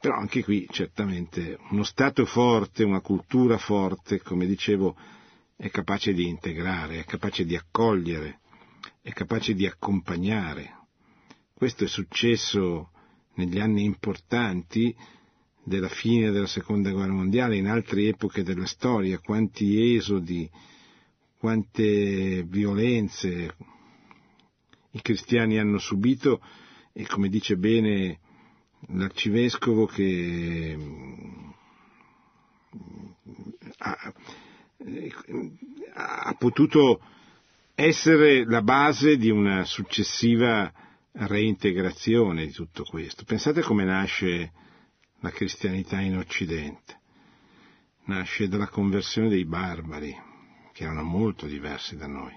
però 0.00 0.16
anche 0.16 0.42
qui 0.42 0.66
certamente 0.70 1.58
uno 1.70 1.84
Stato 1.84 2.24
forte, 2.26 2.82
una 2.84 3.00
cultura 3.00 3.56
forte, 3.56 4.20
come 4.20 4.46
dicevo, 4.46 4.96
è 5.56 5.70
capace 5.70 6.12
di 6.12 6.26
integrare, 6.26 6.98
è 6.98 7.04
capace 7.04 7.44
di 7.44 7.54
accogliere, 7.54 8.40
è 9.00 9.12
capace 9.12 9.54
di 9.54 9.64
accompagnare. 9.64 10.80
Questo 11.54 11.84
è 11.84 11.86
successo 11.86 12.90
negli 13.34 13.60
anni 13.60 13.84
importanti 13.84 14.94
della 15.64 15.88
fine 15.88 16.32
della 16.32 16.48
seconda 16.48 16.90
guerra 16.90 17.12
mondiale, 17.12 17.56
in 17.56 17.68
altre 17.68 18.08
epoche 18.08 18.42
della 18.42 18.66
storia, 18.66 19.20
quanti 19.20 19.94
esodi, 19.94 20.50
quante 21.42 22.44
violenze 22.44 23.56
i 24.92 25.02
cristiani 25.02 25.58
hanno 25.58 25.78
subito 25.78 26.40
e 26.92 27.04
come 27.04 27.28
dice 27.28 27.56
bene 27.56 28.20
l'arcivescovo 28.90 29.86
che 29.86 30.78
ha, 33.78 34.14
ha 35.94 36.34
potuto 36.38 37.00
essere 37.74 38.44
la 38.44 38.62
base 38.62 39.16
di 39.16 39.28
una 39.28 39.64
successiva 39.64 40.72
reintegrazione 41.10 42.46
di 42.46 42.52
tutto 42.52 42.84
questo. 42.84 43.24
Pensate 43.24 43.62
come 43.62 43.82
nasce 43.82 44.52
la 45.18 45.30
cristianità 45.30 45.98
in 46.00 46.18
Occidente. 46.18 47.00
Nasce 48.04 48.46
dalla 48.46 48.68
conversione 48.68 49.28
dei 49.28 49.44
barbari, 49.44 50.30
che 50.72 50.84
erano 50.84 51.02
molto 51.02 51.46
diversi 51.46 51.96
da 51.96 52.06
noi. 52.06 52.32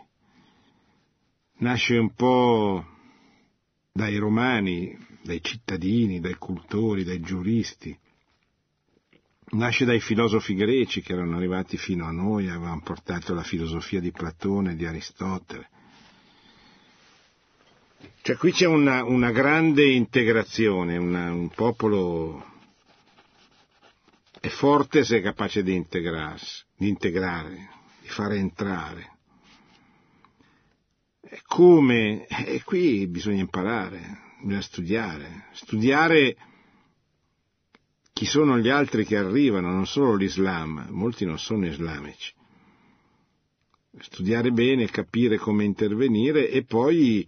Nasce 1.57 1.97
un 1.97 2.13
po' 2.13 2.86
dai 3.91 4.17
romani, 4.17 4.97
dai 5.23 5.41
cittadini, 5.41 6.19
dai 6.19 6.36
cultori, 6.36 7.03
dai 7.03 7.21
giuristi. 7.21 7.97
Nasce 9.51 9.86
dai 9.86 10.01
filosofi 10.01 10.53
greci 10.53 11.01
che 11.01 11.13
erano 11.13 11.38
arrivati 11.38 11.77
fino 11.77 12.05
a 12.05 12.11
noi, 12.11 12.49
avevano 12.49 12.81
portato 12.81 13.33
la 13.33 13.43
filosofia 13.43 14.01
di 14.01 14.11
Platone 14.11 14.71
e 14.71 14.75
di 14.75 14.86
Aristotele. 14.86 15.69
Cioè 18.21 18.38
qui 18.38 18.51
c'è 18.51 18.65
una, 18.65 19.03
una 19.03 19.31
grande 19.31 19.86
integrazione, 19.91 20.97
una, 20.97 21.31
un 21.31 21.49
popolo 21.49 22.43
è 24.45 24.49
forte 24.49 25.03
se 25.03 25.17
è 25.17 25.21
capace 25.21 25.63
di 25.63 25.73
integrarsi, 25.73 26.63
di 26.75 26.88
integrare, 26.88 27.69
di 28.05 28.11
fare 28.11 28.37
entrare. 28.37 29.13
Come? 31.47 32.27
E 32.27 32.61
qui 32.63 33.07
bisogna 33.07 33.41
imparare, 33.41 34.19
bisogna 34.41 34.61
studiare, 34.61 35.47
studiare 35.53 36.37
chi 38.13 38.25
sono 38.25 38.59
gli 38.59 38.69
altri 38.69 39.05
che 39.05 39.17
arrivano, 39.17 39.71
non 39.71 39.87
solo 39.87 40.15
l'Islam, 40.15 40.85
molti 40.91 41.25
non 41.25 41.39
sono 41.39 41.65
islamici. 41.65 42.31
Studiare 43.97 44.51
bene, 44.51 44.87
capire 44.87 45.37
come 45.37 45.63
intervenire 45.63 46.49
e 46.49 46.63
poi, 46.63 47.27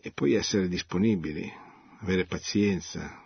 e 0.00 0.10
poi 0.12 0.32
essere 0.32 0.68
disponibili, 0.68 1.52
avere 2.00 2.24
pazienza, 2.24 3.22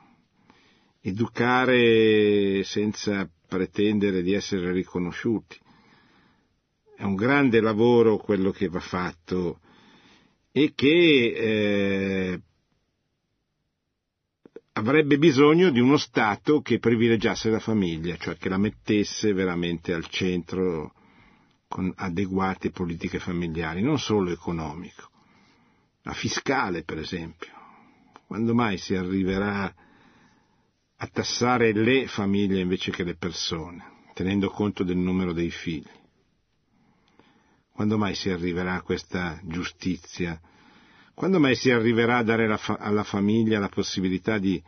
educare 1.00 2.64
senza 2.64 3.30
pretendere 3.46 4.22
di 4.22 4.32
essere 4.32 4.72
riconosciuti. 4.72 5.60
È 7.02 7.04
un 7.04 7.16
grande 7.16 7.60
lavoro 7.60 8.16
quello 8.16 8.52
che 8.52 8.68
va 8.68 8.78
fatto 8.78 9.58
e 10.52 10.72
che 10.72 11.32
eh, 11.34 12.40
avrebbe 14.74 15.18
bisogno 15.18 15.70
di 15.70 15.80
uno 15.80 15.96
Stato 15.96 16.60
che 16.60 16.78
privilegiasse 16.78 17.50
la 17.50 17.58
famiglia, 17.58 18.16
cioè 18.18 18.36
che 18.36 18.48
la 18.48 18.56
mettesse 18.56 19.32
veramente 19.32 19.92
al 19.92 20.06
centro 20.06 20.94
con 21.66 21.92
adeguate 21.96 22.70
politiche 22.70 23.18
familiari, 23.18 23.82
non 23.82 23.98
solo 23.98 24.30
economico, 24.30 25.10
ma 26.04 26.12
fiscale 26.12 26.84
per 26.84 26.98
esempio. 26.98 27.50
Quando 28.28 28.54
mai 28.54 28.78
si 28.78 28.94
arriverà 28.94 29.74
a 30.98 31.06
tassare 31.08 31.72
le 31.72 32.06
famiglie 32.06 32.60
invece 32.60 32.92
che 32.92 33.02
le 33.02 33.16
persone, 33.16 34.04
tenendo 34.14 34.50
conto 34.50 34.84
del 34.84 34.98
numero 34.98 35.32
dei 35.32 35.50
figli? 35.50 36.00
Quando 37.72 37.96
mai 37.96 38.14
si 38.14 38.30
arriverà 38.30 38.74
a 38.74 38.82
questa 38.82 39.40
giustizia? 39.44 40.38
Quando 41.14 41.38
mai 41.38 41.54
si 41.54 41.70
arriverà 41.70 42.18
a 42.18 42.22
dare 42.22 42.44
alla 42.78 43.02
famiglia 43.04 43.58
la 43.58 43.68
possibilità 43.68 44.38
di, 44.38 44.62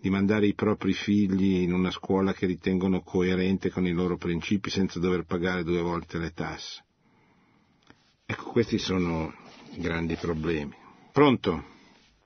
di 0.00 0.10
mandare 0.10 0.46
i 0.46 0.54
propri 0.54 0.92
figli 0.92 1.60
in 1.62 1.72
una 1.72 1.90
scuola 1.90 2.32
che 2.32 2.46
ritengono 2.46 3.02
coerente 3.02 3.70
con 3.70 3.86
i 3.86 3.92
loro 3.92 4.16
principi 4.16 4.70
senza 4.70 4.98
dover 4.98 5.24
pagare 5.24 5.62
due 5.62 5.80
volte 5.80 6.18
le 6.18 6.30
tasse? 6.32 6.84
Ecco, 8.26 8.50
questi 8.50 8.78
sono 8.78 9.34
grandi 9.76 10.16
problemi. 10.16 10.74
Pronto? 11.12 11.76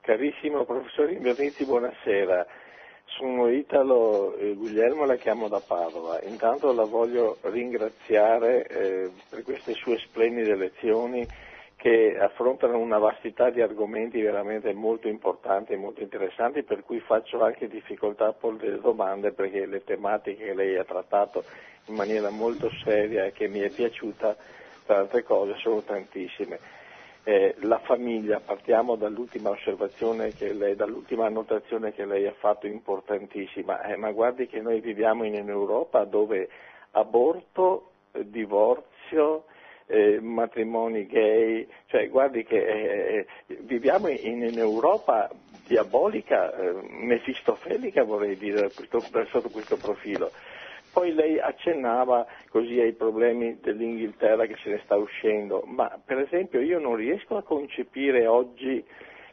Carissimo 0.01 0.65
professor 0.65 1.09
Invernizzi, 1.09 1.65
buonasera. 1.65 2.45
Sono 3.17 3.47
Italo 3.47 4.35
eh, 4.37 4.55
Guglielmo, 4.55 5.05
la 5.05 5.17
chiamo 5.17 5.47
da 5.47 5.59
Padova. 5.59 6.19
Intanto 6.23 6.73
la 6.73 6.83
voglio 6.83 7.37
ringraziare 7.41 8.65
eh, 8.65 9.11
per 9.29 9.43
queste 9.43 9.73
sue 9.73 9.99
splendide 9.99 10.55
lezioni 10.55 11.27
che 11.75 12.17
affrontano 12.17 12.79
una 12.79 12.97
vastità 12.97 13.51
di 13.51 13.61
argomenti 13.61 14.19
veramente 14.19 14.73
molto 14.73 15.07
importanti 15.07 15.73
e 15.73 15.77
molto 15.77 16.01
interessanti, 16.01 16.63
per 16.63 16.83
cui 16.83 16.99
faccio 17.01 17.43
anche 17.43 17.67
difficoltà 17.67 18.27
a 18.27 18.33
porre 18.33 18.57
delle 18.57 18.79
domande 18.79 19.31
perché 19.31 19.67
le 19.67 19.83
tematiche 19.83 20.45
che 20.45 20.53
lei 20.55 20.75
ha 20.77 20.83
trattato 20.83 21.43
in 21.85 21.95
maniera 21.95 22.31
molto 22.31 22.71
seria 22.83 23.25
e 23.25 23.31
che 23.31 23.47
mi 23.47 23.59
è 23.59 23.69
piaciuta, 23.69 24.35
tra 24.85 24.97
altre 24.97 25.23
cose, 25.23 25.53
sono 25.57 25.81
tantissime. 25.81 26.57
Eh, 27.25 27.55
la 27.61 27.79
famiglia, 27.79 28.41
partiamo 28.41 28.97
dall'ultima 28.97 29.51
osservazione 29.51 30.33
che 30.33 30.51
lei, 30.51 30.75
dall'ultima 30.75 31.25
annotazione 31.25 31.93
che 31.93 32.03
lei 32.03 32.27
ha 32.27 32.33
fatto 32.33 32.67
importantissima, 32.67 33.81
eh, 33.83 33.95
ma 33.95 34.11
guardi 34.11 34.45
che 34.45 34.59
noi 34.59 34.81
viviamo 34.81 35.23
in 35.23 35.35
Europa 35.35 36.03
dove 36.03 36.49
aborto, 36.91 37.91
eh, 38.11 38.29
divorzio, 38.29 39.45
eh, 39.85 40.19
matrimoni 40.19 41.07
gay, 41.07 41.65
cioè 41.85 42.09
guardi 42.09 42.43
che 42.43 42.57
eh, 42.57 43.25
eh, 43.47 43.57
viviamo 43.61 44.09
in, 44.09 44.43
in, 44.43 44.59
Europa 44.59 45.29
diabolica, 45.65 46.53
mefistofelica 46.89 48.03
vorrei 48.03 48.35
dire 48.35 48.69
sotto 48.69 49.49
questo 49.49 49.77
profilo. 49.77 50.29
Poi 50.93 51.11
lei 51.13 51.39
accennava 51.39 52.25
così 52.49 52.79
ai 52.79 52.93
problemi 52.93 53.57
dell'Inghilterra 53.59 54.45
che 54.45 54.55
se 54.61 54.69
ne 54.69 54.79
sta 54.83 54.95
uscendo, 54.95 55.63
ma 55.65 55.99
per 56.05 56.19
esempio 56.19 56.61
io 56.61 56.77
non 56.79 56.95
riesco 56.95 57.35
a 57.35 57.41
concepire 57.41 58.27
oggi 58.27 58.85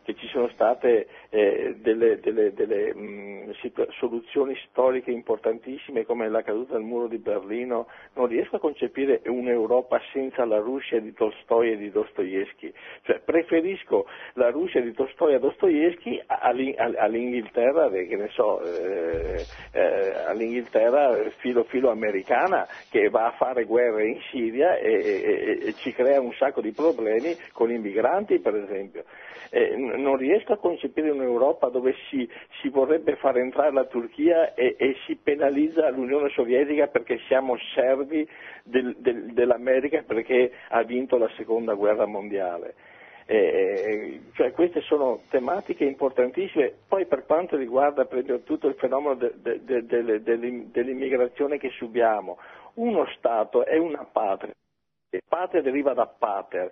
che 0.03 0.15
ci 0.15 0.27
sono 0.29 0.49
state 0.49 1.07
eh, 1.31 1.77
delle, 1.79 2.21
delle, 2.21 2.53
delle 2.53 2.95
mh, 2.95 3.53
situ- 3.61 3.91
soluzioni 3.93 4.57
storiche 4.69 5.11
importantissime 5.11 6.05
come 6.05 6.29
la 6.29 6.43
caduta 6.43 6.75
del 6.75 6.83
muro 6.83 7.07
di 7.07 7.19
Berlino, 7.19 7.87
non 8.15 8.27
riesco 8.27 8.57
a 8.57 8.61
concepire 8.61 9.21
un'Europa 9.27 10.01
senza 10.13 10.45
la 10.45 10.59
Russia 10.59 11.01
di 11.01 11.13
Tolstoi 11.13 11.73
e 11.73 11.77
di 11.77 11.91
Dostoevsky, 11.91 12.73
cioè 13.03 13.21
preferisco 13.21 14.07
la 14.35 14.51
Russia 14.51 14.81
di 14.81 14.93
Tolstoi 14.93 15.35
e 15.35 15.39
Dostoevsky 15.39 16.23
all'Inghilterra, 16.27 17.89
che 17.91 18.17
ne 18.17 18.29
so, 18.31 18.63
eh, 18.63 19.45
eh, 19.73 20.13
all'Inghilterra 20.27 21.31
filo 21.39 21.65
filo 21.65 21.91
americana 21.91 22.67
che 22.91 23.09
va 23.09 23.27
a 23.27 23.33
fare 23.33 23.65
guerre 23.65 24.07
in 24.07 24.21
Siria 24.31 24.77
e, 24.77 24.93
e, 24.93 25.59
e 25.69 25.75
ci 25.79 25.93
crea 25.93 26.21
un 26.21 26.33
sacco 26.33 26.61
di 26.61 26.73
problemi 26.73 27.37
con 27.53 27.71
i 27.71 27.79
migranti 27.79 28.39
per 28.41 28.55
esempio. 28.57 29.05
Eh, 29.53 29.75
non 29.97 30.17
riesco 30.17 30.53
a 30.53 30.59
concepire 30.59 31.11
un'Europa 31.11 31.69
dove 31.69 31.95
si, 32.09 32.29
si 32.61 32.69
vorrebbe 32.69 33.17
far 33.17 33.37
entrare 33.39 33.73
la 33.73 33.85
Turchia 33.85 34.55
e, 34.55 34.77
e, 34.79 34.97
si 35.07 35.17
penalizza 35.17 35.89
l'Unione 35.91 36.29
Sovietica 36.31 36.87
perché 36.87 37.19
siamo 37.27 37.57
servi 37.75 38.27
del, 38.63 38.97
del, 38.99 39.33
dell'America 39.33 40.03
perché 40.07 40.53
ha 40.69 40.83
vinto 40.83 41.19
la 41.19 41.31
seconda 41.37 41.75
guerra 41.75 42.07
mondiale. 42.07 42.75
Eh, 43.27 44.21
cioè 44.33 44.51
queste 44.51 44.81
sono 44.81 45.21
tematiche 45.29 45.85
importantissime. 45.85 46.73
Poi 46.89 47.07
per 47.07 47.25
quanto 47.27 47.57
riguarda 47.57 48.05
tutto 48.45 48.67
il 48.67 48.75
fenomeno 48.75 49.15
de, 49.15 49.33
de, 49.41 49.87
de, 49.87 50.23
dell'immigrazione 50.73 51.59
che 51.59 51.71
subiamo, 51.71 52.39
uno 52.75 53.07
Stato 53.17 53.65
è 53.65 53.77
una 53.77 54.05
patria, 54.11 54.53
patria 55.29 55.63
deriva 55.63 55.93
da 55.95 56.07
pater, 56.07 56.71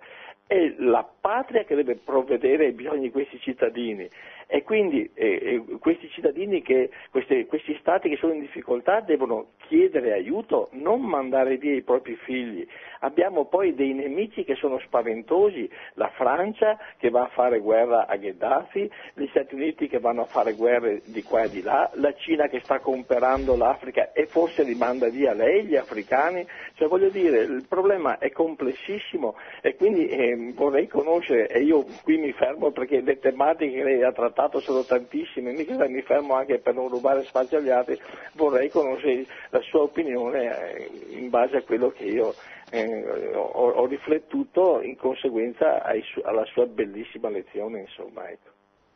è 0.49 0.73
la 0.79 1.07
patria 1.21 1.63
che 1.63 1.75
deve 1.75 1.95
provvedere 1.95 2.65
ai 2.65 2.71
bisogni 2.71 3.01
di 3.01 3.11
questi 3.11 3.39
cittadini 3.39 4.09
e 4.51 4.63
quindi 4.63 5.07
eh, 5.13 5.63
questi 5.79 6.09
cittadini, 6.09 6.63
che, 6.63 6.89
queste, 7.11 7.45
questi 7.45 7.77
stati 7.79 8.09
che 8.09 8.17
sono 8.17 8.33
in 8.33 8.39
difficoltà 8.39 8.99
devono 8.99 9.49
chiedere 9.67 10.11
aiuto, 10.11 10.69
non 10.71 11.01
mandare 11.01 11.57
via 11.57 11.75
i 11.75 11.83
propri 11.83 12.15
figli. 12.15 12.67
Abbiamo 13.01 13.45
poi 13.45 13.75
dei 13.75 13.93
nemici 13.93 14.43
che 14.43 14.55
sono 14.55 14.79
spaventosi, 14.79 15.69
la 15.93 16.09
Francia 16.15 16.79
che 16.97 17.11
va 17.11 17.25
a 17.25 17.27
fare 17.27 17.59
guerra 17.59 18.07
a 18.07 18.15
Gheddafi, 18.15 18.91
gli 19.13 19.27
Stati 19.27 19.53
Uniti 19.53 19.87
che 19.87 19.99
vanno 19.99 20.21
a 20.21 20.25
fare 20.25 20.53
guerre 20.53 21.03
di 21.05 21.21
qua 21.21 21.43
e 21.43 21.49
di 21.49 21.61
là, 21.61 21.87
la 21.93 22.13
Cina 22.15 22.47
che 22.47 22.61
sta 22.61 22.79
comprando 22.79 23.55
l'Africa 23.55 24.11
e 24.13 24.25
forse 24.25 24.63
li 24.63 24.73
manda 24.73 25.09
via 25.09 25.33
lei, 25.33 25.65
gli 25.65 25.75
africani. 25.75 26.43
Cioè 26.73 26.87
voglio 26.87 27.09
dire, 27.09 27.41
il 27.41 27.65
problema 27.69 28.17
è 28.17 28.31
complessissimo 28.31 29.35
e 29.61 29.75
quindi 29.75 30.07
eh, 30.07 30.35
vorrei 30.53 30.87
conoscere, 30.87 31.47
e 31.47 31.61
io 31.61 31.85
qui 32.03 32.17
mi 32.17 32.31
fermo 32.33 32.71
perché 32.71 33.01
le 33.01 33.19
tematiche 33.19 33.71
che 33.77 33.83
lei 33.83 34.03
ha 34.03 34.11
trattato 34.11 34.59
sono 34.59 34.83
tantissime, 34.83 35.51
mica 35.51 35.87
mi 35.87 36.01
fermo 36.01 36.35
anche 36.35 36.59
per 36.59 36.73
non 36.73 36.89
rubare 36.89 37.23
spazio 37.23 37.57
agli 37.57 37.69
altri, 37.69 37.99
vorrei 38.33 38.69
conoscere 38.69 39.25
la 39.49 39.61
sua 39.61 39.81
opinione 39.81 40.75
eh, 40.75 40.89
in 41.09 41.29
base 41.29 41.57
a 41.57 41.61
quello 41.63 41.89
che 41.89 42.05
io 42.05 42.33
eh, 42.71 43.33
ho, 43.33 43.69
ho, 43.69 43.85
riflettuto 43.85 44.81
in 44.81 44.95
conseguenza 44.95 45.83
ai, 45.83 46.03
alla 46.23 46.45
sua 46.45 46.65
bellissima 46.65 47.29
lezione, 47.29 47.81
insomma, 47.81 48.29
ecco. 48.29 48.49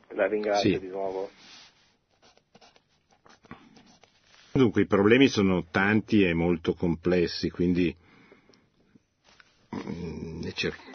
La 0.09 0.27
ringrazio 0.27 0.69
sì. 0.69 0.79
di 0.79 0.87
nuovo. 0.87 1.29
Dunque 4.51 4.83
i 4.83 4.85
problemi 4.85 5.27
sono 5.29 5.65
tanti 5.71 6.23
e 6.23 6.35
molto 6.35 6.75
complessi, 6.75 7.49
quindi 7.49 7.95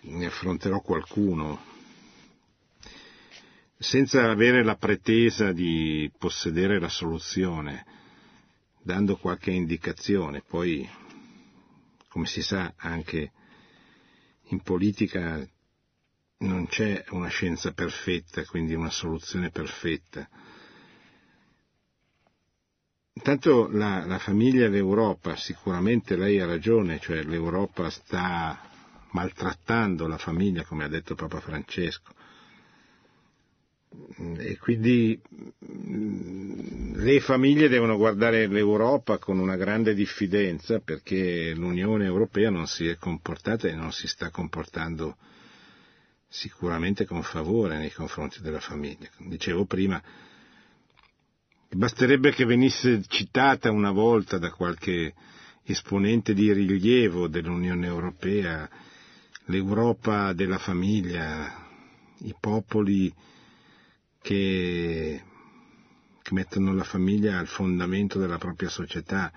ne, 0.03 0.26
affronterò 0.26 0.81
qualcuno 0.81 1.76
senza 3.79 4.29
avere 4.29 4.64
la 4.64 4.76
pretesa 4.76 5.53
di 5.53 6.11
possedere 6.18 6.81
la 6.81 6.89
soluzione, 6.89 7.87
dando 8.83 9.16
qualche 9.16 9.53
indicazione. 9.53 10.43
Poi, 10.43 10.89
come 12.09 12.26
si 12.26 12.43
sa, 12.43 12.74
anche 12.76 13.33
in 14.51 14.61
politica 14.62 15.47
non 16.39 16.66
c'è 16.66 17.05
una 17.11 17.29
scienza 17.29 17.72
perfetta, 17.72 18.45
quindi 18.45 18.74
una 18.74 18.91
soluzione 18.91 19.51
perfetta. 19.51 20.29
Intanto 23.19 23.69
la, 23.73 24.05
la 24.07 24.19
famiglia 24.19 24.66
e 24.66 24.69
l'Europa, 24.69 25.35
sicuramente 25.35 26.14
lei 26.14 26.39
ha 26.39 26.47
ragione, 26.47 27.01
cioè 27.01 27.25
l'Europa 27.25 27.91
sta 27.91 28.61
maltrattando 29.11 30.07
la 30.07 30.19
famiglia, 30.19 30.62
come 30.64 30.85
ha 30.85 30.89
detto 30.89 31.16
Papa 31.16 31.41
Francesco 31.41 32.12
e 34.37 34.57
quindi 34.59 35.21
mm, 35.69 36.95
le 36.95 37.19
famiglie 37.21 37.69
devono 37.69 37.97
guardare 37.97 38.47
l'Europa 38.47 39.19
con 39.19 39.41
una 39.41 39.57
grande 39.57 39.95
diffidenza 39.95 40.79
perché 40.79 41.53
l'Unione 41.55 42.05
Europea 42.05 42.51
non 42.51 42.69
si 42.69 42.87
è 42.87 42.97
comportata 42.99 43.66
e 43.66 43.75
non 43.75 43.91
si 43.93 44.07
sta 44.07 44.31
comportando 44.31 45.16
sicuramente 46.29 47.05
con 47.05 47.23
favore 47.25 47.79
nei 47.79 47.91
confronti 47.91 48.41
della 48.43 48.61
famiglia. 48.61 49.09
Dicevo 49.19 49.64
prima, 49.64 50.01
basterebbe 51.71 52.33
che 52.33 52.45
venisse 52.45 53.03
citata 53.07 53.71
una 53.71 53.91
volta 53.91 54.39
da 54.39 54.51
qualche 54.51 55.14
esponente 55.64 56.33
di 56.33 56.53
rilievo 56.53 57.29
dell'Unione 57.29 57.87
Europea 57.87 58.69
l'Europa 59.47 60.33
della 60.33 60.59
famiglia, 60.59 61.66
i 62.21 62.35
popoli 62.39 63.12
che, 64.21 65.23
che 66.23 66.35
mettono 66.35 66.73
la 66.75 66.85
famiglia 66.85 67.39
al 67.39 67.47
fondamento 67.47 68.19
della 68.19 68.39
propria 68.39 68.69
società, 68.69 69.33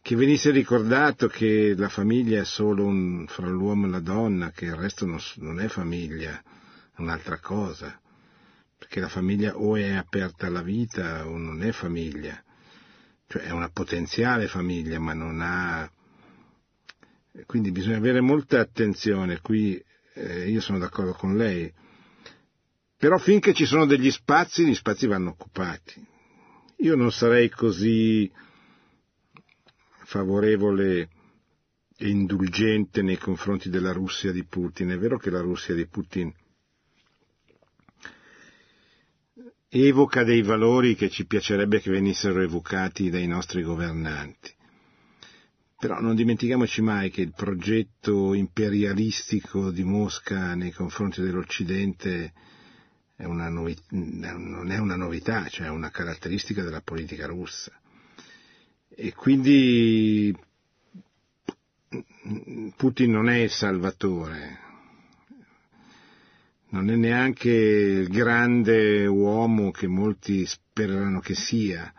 che 0.00 0.16
venisse 0.16 0.50
ricordato 0.50 1.26
che 1.28 1.74
la 1.76 1.88
famiglia 1.88 2.40
è 2.40 2.44
solo 2.44 2.84
un, 2.84 3.26
fra 3.28 3.48
l'uomo 3.48 3.86
e 3.86 3.90
la 3.90 4.00
donna, 4.00 4.50
che 4.50 4.66
il 4.66 4.74
resto 4.74 5.04
non, 5.06 5.18
non 5.36 5.60
è 5.60 5.68
famiglia, 5.68 6.42
è 6.94 7.00
un'altra 7.00 7.38
cosa, 7.38 7.98
perché 8.78 9.00
la 9.00 9.08
famiglia 9.08 9.56
o 9.56 9.76
è 9.76 9.90
aperta 9.90 10.46
alla 10.46 10.62
vita 10.62 11.26
o 11.26 11.36
non 11.36 11.62
è 11.62 11.72
famiglia, 11.72 12.40
cioè 13.26 13.42
è 13.42 13.50
una 13.50 13.68
potenziale 13.68 14.46
famiglia, 14.46 15.00
ma 15.00 15.12
non 15.12 15.40
ha... 15.40 15.90
Quindi 17.44 17.72
bisogna 17.72 17.96
avere 17.96 18.20
molta 18.20 18.60
attenzione, 18.60 19.40
qui 19.40 19.82
eh, 20.14 20.48
io 20.48 20.60
sono 20.60 20.78
d'accordo 20.78 21.12
con 21.12 21.36
lei, 21.36 21.72
però 22.96 23.18
finché 23.18 23.52
ci 23.52 23.64
sono 23.64 23.84
degli 23.84 24.10
spazi, 24.10 24.64
gli 24.64 24.74
spazi 24.74 25.06
vanno 25.06 25.30
occupati. 25.30 26.04
Io 26.78 26.94
non 26.94 27.12
sarei 27.12 27.48
così 27.48 28.30
favorevole 30.04 31.08
e 31.96 32.08
indulgente 32.08 33.02
nei 33.02 33.18
confronti 33.18 33.68
della 33.70 33.92
Russia 33.92 34.32
di 34.32 34.44
Putin. 34.44 34.90
È 34.90 34.98
vero 34.98 35.18
che 35.18 35.30
la 35.30 35.40
Russia 35.40 35.74
di 35.74 35.86
Putin 35.86 36.32
evoca 39.68 40.24
dei 40.24 40.42
valori 40.42 40.94
che 40.94 41.10
ci 41.10 41.26
piacerebbe 41.26 41.80
che 41.80 41.90
venissero 41.90 42.40
evocati 42.40 43.10
dai 43.10 43.26
nostri 43.26 43.62
governanti. 43.62 44.54
Però 45.78 46.00
non 46.00 46.16
dimentichiamoci 46.16 46.80
mai 46.82 47.10
che 47.10 47.20
il 47.20 47.32
progetto 47.34 48.34
imperialistico 48.34 49.70
di 49.70 49.84
Mosca 49.84 50.54
nei 50.54 50.72
confronti 50.72 51.20
dell'Occidente 51.22 52.32
è 53.14 53.26
novi- 53.26 53.76
non 53.90 54.70
è 54.70 54.78
una 54.78 54.96
novità, 54.96 55.46
cioè 55.48 55.66
è 55.66 55.70
una 55.70 55.90
caratteristica 55.90 56.62
della 56.62 56.80
politica 56.80 57.26
russa. 57.26 57.72
E 58.88 59.12
quindi 59.14 60.36
Putin 62.76 63.10
non 63.10 63.28
è 63.28 63.36
il 63.38 63.50
salvatore, 63.50 64.58
non 66.70 66.90
è 66.90 66.96
neanche 66.96 67.50
il 67.50 68.08
grande 68.08 69.06
uomo 69.06 69.70
che 69.70 69.86
molti 69.86 70.44
sperano 70.44 71.20
che 71.20 71.34
sia. 71.34 71.92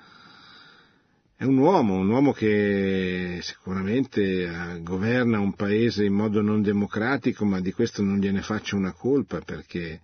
È 1.35 1.43
un 1.45 1.57
uomo, 1.57 1.95
un 1.95 2.09
uomo 2.09 2.33
che 2.33 3.39
sicuramente 3.41 4.43
eh, 4.43 4.81
governa 4.81 5.39
un 5.39 5.53
paese 5.53 6.03
in 6.03 6.13
modo 6.13 6.41
non 6.41 6.61
democratico, 6.61 7.45
ma 7.45 7.61
di 7.61 7.71
questo 7.71 8.03
non 8.03 8.19
gliene 8.19 8.41
faccio 8.41 8.75
una 8.75 8.91
colpa 8.91 9.39
perché 9.39 10.01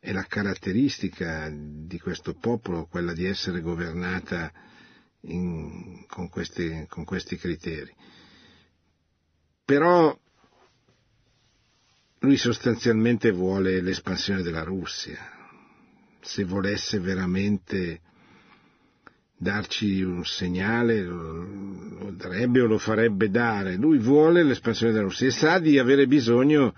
è 0.00 0.10
la 0.12 0.24
caratteristica 0.24 1.52
di 1.52 1.98
questo 1.98 2.34
popolo, 2.34 2.86
quella 2.86 3.12
di 3.12 3.26
essere 3.26 3.60
governata 3.60 4.50
in, 5.22 6.04
con, 6.06 6.28
questi, 6.28 6.86
con 6.88 7.04
questi 7.04 7.36
criteri. 7.36 7.94
Però 9.64 10.18
lui 12.28 12.36
sostanzialmente 12.36 13.30
vuole 13.30 13.80
l'espansione 13.80 14.42
della 14.42 14.62
Russia. 14.62 15.18
Se 16.20 16.44
volesse 16.44 16.98
veramente 16.98 18.02
darci 19.34 20.02
un 20.02 20.26
segnale, 20.26 21.02
lo 21.02 22.12
darebbe 22.14 22.60
o 22.60 22.66
lo 22.66 22.76
farebbe 22.76 23.30
dare. 23.30 23.76
Lui 23.76 23.96
vuole 23.96 24.42
l'espansione 24.42 24.92
della 24.92 25.04
Russia 25.04 25.26
e 25.26 25.30
sa 25.30 25.58
di 25.58 25.78
avere 25.78 26.06
bisogno 26.06 26.74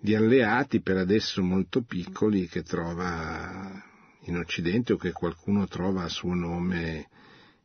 di 0.00 0.16
alleati 0.16 0.80
per 0.80 0.96
adesso 0.96 1.44
molto 1.44 1.82
piccoli 1.82 2.48
che 2.48 2.64
trova 2.64 3.80
in 4.22 4.36
Occidente 4.36 4.94
o 4.94 4.96
che 4.96 5.12
qualcuno 5.12 5.68
trova 5.68 6.02
a 6.02 6.08
suo 6.08 6.34
nome 6.34 7.06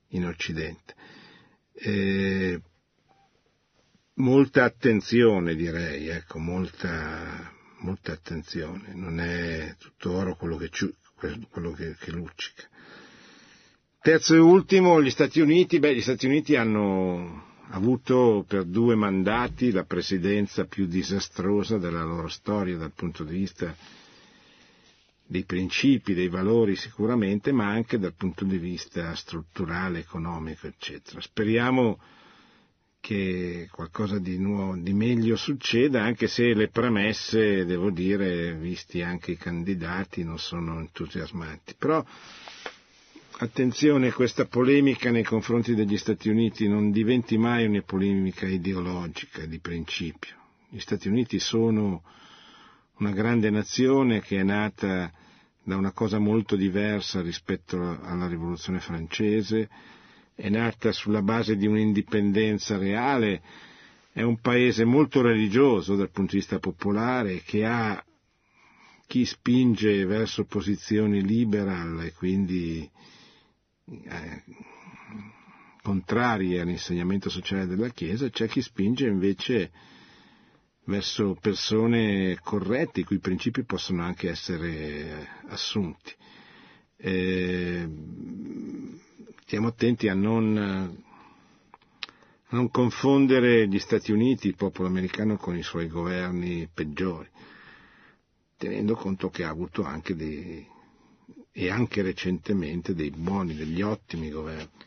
in 0.09 0.27
Occidente. 0.27 0.93
E 1.73 2.61
molta 4.15 4.63
attenzione 4.63 5.55
direi, 5.55 6.07
ecco, 6.07 6.39
molta, 6.39 7.51
molta 7.79 8.11
attenzione, 8.11 8.93
non 8.93 9.19
è 9.19 9.75
tutto 9.77 10.11
oro 10.11 10.35
quello 10.35 10.57
che, 10.57 10.69
quello 11.49 11.71
che, 11.71 11.95
che 11.99 12.11
luccica. 12.11 12.63
Terzo 14.01 14.35
e 14.35 14.39
ultimo, 14.39 15.01
gli 15.01 15.09
Stati 15.09 15.39
Uniti, 15.39 15.79
beh, 15.79 15.95
gli 15.95 16.01
Stati 16.01 16.27
Uniti 16.27 16.55
hanno 16.55 17.53
avuto 17.69 18.45
per 18.47 18.65
due 18.65 18.93
mandati 18.93 19.71
la 19.71 19.83
presidenza 19.83 20.65
più 20.65 20.85
disastrosa 20.85 21.79
della 21.79 22.03
loro 22.03 22.27
storia 22.27 22.77
dal 22.77 22.93
punto 22.93 23.23
di 23.23 23.35
vista 23.35 23.75
dei 25.27 25.43
principi, 25.43 26.13
dei 26.13 26.29
valori 26.29 26.75
sicuramente, 26.75 27.51
ma 27.51 27.67
anche 27.67 27.97
dal 27.97 28.13
punto 28.13 28.45
di 28.45 28.59
vista 28.59 29.15
strutturale, 29.15 29.99
economico, 29.99 30.67
eccetera. 30.67 31.19
Speriamo 31.19 31.99
che 33.05 33.67
qualcosa 33.71 34.17
di, 34.17 34.39
nuovo, 34.39 34.75
di 34.75 34.91
meglio 34.91 35.35
succeda, 35.35 36.01
anche 36.01 36.25
se 36.25 36.55
le 36.55 36.69
premesse, 36.69 37.63
devo 37.63 37.91
dire, 37.91 38.55
visti 38.55 39.03
anche 39.03 39.33
i 39.33 39.37
candidati, 39.37 40.23
non 40.23 40.39
sono 40.39 40.79
entusiasmanti. 40.79 41.75
Però 41.77 42.03
attenzione, 43.37 44.11
questa 44.11 44.45
polemica 44.45 45.11
nei 45.11 45.21
confronti 45.23 45.75
degli 45.75 45.97
Stati 45.99 46.29
Uniti 46.29 46.67
non 46.67 46.89
diventi 46.89 47.37
mai 47.37 47.67
una 47.67 47.83
polemica 47.83 48.47
ideologica, 48.47 49.45
di 49.45 49.59
principio. 49.59 50.33
Gli 50.69 50.79
Stati 50.79 51.07
Uniti 51.07 51.37
sono 51.37 52.01
una 52.97 53.11
grande 53.11 53.51
nazione 53.51 54.19
che 54.21 54.39
è 54.39 54.43
nata 54.43 55.11
da 55.61 55.77
una 55.77 55.91
cosa 55.91 56.17
molto 56.17 56.55
diversa 56.55 57.21
rispetto 57.21 57.77
alla 58.01 58.25
rivoluzione 58.27 58.79
francese, 58.79 59.69
è 60.35 60.49
nata 60.49 60.91
sulla 60.91 61.21
base 61.21 61.55
di 61.55 61.65
un'indipendenza 61.65 62.77
reale, 62.77 63.41
è 64.11 64.21
un 64.21 64.39
paese 64.39 64.83
molto 64.83 65.21
religioso 65.21 65.95
dal 65.95 66.11
punto 66.11 66.33
di 66.33 66.39
vista 66.39 66.59
popolare 66.59 67.41
che 67.41 67.65
ha 67.65 68.03
chi 69.07 69.25
spinge 69.25 70.05
verso 70.05 70.45
posizioni 70.45 71.23
liberal 71.23 72.03
e 72.03 72.13
quindi 72.13 72.89
eh, 73.85 74.43
contrarie 75.81 76.61
all'insegnamento 76.61 77.29
sociale 77.29 77.67
della 77.67 77.89
Chiesa, 77.89 78.29
c'è 78.29 78.47
chi 78.47 78.61
spinge 78.61 79.07
invece 79.07 79.71
verso 80.85 81.37
persone 81.39 82.39
corrette, 82.41 83.01
i 83.01 83.03
cui 83.03 83.19
principi 83.19 83.63
possono 83.63 84.03
anche 84.03 84.29
essere 84.29 85.27
assunti. 85.47 86.13
Eh, 86.97 87.87
stiamo 89.45 89.67
attenti 89.67 90.07
a 90.07 90.15
non, 90.15 90.57
a 90.57 92.55
non, 92.55 92.71
confondere 92.71 93.67
gli 93.67 93.77
Stati 93.77 94.11
Uniti, 94.11 94.47
il 94.47 94.55
popolo 94.55 94.87
americano, 94.87 95.37
con 95.37 95.55
i 95.55 95.61
suoi 95.61 95.87
governi 95.87 96.67
peggiori, 96.73 97.29
tenendo 98.57 98.95
conto 98.95 99.29
che 99.29 99.43
ha 99.43 99.49
avuto 99.49 99.83
anche 99.83 100.15
dei, 100.15 100.67
e 101.51 101.69
anche 101.69 102.01
recentemente 102.01 102.95
dei 102.95 103.11
buoni, 103.11 103.53
degli 103.53 103.83
ottimi 103.83 104.31
governi. 104.31 104.83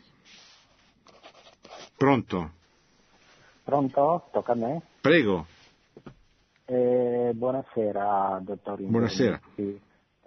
Pronto? 1.95 2.51
Pronto? 3.63 4.27
Tocca 4.31 4.51
a 4.51 4.55
me? 4.55 4.81
Prego. 4.99 5.47
Eh, 6.65 7.31
buonasera, 7.33 8.41
dottor. 8.43 8.81
Buonasera. 8.81 9.39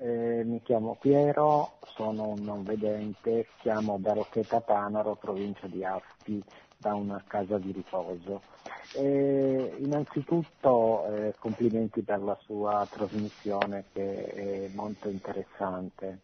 Eh, 0.05 0.42
mi 0.44 0.61
chiamo 0.62 0.96
Piero, 1.00 1.74
sono 1.94 2.30
un 2.30 2.42
non 2.42 2.64
vedente, 2.64 3.46
chiamo 3.59 3.98
da 4.00 4.14
Rocchetta 4.14 4.61
Tanaro, 4.61 5.14
provincia 5.14 5.68
di 5.68 5.84
Asti, 5.84 6.42
da 6.76 6.96
una 6.96 7.22
casa 7.24 7.57
di 7.59 7.70
riposo. 7.70 8.42
Eh, 8.96 9.76
innanzitutto 9.78 11.07
eh, 11.07 11.34
complimenti 11.38 12.03
per 12.03 12.20
la 12.20 12.36
sua 12.40 12.84
trasmissione 12.90 13.84
che 13.92 14.24
è 14.24 14.70
molto 14.74 15.09
interessante. 15.09 16.22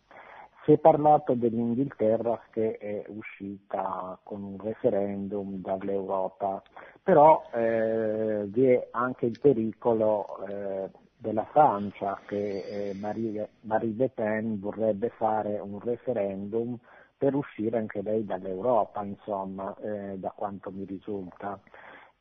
Si 0.65 0.73
è 0.73 0.79
parlato 0.79 1.35
dell'Inghilterra 1.35 2.43
che 2.51 2.79
è 2.79 3.05
uscita 3.07 4.19
con 4.25 4.43
un 4.43 4.57
referendum 4.59 5.55
dall'Europa, 5.61 6.61
però 7.01 7.45
eh, 7.55 8.43
vi 8.47 8.71
è 8.71 8.89
anche 8.91 9.27
il 9.27 9.39
pericolo 9.41 10.45
eh, 10.49 10.91
della 11.19 11.45
Francia 11.45 12.19
che 12.25 12.91
eh, 12.91 12.95
Marie, 12.95 13.49
Marie 13.63 13.95
Le 13.97 14.09
Pen 14.09 14.61
vorrebbe 14.61 15.11
fare 15.11 15.59
un 15.59 15.81
referendum 15.81 16.79
per 17.17 17.35
uscire 17.35 17.77
anche 17.79 18.01
lei 18.01 18.25
dall'Europa, 18.25 19.03
insomma, 19.03 19.75
eh, 19.83 20.17
da 20.19 20.33
quanto 20.35 20.71
mi 20.71 20.85
risulta. 20.85 21.59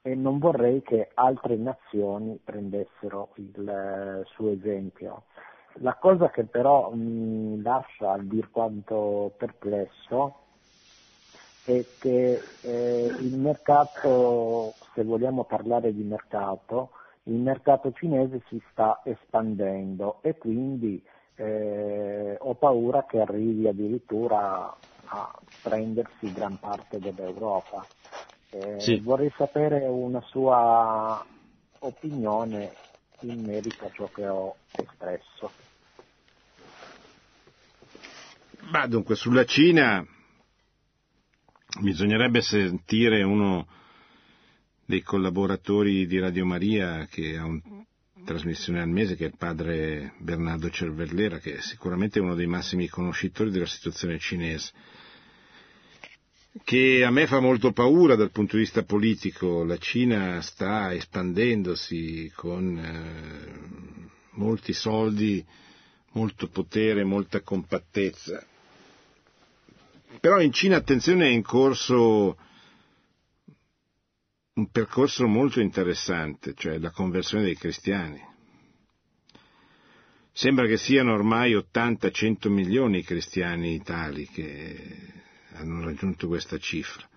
E 0.02 0.16
non 0.16 0.40
vorrei 0.40 0.82
che 0.82 1.12
altre 1.14 1.56
nazioni 1.58 2.40
prendessero 2.44 3.30
il 3.36 3.70
eh, 3.70 4.24
suo 4.26 4.50
esempio. 4.52 5.24
La 5.82 5.94
cosa 5.94 6.32
che 6.32 6.46
però 6.46 6.92
mi 6.94 7.62
lascia 7.62 8.14
a 8.14 8.18
dir 8.18 8.50
quanto 8.50 9.32
perplesso 9.38 10.36
è 11.66 11.86
che 12.00 12.42
eh, 12.62 13.16
il 13.20 13.36
mercato, 13.36 14.74
se 14.96 15.04
vogliamo 15.04 15.44
parlare 15.44 15.94
di 15.94 16.02
mercato, 16.02 16.92
il 17.28 17.40
mercato 17.40 17.92
cinese 17.94 18.42
si 18.48 18.62
sta 18.72 19.02
espandendo 19.04 20.20
e 20.22 20.38
quindi 20.38 21.02
eh, 21.36 22.36
ho 22.40 22.56
paura 22.56 23.06
che 23.06 23.20
arrivi 23.20 23.68
addirittura 23.68 24.76
a 25.10 25.40
prendersi 25.62 26.32
gran 26.34 26.58
parte 26.60 27.00
dell'Europa. 27.00 27.86
Eh, 28.50 28.80
sì. 28.80 29.00
Vorrei 29.00 29.32
sapere 29.36 29.86
una 29.86 30.22
sua 30.22 31.24
opinione 31.80 32.72
in 33.22 33.44
merito 33.44 33.86
a 33.86 33.92
ciò 33.92 34.10
che 34.14 34.28
ho 34.28 34.56
espresso. 34.72 35.52
Ma 38.72 38.88
dunque, 38.88 39.16
sulla 39.16 39.46
Cina 39.46 40.06
bisognerebbe 41.82 42.42
sentire 42.42 43.22
uno 43.24 43.68
dei 44.88 45.02
collaboratori 45.04 46.08
di 46.08 46.18
Radio 46.18 46.46
Maria 46.46 47.08
che 47.12 47.36
ha 47.36 47.44
una 47.44 47.62
trasmissione 48.24 48.80
al 48.82 48.88
mese, 48.88 49.18
che 49.18 49.26
è 49.26 49.28
il 49.28 49.36
padre 49.38 50.14
Bernardo 50.18 50.70
Cervellera, 50.70 51.40
che 51.40 51.58
è 51.58 51.60
sicuramente 51.60 52.22
uno 52.22 52.36
dei 52.36 52.48
massimi 52.48 52.88
conoscitori 52.88 53.52
della 53.52 53.66
situazione 53.66 54.18
cinese, 54.18 54.72
che 56.64 57.04
a 57.04 57.12
me 57.12 57.28
fa 57.28 57.42
molto 57.42 57.74
paura 57.74 58.16
dal 58.16 58.32
punto 58.32 58.56
di 58.56 58.62
vista 58.62 58.84
politico. 58.84 59.66
La 59.66 59.78
Cina 59.78 60.42
sta 60.42 60.94
espandendosi 60.94 62.32
con 62.34 62.78
eh, 62.80 64.10
molti 64.36 64.72
soldi, 64.72 65.46
molto 66.14 66.48
potere, 66.48 67.04
molta 67.04 67.42
compattezza 67.42 68.42
però 70.20 70.40
in 70.42 70.52
Cina, 70.52 70.78
attenzione, 70.78 71.28
è 71.28 71.30
in 71.30 71.44
corso 71.44 72.38
un 74.58 74.70
percorso 74.72 75.28
molto 75.28 75.60
interessante, 75.60 76.54
cioè 76.56 76.80
la 76.80 76.90
conversione 76.90 77.44
dei 77.44 77.56
cristiani. 77.56 78.20
Sembra 80.32 80.66
che 80.66 80.78
siano 80.78 81.14
ormai 81.14 81.54
80-100 81.56 82.50
milioni 82.50 83.00
i 83.00 83.04
cristiani 83.04 83.82
tali 83.82 84.28
che 84.28 85.14
hanno 85.54 85.84
raggiunto 85.84 86.28
questa 86.28 86.58
cifra. 86.58 87.08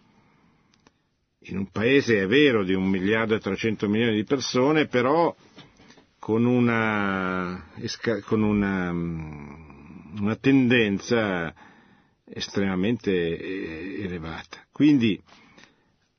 In 1.45 1.57
un 1.57 1.70
paese 1.70 2.20
è 2.20 2.26
vero 2.26 2.62
di 2.62 2.74
un 2.74 2.86
miliardo 2.86 3.34
e 3.34 3.41
300 3.41 3.88
milioni 3.88 4.16
di 4.16 4.24
persone, 4.24 4.86
però 4.86 5.34
con 6.18 6.45
una, 6.45 7.70
con 8.24 8.43
una, 8.43 8.91
una 8.91 10.36
tendenza 10.36 11.55
estremamente 12.26 13.11
eh, 13.11 14.03
elevata. 14.05 14.62
Quindi 14.70 15.18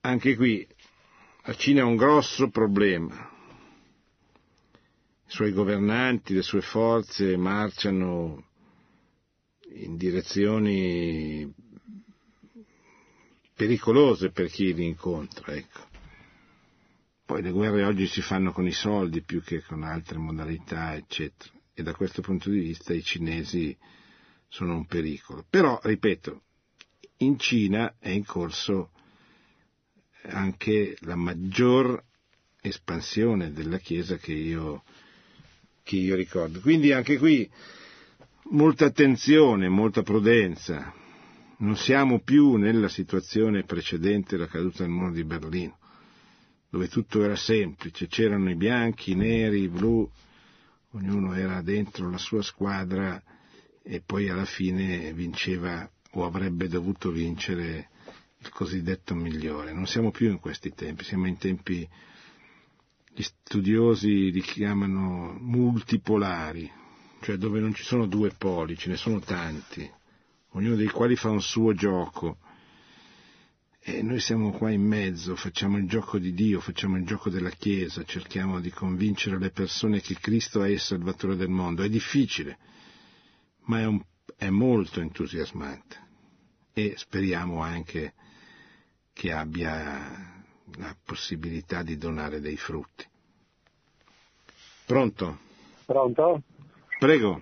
anche 0.02 0.36
qui 0.36 0.68
la 1.44 1.56
Cina 1.56 1.82
ha 1.82 1.86
un 1.86 1.96
grosso 1.96 2.50
problema. 2.50 3.30
I 5.26 5.34
suoi 5.34 5.52
governanti, 5.52 6.34
le 6.34 6.44
sue 6.44 6.62
forze 6.62 7.36
marciano 7.38 8.48
in 9.74 9.96
direzioni 9.96 11.52
pericolose 13.56 14.30
per 14.30 14.50
chi 14.50 14.74
li 14.74 14.86
incontra. 14.86 15.54
Ecco. 15.54 15.90
Poi 17.26 17.42
le 17.42 17.52
guerre 17.52 17.86
oggi 17.86 18.08
si 18.08 18.22
fanno 18.22 18.52
con 18.52 18.68
i 18.68 18.74
soldi 18.74 19.24
più 19.24 19.42
che 19.42 19.64
con 19.64 19.84
altre 19.84 20.18
modalità, 20.18 20.96
eccetera. 20.96 21.52
E 21.74 21.82
da 21.82 21.96
questo 21.96 22.22
punto 22.22 22.50
di 22.50 22.60
vista 22.60 22.94
i 22.94 23.02
cinesi 23.02 23.76
sono 24.48 24.76
un 24.76 24.86
pericolo. 24.86 25.46
Però, 25.50 25.80
ripeto, 25.82 26.42
in 27.18 27.40
Cina 27.40 27.96
è 27.98 28.10
in 28.10 28.26
corso 28.26 28.92
anche 30.24 30.96
la 31.02 31.16
maggior 31.16 32.04
espansione 32.62 33.52
della 33.52 33.80
Chiesa 33.80 34.18
che 34.18 34.34
io, 34.34 34.84
che 35.84 35.96
io 35.96 36.16
ricordo. 36.16 36.60
Quindi 36.60 36.92
anche 36.92 37.18
qui 37.18 37.50
molta 38.52 38.86
attenzione, 38.86 39.68
molta 39.70 40.04
prudenza. 40.04 40.94
Non 41.58 41.76
siamo 41.76 42.20
più 42.20 42.56
nella 42.56 42.90
situazione 42.90 43.64
precedente 43.64 44.36
alla 44.36 44.48
caduta 44.48 44.84
del 44.84 44.92
muro 44.92 45.12
di 45.12 45.24
Berlino, 45.24 45.78
dove 46.70 46.88
tutto 46.88 47.24
era 47.24 47.36
semplice, 47.36 48.08
c'erano 48.08 48.50
i 48.50 48.56
bianchi, 48.56 49.12
i 49.12 49.16
neri, 49.16 49.62
i 49.62 49.68
blu, 49.68 50.10
ognuno 50.92 51.34
era 51.36 51.62
dentro 51.62 52.10
la 52.10 52.18
sua 52.18 52.42
squadra 52.42 53.22
e 53.84 54.02
poi 54.04 54.30
alla 54.30 54.46
fine 54.46 55.14
vinceva 55.14 55.90
o 56.14 56.26
avrebbe 56.26 56.68
dovuto 56.68 57.12
vincere 57.12 57.90
il 58.42 58.50
cosiddetto 58.50 59.14
migliore. 59.14 59.74
Non 59.74 59.88
siamo 59.88 60.12
più 60.12 60.30
in 60.30 60.40
questi 60.40 60.74
tempi, 60.74 61.04
siamo 61.04 61.28
in 61.28 61.38
tempi, 61.38 61.88
gli 63.14 63.22
studiosi 63.22 64.32
li 64.32 64.42
chiamano 64.42 65.36
multipolari, 65.40 66.70
cioè 67.22 67.38
dove 67.38 67.60
non 67.60 67.74
ci 67.74 67.84
sono 67.84 68.08
due 68.08 68.32
poli, 68.32 68.78
ce 68.78 68.90
ne 68.90 68.96
sono 68.96 69.20
tanti, 69.20 69.90
ognuno 70.52 70.76
dei 70.76 70.90
quali 70.90 71.16
fa 71.16 71.30
un 71.30 71.42
suo 71.42 71.74
gioco. 71.74 72.38
E 73.84 74.04
noi 74.04 74.20
siamo 74.20 74.52
qua 74.52 74.70
in 74.70 74.84
mezzo, 74.84 75.36
facciamo 75.36 75.78
il 75.78 75.88
gioco 75.88 76.20
di 76.20 76.34
Dio, 76.34 76.60
facciamo 76.60 76.98
il 76.98 77.06
gioco 77.06 77.32
della 77.32 77.50
Chiesa, 77.50 78.04
cerchiamo 78.04 78.60
di 78.60 78.70
convincere 78.70 79.40
le 79.40 79.50
persone 79.50 80.02
che 80.02 80.16
Cristo 80.20 80.62
è 80.62 80.70
il 80.70 80.80
Salvatore 80.80 81.36
del 81.36 81.50
mondo. 81.50 81.82
È 81.82 81.90
difficile, 81.90 82.60
ma 83.66 83.80
è, 83.80 83.86
un, 83.86 84.00
è 84.38 84.50
molto 84.50 85.02
entusiasmante 85.02 86.10
e 86.74 86.94
speriamo 86.96 87.62
anche 87.62 88.14
che 89.14 89.32
abbia 89.32 90.40
la 90.78 90.96
possibilità 91.04 91.84
di 91.84 91.98
donare 91.98 92.40
dei 92.40 92.58
frutti. 92.58 93.06
Pronto? 94.86 95.38
Pronto? 95.86 96.42
Prego. 97.00 97.42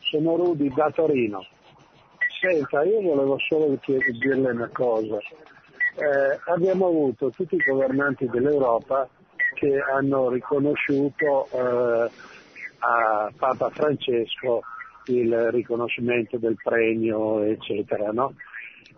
Sono 0.00 0.36
Rudi 0.36 0.68
da 0.74 0.90
Torino. 0.90 1.44
Senta, 2.40 2.82
io 2.82 3.00
volevo 3.00 3.38
solo 3.38 3.78
dirle 3.86 4.50
una 4.50 4.68
cosa. 4.72 5.18
Eh, 5.18 6.40
abbiamo 6.46 6.86
avuto 6.86 7.30
tutti 7.30 7.54
i 7.54 7.64
governanti 7.64 8.26
dell'Europa 8.26 9.08
che 9.54 9.78
hanno 9.78 10.30
riconosciuto 10.30 11.48
eh, 11.52 12.10
a 12.78 13.32
Papa 13.36 13.70
Francesco 13.70 14.62
il 15.06 15.50
riconoscimento 15.50 16.38
del 16.38 16.56
premio, 16.62 17.42
eccetera, 17.42 18.10
no? 18.12 18.34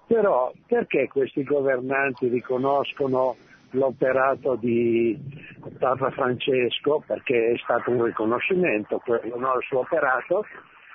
Però 0.07 0.53
perché 0.67 1.09
questi 1.09 1.43
governanti 1.45 2.29
riconoscono 2.29 3.37
l'operato 3.71 4.57
di 4.57 5.19
Papa 5.79 6.11
Francesco, 6.11 7.03
perché 7.07 7.53
è 7.53 7.57
stato 7.59 7.91
un 7.91 8.05
riconoscimento 8.05 9.01
quello, 9.05 9.39
no, 9.39 9.55
il 9.55 9.65
suo 9.67 9.81
operato, 9.81 10.45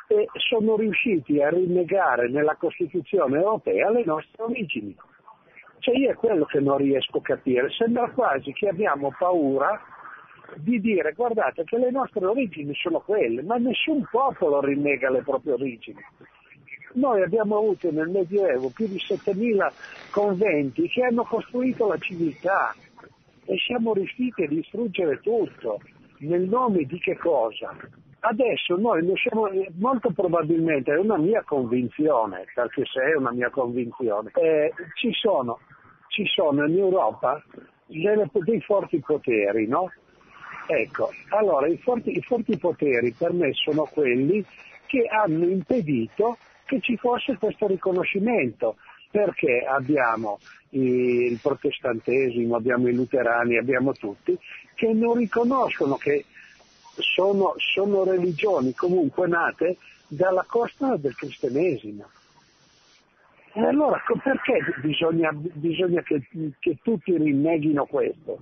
e 0.07 0.27
sono 0.33 0.75
riusciti 0.75 1.41
a 1.41 1.49
rinnegare 1.49 2.29
nella 2.29 2.55
Costituzione 2.55 3.37
europea 3.37 3.91
le 3.91 4.03
nostre 4.05 4.43
origini. 4.43 4.95
Cioè 5.79 5.95
io 5.95 6.11
è 6.11 6.15
quello 6.15 6.45
che 6.45 6.59
non 6.59 6.77
riesco 6.77 7.19
a 7.19 7.21
capire, 7.21 7.69
sembra 7.69 8.09
quasi 8.09 8.51
che 8.53 8.67
abbiamo 8.67 9.13
paura 9.17 9.79
di 10.55 10.79
dire 10.79 11.13
guardate 11.13 11.63
che 11.63 11.77
le 11.77 11.91
nostre 11.91 12.25
origini 12.25 12.73
sono 12.75 12.99
quelle, 13.01 13.43
ma 13.43 13.57
nessun 13.57 14.05
popolo 14.09 14.61
rinnega 14.61 15.09
le 15.09 15.21
proprie 15.21 15.53
origini. 15.53 16.03
Noi 16.93 17.21
abbiamo 17.21 17.57
avuto 17.57 17.91
nel 17.91 18.09
Medioevo 18.09 18.69
più 18.69 18.87
di 18.87 18.97
7.000 18.97 19.71
conventi 20.11 20.87
che 20.87 21.03
hanno 21.03 21.23
costruito 21.23 21.87
la 21.87 21.97
civiltà 21.97 22.73
e 23.45 23.57
siamo 23.65 23.93
riusciti 23.93 24.43
a 24.43 24.47
distruggere 24.47 25.19
tutto. 25.21 25.79
Nel 26.19 26.47
nome 26.47 26.83
di 26.83 26.99
che 26.99 27.15
cosa? 27.17 27.75
Adesso 28.21 28.75
noi 28.75 29.05
ne 29.05 29.13
siamo, 29.15 29.47
molto 29.77 30.11
probabilmente, 30.11 30.91
è 30.91 30.97
una 30.97 31.17
mia 31.17 31.41
convinzione, 31.43 32.45
perché 32.53 32.83
se 32.85 33.01
è 33.01 33.15
una 33.15 33.31
mia 33.31 33.49
convinzione, 33.49 34.31
eh, 34.33 34.73
ci, 34.95 35.13
sono, 35.13 35.59
ci, 36.09 36.25
sono, 36.25 36.65
in 36.65 36.77
Europa 36.77 37.41
delle, 37.85 38.29
dei 38.31 38.61
forti 38.61 38.99
poteri, 38.99 39.67
no? 39.67 39.89
Ecco, 40.67 41.09
allora 41.29 41.67
i 41.67 41.77
forti, 41.77 42.15
i 42.15 42.21
forti 42.21 42.57
poteri 42.57 43.15
per 43.17 43.31
me 43.31 43.53
sono 43.53 43.85
quelli 43.85 44.45
che 44.85 45.05
hanno 45.07 45.45
impedito 45.45 46.37
che 46.69 46.79
ci 46.81 46.97
fosse 46.97 47.35
questo 47.37 47.65
riconoscimento, 47.65 48.75
perché 49.09 49.65
abbiamo 49.67 50.37
il 50.69 51.39
protestantesimo, 51.41 52.55
abbiamo 52.55 52.87
i 52.87 52.93
luterani, 52.93 53.57
abbiamo 53.57 53.93
tutti, 53.93 54.37
che 54.75 54.93
non 54.93 55.15
riconoscono 55.15 55.95
che 55.95 56.25
sono, 56.93 57.55
sono 57.57 58.03
religioni 58.03 58.75
comunque 58.75 59.27
nate 59.27 59.77
dalla 60.07 60.45
costa 60.47 60.95
del 60.95 61.15
cristianesimo. 61.15 62.07
E 63.53 63.61
allora 63.61 63.99
perché 64.21 64.59
bisogna, 64.83 65.31
bisogna 65.33 66.03
che, 66.03 66.21
che, 66.59 66.77
tutti 66.83 67.17
rinneghino 67.17 67.85
questo? 67.85 68.37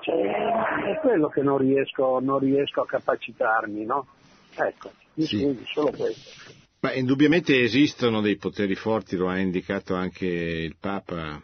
Cioè, 0.00 0.20
è 0.20 0.98
quello 1.00 1.28
che 1.28 1.40
non 1.40 1.56
riesco, 1.56 2.20
non 2.20 2.38
riesco 2.40 2.82
a 2.82 2.86
capacitarmi, 2.86 3.86
no? 3.86 4.06
Ecco, 4.54 4.90
mi 5.14 5.24
sì. 5.24 5.38
scusi, 5.38 5.64
solo 5.64 5.90
questo. 5.92 6.64
Ma 6.86 6.92
indubbiamente 6.92 7.62
esistono 7.62 8.20
dei 8.20 8.36
poteri 8.36 8.76
forti, 8.76 9.16
lo 9.16 9.28
ha 9.28 9.40
indicato 9.40 9.96
anche 9.96 10.24
il 10.24 10.76
Papa 10.78 11.42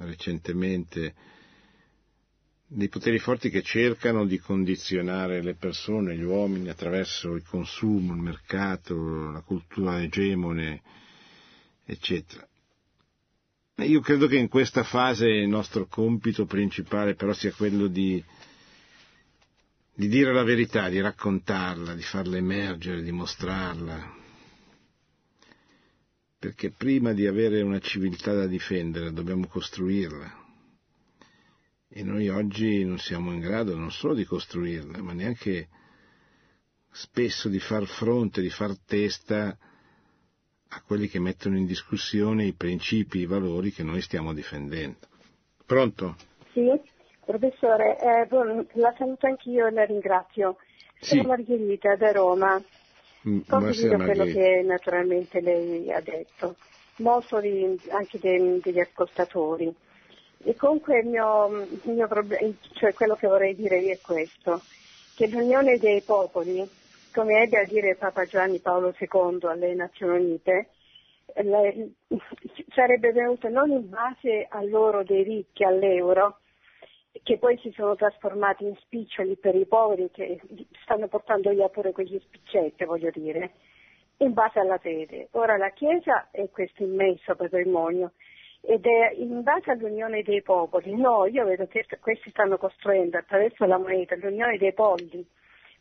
recentemente, 0.00 1.14
dei 2.66 2.88
poteri 2.88 3.20
forti 3.20 3.48
che 3.48 3.62
cercano 3.62 4.26
di 4.26 4.38
condizionare 4.40 5.40
le 5.40 5.54
persone, 5.54 6.16
gli 6.16 6.24
uomini 6.24 6.68
attraverso 6.68 7.34
il 7.34 7.44
consumo, 7.48 8.12
il 8.12 8.20
mercato, 8.20 9.30
la 9.30 9.40
cultura 9.42 10.02
egemone, 10.02 10.82
eccetera. 11.84 12.44
Io 13.84 14.00
credo 14.00 14.26
che 14.26 14.36
in 14.36 14.48
questa 14.48 14.82
fase 14.82 15.28
il 15.28 15.46
nostro 15.48 15.86
compito 15.86 16.44
principale 16.44 17.14
però 17.14 17.32
sia 17.32 17.52
quello 17.52 17.86
di, 17.86 18.20
di 19.94 20.08
dire 20.08 20.32
la 20.32 20.42
verità, 20.42 20.88
di 20.88 21.00
raccontarla, 21.00 21.94
di 21.94 22.02
farla 22.02 22.36
emergere, 22.36 23.04
di 23.04 23.12
mostrarla, 23.12 24.24
perché 26.38 26.70
prima 26.70 27.12
di 27.12 27.26
avere 27.26 27.62
una 27.62 27.78
civiltà 27.80 28.32
da 28.32 28.46
difendere 28.46 29.12
dobbiamo 29.12 29.46
costruirla. 29.46 30.44
E 31.88 32.02
noi 32.02 32.28
oggi 32.28 32.84
non 32.84 32.98
siamo 32.98 33.32
in 33.32 33.40
grado 33.40 33.74
non 33.74 33.90
solo 33.90 34.14
di 34.14 34.24
costruirla, 34.24 35.00
ma 35.02 35.12
neanche 35.12 35.68
spesso 36.90 37.48
di 37.48 37.58
far 37.58 37.86
fronte, 37.86 38.40
di 38.40 38.50
far 38.50 38.76
testa 38.78 39.56
a 40.68 40.82
quelli 40.82 41.08
che 41.08 41.20
mettono 41.20 41.56
in 41.56 41.66
discussione 41.66 42.44
i 42.44 42.52
principi, 42.52 43.20
i 43.20 43.26
valori 43.26 43.70
che 43.70 43.82
noi 43.82 44.00
stiamo 44.02 44.34
difendendo. 44.34 44.98
Pronto? 45.64 46.16
Sì, 46.52 46.68
professore, 47.24 47.98
eh, 47.98 48.28
la 48.74 48.94
saluto 48.96 49.26
anch'io 49.26 49.66
e 49.66 49.70
la 49.70 49.84
ringrazio. 49.84 50.56
Sono 51.00 51.22
sì. 51.22 51.26
Margherita 51.26 51.96
da 51.96 52.12
Roma. 52.12 52.62
Condivido 53.48 53.96
quello 53.96 54.24
che 54.24 54.62
naturalmente 54.64 55.40
lei 55.40 55.92
ha 55.92 56.00
detto, 56.00 56.54
molto 56.98 57.40
di, 57.40 57.76
anche 57.90 58.20
de, 58.20 58.60
degli 58.62 58.78
ascoltatori. 58.78 59.74
E 60.44 60.54
comunque 60.54 61.00
il 61.00 61.08
mio, 61.08 61.62
il 61.62 61.92
mio 61.92 62.06
problema, 62.06 62.48
cioè 62.74 62.94
quello 62.94 63.16
che 63.16 63.26
vorrei 63.26 63.56
dire 63.56 63.80
è 63.80 63.98
questo, 64.00 64.62
che 65.16 65.26
l'unione 65.26 65.76
dei 65.78 66.02
popoli, 66.02 66.64
come 67.12 67.42
ebbe 67.42 67.58
a 67.58 67.64
dire 67.64 67.96
Papa 67.96 68.24
Giovanni 68.26 68.60
Paolo 68.60 68.94
II 68.96 69.38
alle 69.42 69.74
Nazioni 69.74 70.24
Unite, 70.24 70.68
sarebbe 72.72 73.10
venuta 73.10 73.48
non 73.48 73.70
in 73.70 73.88
base 73.88 74.46
a 74.48 74.62
loro 74.62 75.02
dei 75.02 75.24
ricchi, 75.24 75.64
all'euro, 75.64 76.38
che 77.26 77.38
poi 77.38 77.58
si 77.58 77.72
sono 77.72 77.96
trasformati 77.96 78.62
in 78.62 78.76
spiccioli 78.76 79.36
per 79.36 79.56
i 79.56 79.66
poveri 79.66 80.08
che 80.12 80.40
stanno 80.84 81.08
portando 81.08 81.50
via 81.50 81.68
pure 81.68 81.90
quegli 81.90 82.20
spiccetti, 82.20 82.84
voglio 82.84 83.10
dire, 83.12 83.50
in 84.18 84.32
base 84.32 84.60
alla 84.60 84.78
fede. 84.78 85.26
Ora 85.32 85.56
la 85.56 85.70
Chiesa 85.70 86.28
è 86.30 86.48
questo 86.50 86.84
immenso 86.84 87.34
patrimonio 87.34 88.12
ed 88.60 88.86
è 88.86 89.10
in 89.16 89.42
base 89.42 89.72
all'unione 89.72 90.22
dei 90.22 90.40
popoli. 90.40 90.94
No, 90.94 91.26
io 91.26 91.44
vedo 91.44 91.66
che 91.66 91.84
questi 91.98 92.30
stanno 92.30 92.58
costruendo 92.58 93.18
attraverso 93.18 93.64
la 93.64 93.78
moneta 93.78 94.14
l'unione 94.14 94.56
dei 94.56 94.72
polli, 94.72 95.26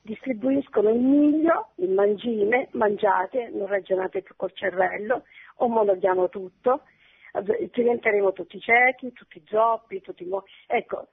distribuiscono 0.02 0.90
il 0.90 1.00
miglio, 1.00 1.74
il 1.76 1.92
mangime, 1.92 2.70
mangiate, 2.72 3.52
non 3.54 3.68
ragionate 3.68 4.24
più 4.24 4.36
col 4.36 4.52
cervello, 4.54 5.26
omologhiamo 5.58 6.28
tutto, 6.28 6.82
diventeremo 7.72 8.32
tutti 8.32 8.60
ciechi, 8.60 9.12
tutti 9.14 9.44
zoppi, 9.48 10.02
tutti 10.02 10.26
mo- 10.26 10.46
ecco, 10.68 11.10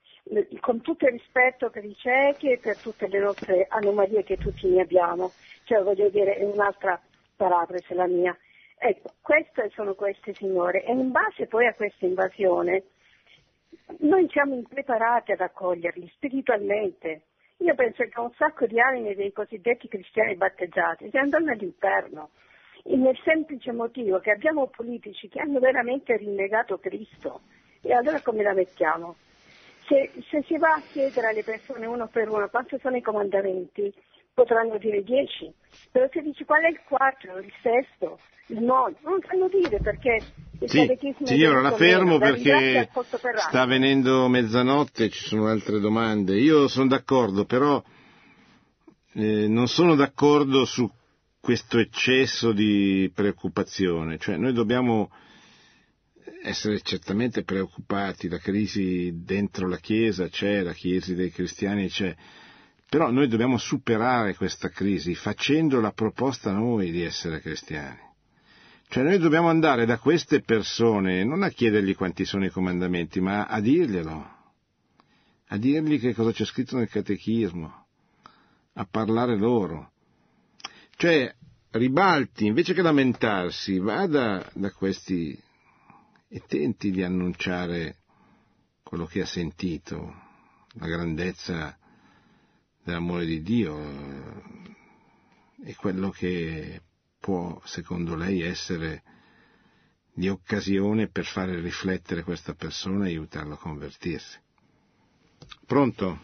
con 0.61 0.81
tutto 0.81 1.07
il 1.07 1.13
rispetto 1.13 1.71
per 1.71 1.85
i 1.85 1.95
ciechi 1.97 2.51
e 2.51 2.59
per 2.59 2.79
tutte 2.79 3.09
le 3.09 3.19
nostre 3.19 3.67
anomalie 3.69 4.23
che 4.23 4.37
tutti 4.37 4.69
ne 4.69 4.83
abbiamo, 4.83 5.33
cioè 5.65 5.83
voglio 5.83 6.09
dire 6.09 6.37
è 6.37 6.45
un'altra 6.45 7.01
parafrase 7.37 7.95
la 7.95 8.07
mia. 8.07 8.37
Ecco, 8.79 9.13
queste 9.21 9.71
sono 9.75 9.95
queste 9.95 10.35
signore 10.35 10.85
e 10.85 10.93
in 10.93 11.11
base 11.11 11.47
poi 11.47 11.67
a 11.67 11.75
questa 11.75 12.07
invasione 12.07 12.85
noi 14.01 14.29
siamo 14.31 14.55
impreparati 14.55 15.33
ad 15.33 15.41
accoglierli 15.41 16.11
spiritualmente. 16.15 17.23
Io 17.59 17.75
penso 17.75 18.03
che 18.05 18.21
un 18.21 18.33
sacco 18.37 18.67
di 18.67 18.81
anime 18.81 19.15
dei 19.15 19.33
cosiddetti 19.33 19.87
cristiani 19.87 20.35
battezzati 20.35 21.11
si 21.11 21.17
andranno 21.17 21.53
all'inferno 21.53 22.31
nel 22.85 23.17
semplice 23.23 23.71
motivo 23.71 24.19
che 24.19 24.33
abbiamo 24.33 24.67
politici 24.67 25.29
che 25.29 25.41
hanno 25.41 25.61
veramente 25.61 26.17
rinnegato 26.17 26.79
Cristo. 26.79 27.43
E 27.81 27.93
allora 27.93 28.21
come 28.21 28.43
la 28.43 28.53
mettiamo? 28.53 29.17
Se, 29.87 30.11
se, 30.31 30.45
si 30.47 30.57
va 30.59 30.75
a 30.75 30.83
chiedere 30.93 31.29
alle 31.29 31.43
persone 31.43 31.87
uno 31.87 32.07
per 32.07 32.29
uno 32.29 32.49
quanti 32.49 32.79
sono 32.81 32.97
i 32.97 33.03
comandamenti, 33.03 33.93
potranno 34.33 34.79
dire 34.79 35.03
dieci, 35.03 35.53
però 35.91 36.07
se 36.11 36.23
dici 36.23 36.45
qual 36.45 36.63
è 36.63 36.69
il 36.69 36.81
quarto, 36.87 37.37
il 37.39 37.53
sesto, 37.63 38.19
il 38.47 38.63
nono, 38.63 38.95
non 39.03 39.21
sanno 39.27 39.49
dire 39.49 39.79
perché 39.81 40.19
il 40.61 40.71
sì, 40.71 41.15
signora, 41.25 41.61
la 41.61 41.73
fermo 41.73 42.19
perché 42.19 42.89
sta 43.37 43.67
venendo 43.67 44.29
mezzanotte, 44.29 45.09
ci 45.09 45.25
sono 45.25 45.49
altre 45.49 45.81
domande. 45.81 46.37
Io 46.37 46.69
sono 46.69 46.87
d'accordo, 46.87 47.45
però 47.45 47.83
eh, 49.15 49.49
non 49.49 49.67
sono 49.67 49.95
d'accordo 49.97 50.65
su 50.65 50.89
questo 51.41 51.79
eccesso 51.79 52.53
di 52.53 53.11
preoccupazione, 53.13 54.19
cioè 54.19 54.37
noi 54.37 54.53
dobbiamo 54.53 55.11
essere 56.43 56.81
certamente 56.81 57.45
preoccupati, 57.45 58.29
la 58.29 58.39
crisi 58.39 59.23
dentro 59.25 59.69
la 59.69 59.79
Chiesa 59.79 60.29
c'è, 60.29 60.63
la 60.63 60.73
crisi 60.73 61.15
dei 61.15 61.31
cristiani 61.31 61.89
c'è, 61.89 62.15
però 62.89 63.11
noi 63.11 63.29
dobbiamo 63.29 63.57
superare 63.57 64.35
questa 64.35 64.69
crisi 64.69 65.15
facendo 65.15 65.81
la 65.81 65.93
proposta 65.93 66.53
noi 66.53 66.91
di 66.91 67.03
essere 67.03 67.41
cristiani. 67.41 67.99
Cioè 68.89 69.03
noi 69.05 69.19
dobbiamo 69.19 69.49
andare 69.49 69.87
da 69.87 69.99
queste 69.99 70.43
persone 70.43 71.25
non 71.25 71.43
a 71.43 71.49
chiedergli 71.49 71.95
quanti 71.95 72.27
sono 72.27 72.45
i 72.45 72.51
comandamenti, 72.51 73.21
ma 73.21 73.47
a 73.47 73.61
dirglielo, 73.61 74.37
a 75.47 75.57
dirgli 75.57 75.99
che 75.99 76.13
cosa 76.13 76.33
c'è 76.33 76.45
scritto 76.45 76.77
nel 76.77 76.91
catechismo, 76.91 77.87
a 78.75 78.85
parlare 78.85 79.39
loro. 79.39 79.93
Cioè, 80.97 81.35
ribalti, 81.71 82.45
invece 82.45 82.75
che 82.75 82.83
lamentarsi, 82.83 83.79
vada 83.79 84.47
da 84.53 84.71
questi 84.73 85.41
e 86.35 86.41
tenti 86.47 86.91
di 86.91 87.03
annunciare 87.03 87.97
quello 88.83 89.05
che 89.05 89.21
ha 89.21 89.27
sentito, 89.27 90.15
la 90.79 90.87
grandezza 90.87 91.77
dell'amore 92.83 93.27
di 93.27 93.43
Dio 93.43 93.79
eh, 93.79 94.77
e 95.67 95.75
quello 95.77 96.09
che 96.09 96.81
può, 97.21 97.61
secondo 97.65 98.15
lei, 98.17 98.41
essere 98.41 99.03
di 100.11 100.31
occasione 100.31 101.09
per 101.09 101.27
fare 101.27 101.61
riflettere 101.61 102.23
questa 102.23 102.55
persona 102.55 103.05
e 103.05 103.09
aiutarlo 103.09 103.53
a 103.53 103.59
convertirsi. 103.59 104.41
Pronto? 105.67 106.19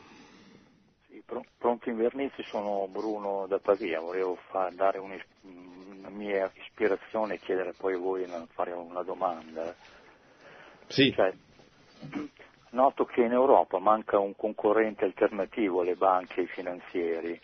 Sì, 1.07 1.23
pr- 1.25 1.47
pronto 1.59 1.91
Invernizzi, 1.91 2.43
sono 2.45 2.89
Bruno 2.89 3.47
da 3.47 3.59
Pavia, 3.59 4.01
volevo 4.01 4.39
far, 4.49 4.73
dare 4.73 4.99
una 4.99 5.23
mia 6.09 6.51
ispirazione 6.55 7.35
e 7.35 7.41
chiedere 7.41 7.75
poi 7.75 7.93
a 7.93 7.99
voi 7.99 8.25
di 8.25 8.33
fare 8.55 8.73
una 8.73 9.03
domanda. 9.03 9.97
Sì. 10.89 11.13
Cioè, 11.13 11.33
noto 12.71 13.05
che 13.05 13.23
in 13.23 13.33
Europa 13.33 13.79
manca 13.79 14.19
un 14.19 14.35
concorrente 14.35 15.05
alternativo 15.05 15.81
alle 15.81 15.95
banche 15.95 16.41
e 16.41 16.43
ai 16.43 16.49
finanzieri, 16.49 17.41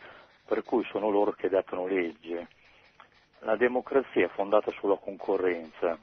per 0.47 0.63
cui 0.63 0.85
sono 0.85 1.11
loro 1.11 1.33
che 1.33 1.49
dettano 1.49 1.87
legge. 1.87 2.49
La 3.41 3.57
democrazia 3.57 4.27
è 4.27 4.31
fondata 4.31 4.71
sulla 4.73 4.97
concorrenza. 4.97 5.99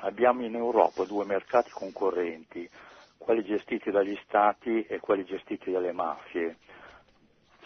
Abbiamo 0.00 0.44
in 0.44 0.54
Europa 0.54 1.04
due 1.04 1.24
mercati 1.24 1.70
concorrenti, 1.70 2.68
quelli 3.16 3.44
gestiti 3.44 3.90
dagli 3.90 4.18
stati 4.24 4.82
e 4.84 4.98
quelli 5.00 5.24
gestiti 5.24 5.70
dalle 5.70 5.92
mafie. 5.92 6.56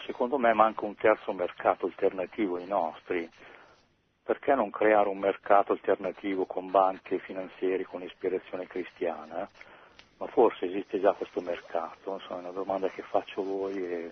Secondo 0.05 0.37
me 0.37 0.53
manca 0.53 0.85
un 0.85 0.95
terzo 0.95 1.33
mercato 1.33 1.85
alternativo 1.85 2.57
ai 2.57 2.65
nostri, 2.67 3.29
perché 4.31 4.55
non 4.55 4.69
creare 4.69 5.09
un 5.09 5.17
mercato 5.17 5.73
alternativo 5.73 6.45
con 6.45 6.71
banche 6.71 7.15
e 7.15 7.19
finanzieri 7.19 7.83
con 7.83 8.01
ispirazione 8.01 8.65
cristiana? 8.65 9.49
Ma 10.19 10.27
forse 10.27 10.67
esiste 10.67 11.01
già 11.01 11.11
questo 11.11 11.41
mercato, 11.41 12.13
insomma, 12.13 12.37
è 12.37 12.43
una 12.43 12.51
domanda 12.51 12.87
che 12.87 13.01
faccio 13.01 13.41
a 13.41 13.43
voi. 13.43 13.73
E 13.75 14.11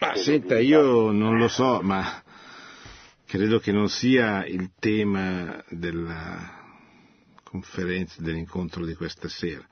ma 0.00 0.16
senta, 0.16 0.58
io 0.58 1.12
non 1.12 1.36
lo 1.36 1.46
so, 1.46 1.80
ma 1.80 2.20
credo 3.24 3.60
che 3.60 3.70
non 3.70 3.88
sia 3.88 4.44
il 4.46 4.72
tema 4.80 5.62
della 5.68 6.64
conferenza, 7.44 8.20
dell'incontro 8.20 8.84
di 8.84 8.96
questa 8.96 9.28
sera. 9.28 9.64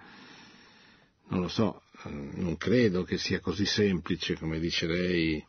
Non 1.31 1.41
lo 1.41 1.49
so, 1.49 1.83
non 2.05 2.57
credo 2.57 3.03
che 3.03 3.19
sia 3.19 3.41
così 3.41 3.67
semplice, 3.67 4.39
come 4.39 4.61
dice 4.61 4.87
lei, 4.87 5.45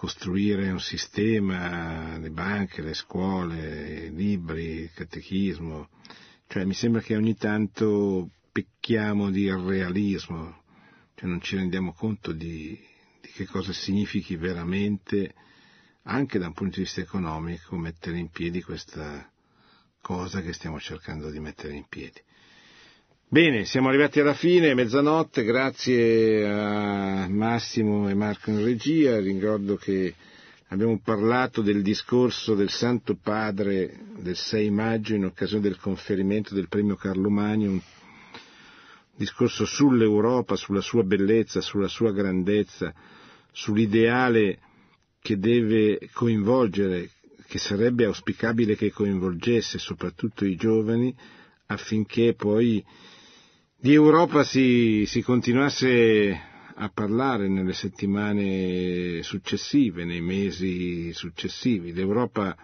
costruire 0.00 0.70
un 0.70 0.80
sistema, 0.80 2.16
le 2.16 2.30
banche, 2.30 2.80
le 2.80 2.94
scuole, 2.94 4.06
i 4.06 4.14
libri, 4.14 4.80
il 4.80 4.92
catechismo, 4.94 5.90
cioè 6.46 6.64
mi 6.64 6.72
sembra 6.72 7.02
che 7.02 7.16
ogni 7.16 7.36
tanto 7.36 8.30
pecchiamo 8.50 9.28
di 9.28 9.42
irrealismo, 9.42 10.62
cioè 11.14 11.28
non 11.28 11.42
ci 11.42 11.56
rendiamo 11.56 11.92
conto 11.92 12.32
di, 12.32 12.80
di 13.20 13.28
che 13.28 13.44
cosa 13.44 13.74
significhi 13.74 14.36
veramente, 14.36 15.34
anche 16.04 16.38
da 16.38 16.46
un 16.46 16.54
punto 16.54 16.76
di 16.76 16.84
vista 16.84 17.02
economico, 17.02 17.76
mettere 17.76 18.16
in 18.16 18.30
piedi 18.30 18.62
questa 18.62 19.30
cosa 20.00 20.40
che 20.40 20.54
stiamo 20.54 20.80
cercando 20.80 21.28
di 21.28 21.40
mettere 21.40 21.74
in 21.74 21.84
piedi. 21.90 22.22
Bene, 23.32 23.64
siamo 23.64 23.86
arrivati 23.86 24.18
alla 24.18 24.34
fine, 24.34 24.74
mezzanotte, 24.74 25.44
grazie 25.44 26.48
a 26.48 27.28
Massimo 27.28 28.08
e 28.08 28.14
Marco 28.14 28.50
in 28.50 28.64
regia, 28.64 29.20
ricordo 29.20 29.76
che 29.76 30.12
abbiamo 30.70 30.98
parlato 30.98 31.62
del 31.62 31.80
discorso 31.80 32.56
del 32.56 32.70
Santo 32.70 33.14
Padre 33.14 34.00
del 34.18 34.34
6 34.34 34.70
maggio 34.70 35.14
in 35.14 35.26
occasione 35.26 35.62
del 35.62 35.78
conferimento 35.78 36.54
del 36.54 36.66
premio 36.66 36.96
Carlo 36.96 37.30
Magno, 37.30 37.70
un 37.70 37.80
discorso 39.14 39.64
sull'Europa, 39.64 40.56
sulla 40.56 40.80
sua 40.80 41.04
bellezza, 41.04 41.60
sulla 41.60 41.86
sua 41.86 42.10
grandezza, 42.10 42.92
sull'ideale 43.52 44.58
che 45.22 45.38
deve 45.38 46.10
coinvolgere, 46.12 47.10
che 47.46 47.58
sarebbe 47.58 48.06
auspicabile 48.06 48.74
che 48.74 48.90
coinvolgesse 48.90 49.78
soprattutto 49.78 50.44
i 50.44 50.56
giovani, 50.56 51.14
affinché 51.66 52.34
poi 52.34 52.84
di 53.82 53.94
Europa 53.94 54.44
si, 54.44 55.04
si 55.06 55.22
continuasse 55.22 56.38
a 56.74 56.90
parlare 56.90 57.48
nelle 57.48 57.72
settimane 57.72 59.22
successive, 59.22 60.04
nei 60.04 60.20
mesi 60.20 61.12
successivi. 61.14 61.94
L'Europa 61.94 62.54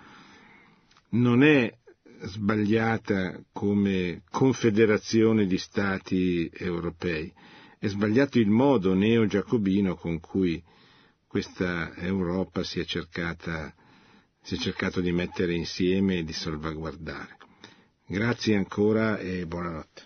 non 1.11 1.43
è 1.43 1.73
sbagliata 2.21 3.41
come 3.51 4.25
confederazione 4.31 5.47
di 5.47 5.57
Stati 5.57 6.51
europei, 6.53 7.33
è 7.79 7.87
sbagliato 7.87 8.39
il 8.39 8.49
modo 8.51 8.93
neo-giacobino 8.93 9.95
con 9.97 10.21
cui 10.21 10.62
questa 11.27 11.95
Europa 11.97 12.62
si 12.62 12.79
è, 12.81 12.85
cercata, 12.85 13.75
si 14.43 14.55
è 14.57 14.59
cercato 14.59 15.01
di 15.01 15.12
mettere 15.12 15.55
insieme 15.55 16.19
e 16.19 16.25
di 16.25 16.33
salvaguardare. 16.35 17.37
Grazie 18.07 18.57
ancora 18.57 19.19
e 19.19 19.47
buonanotte. 19.47 20.05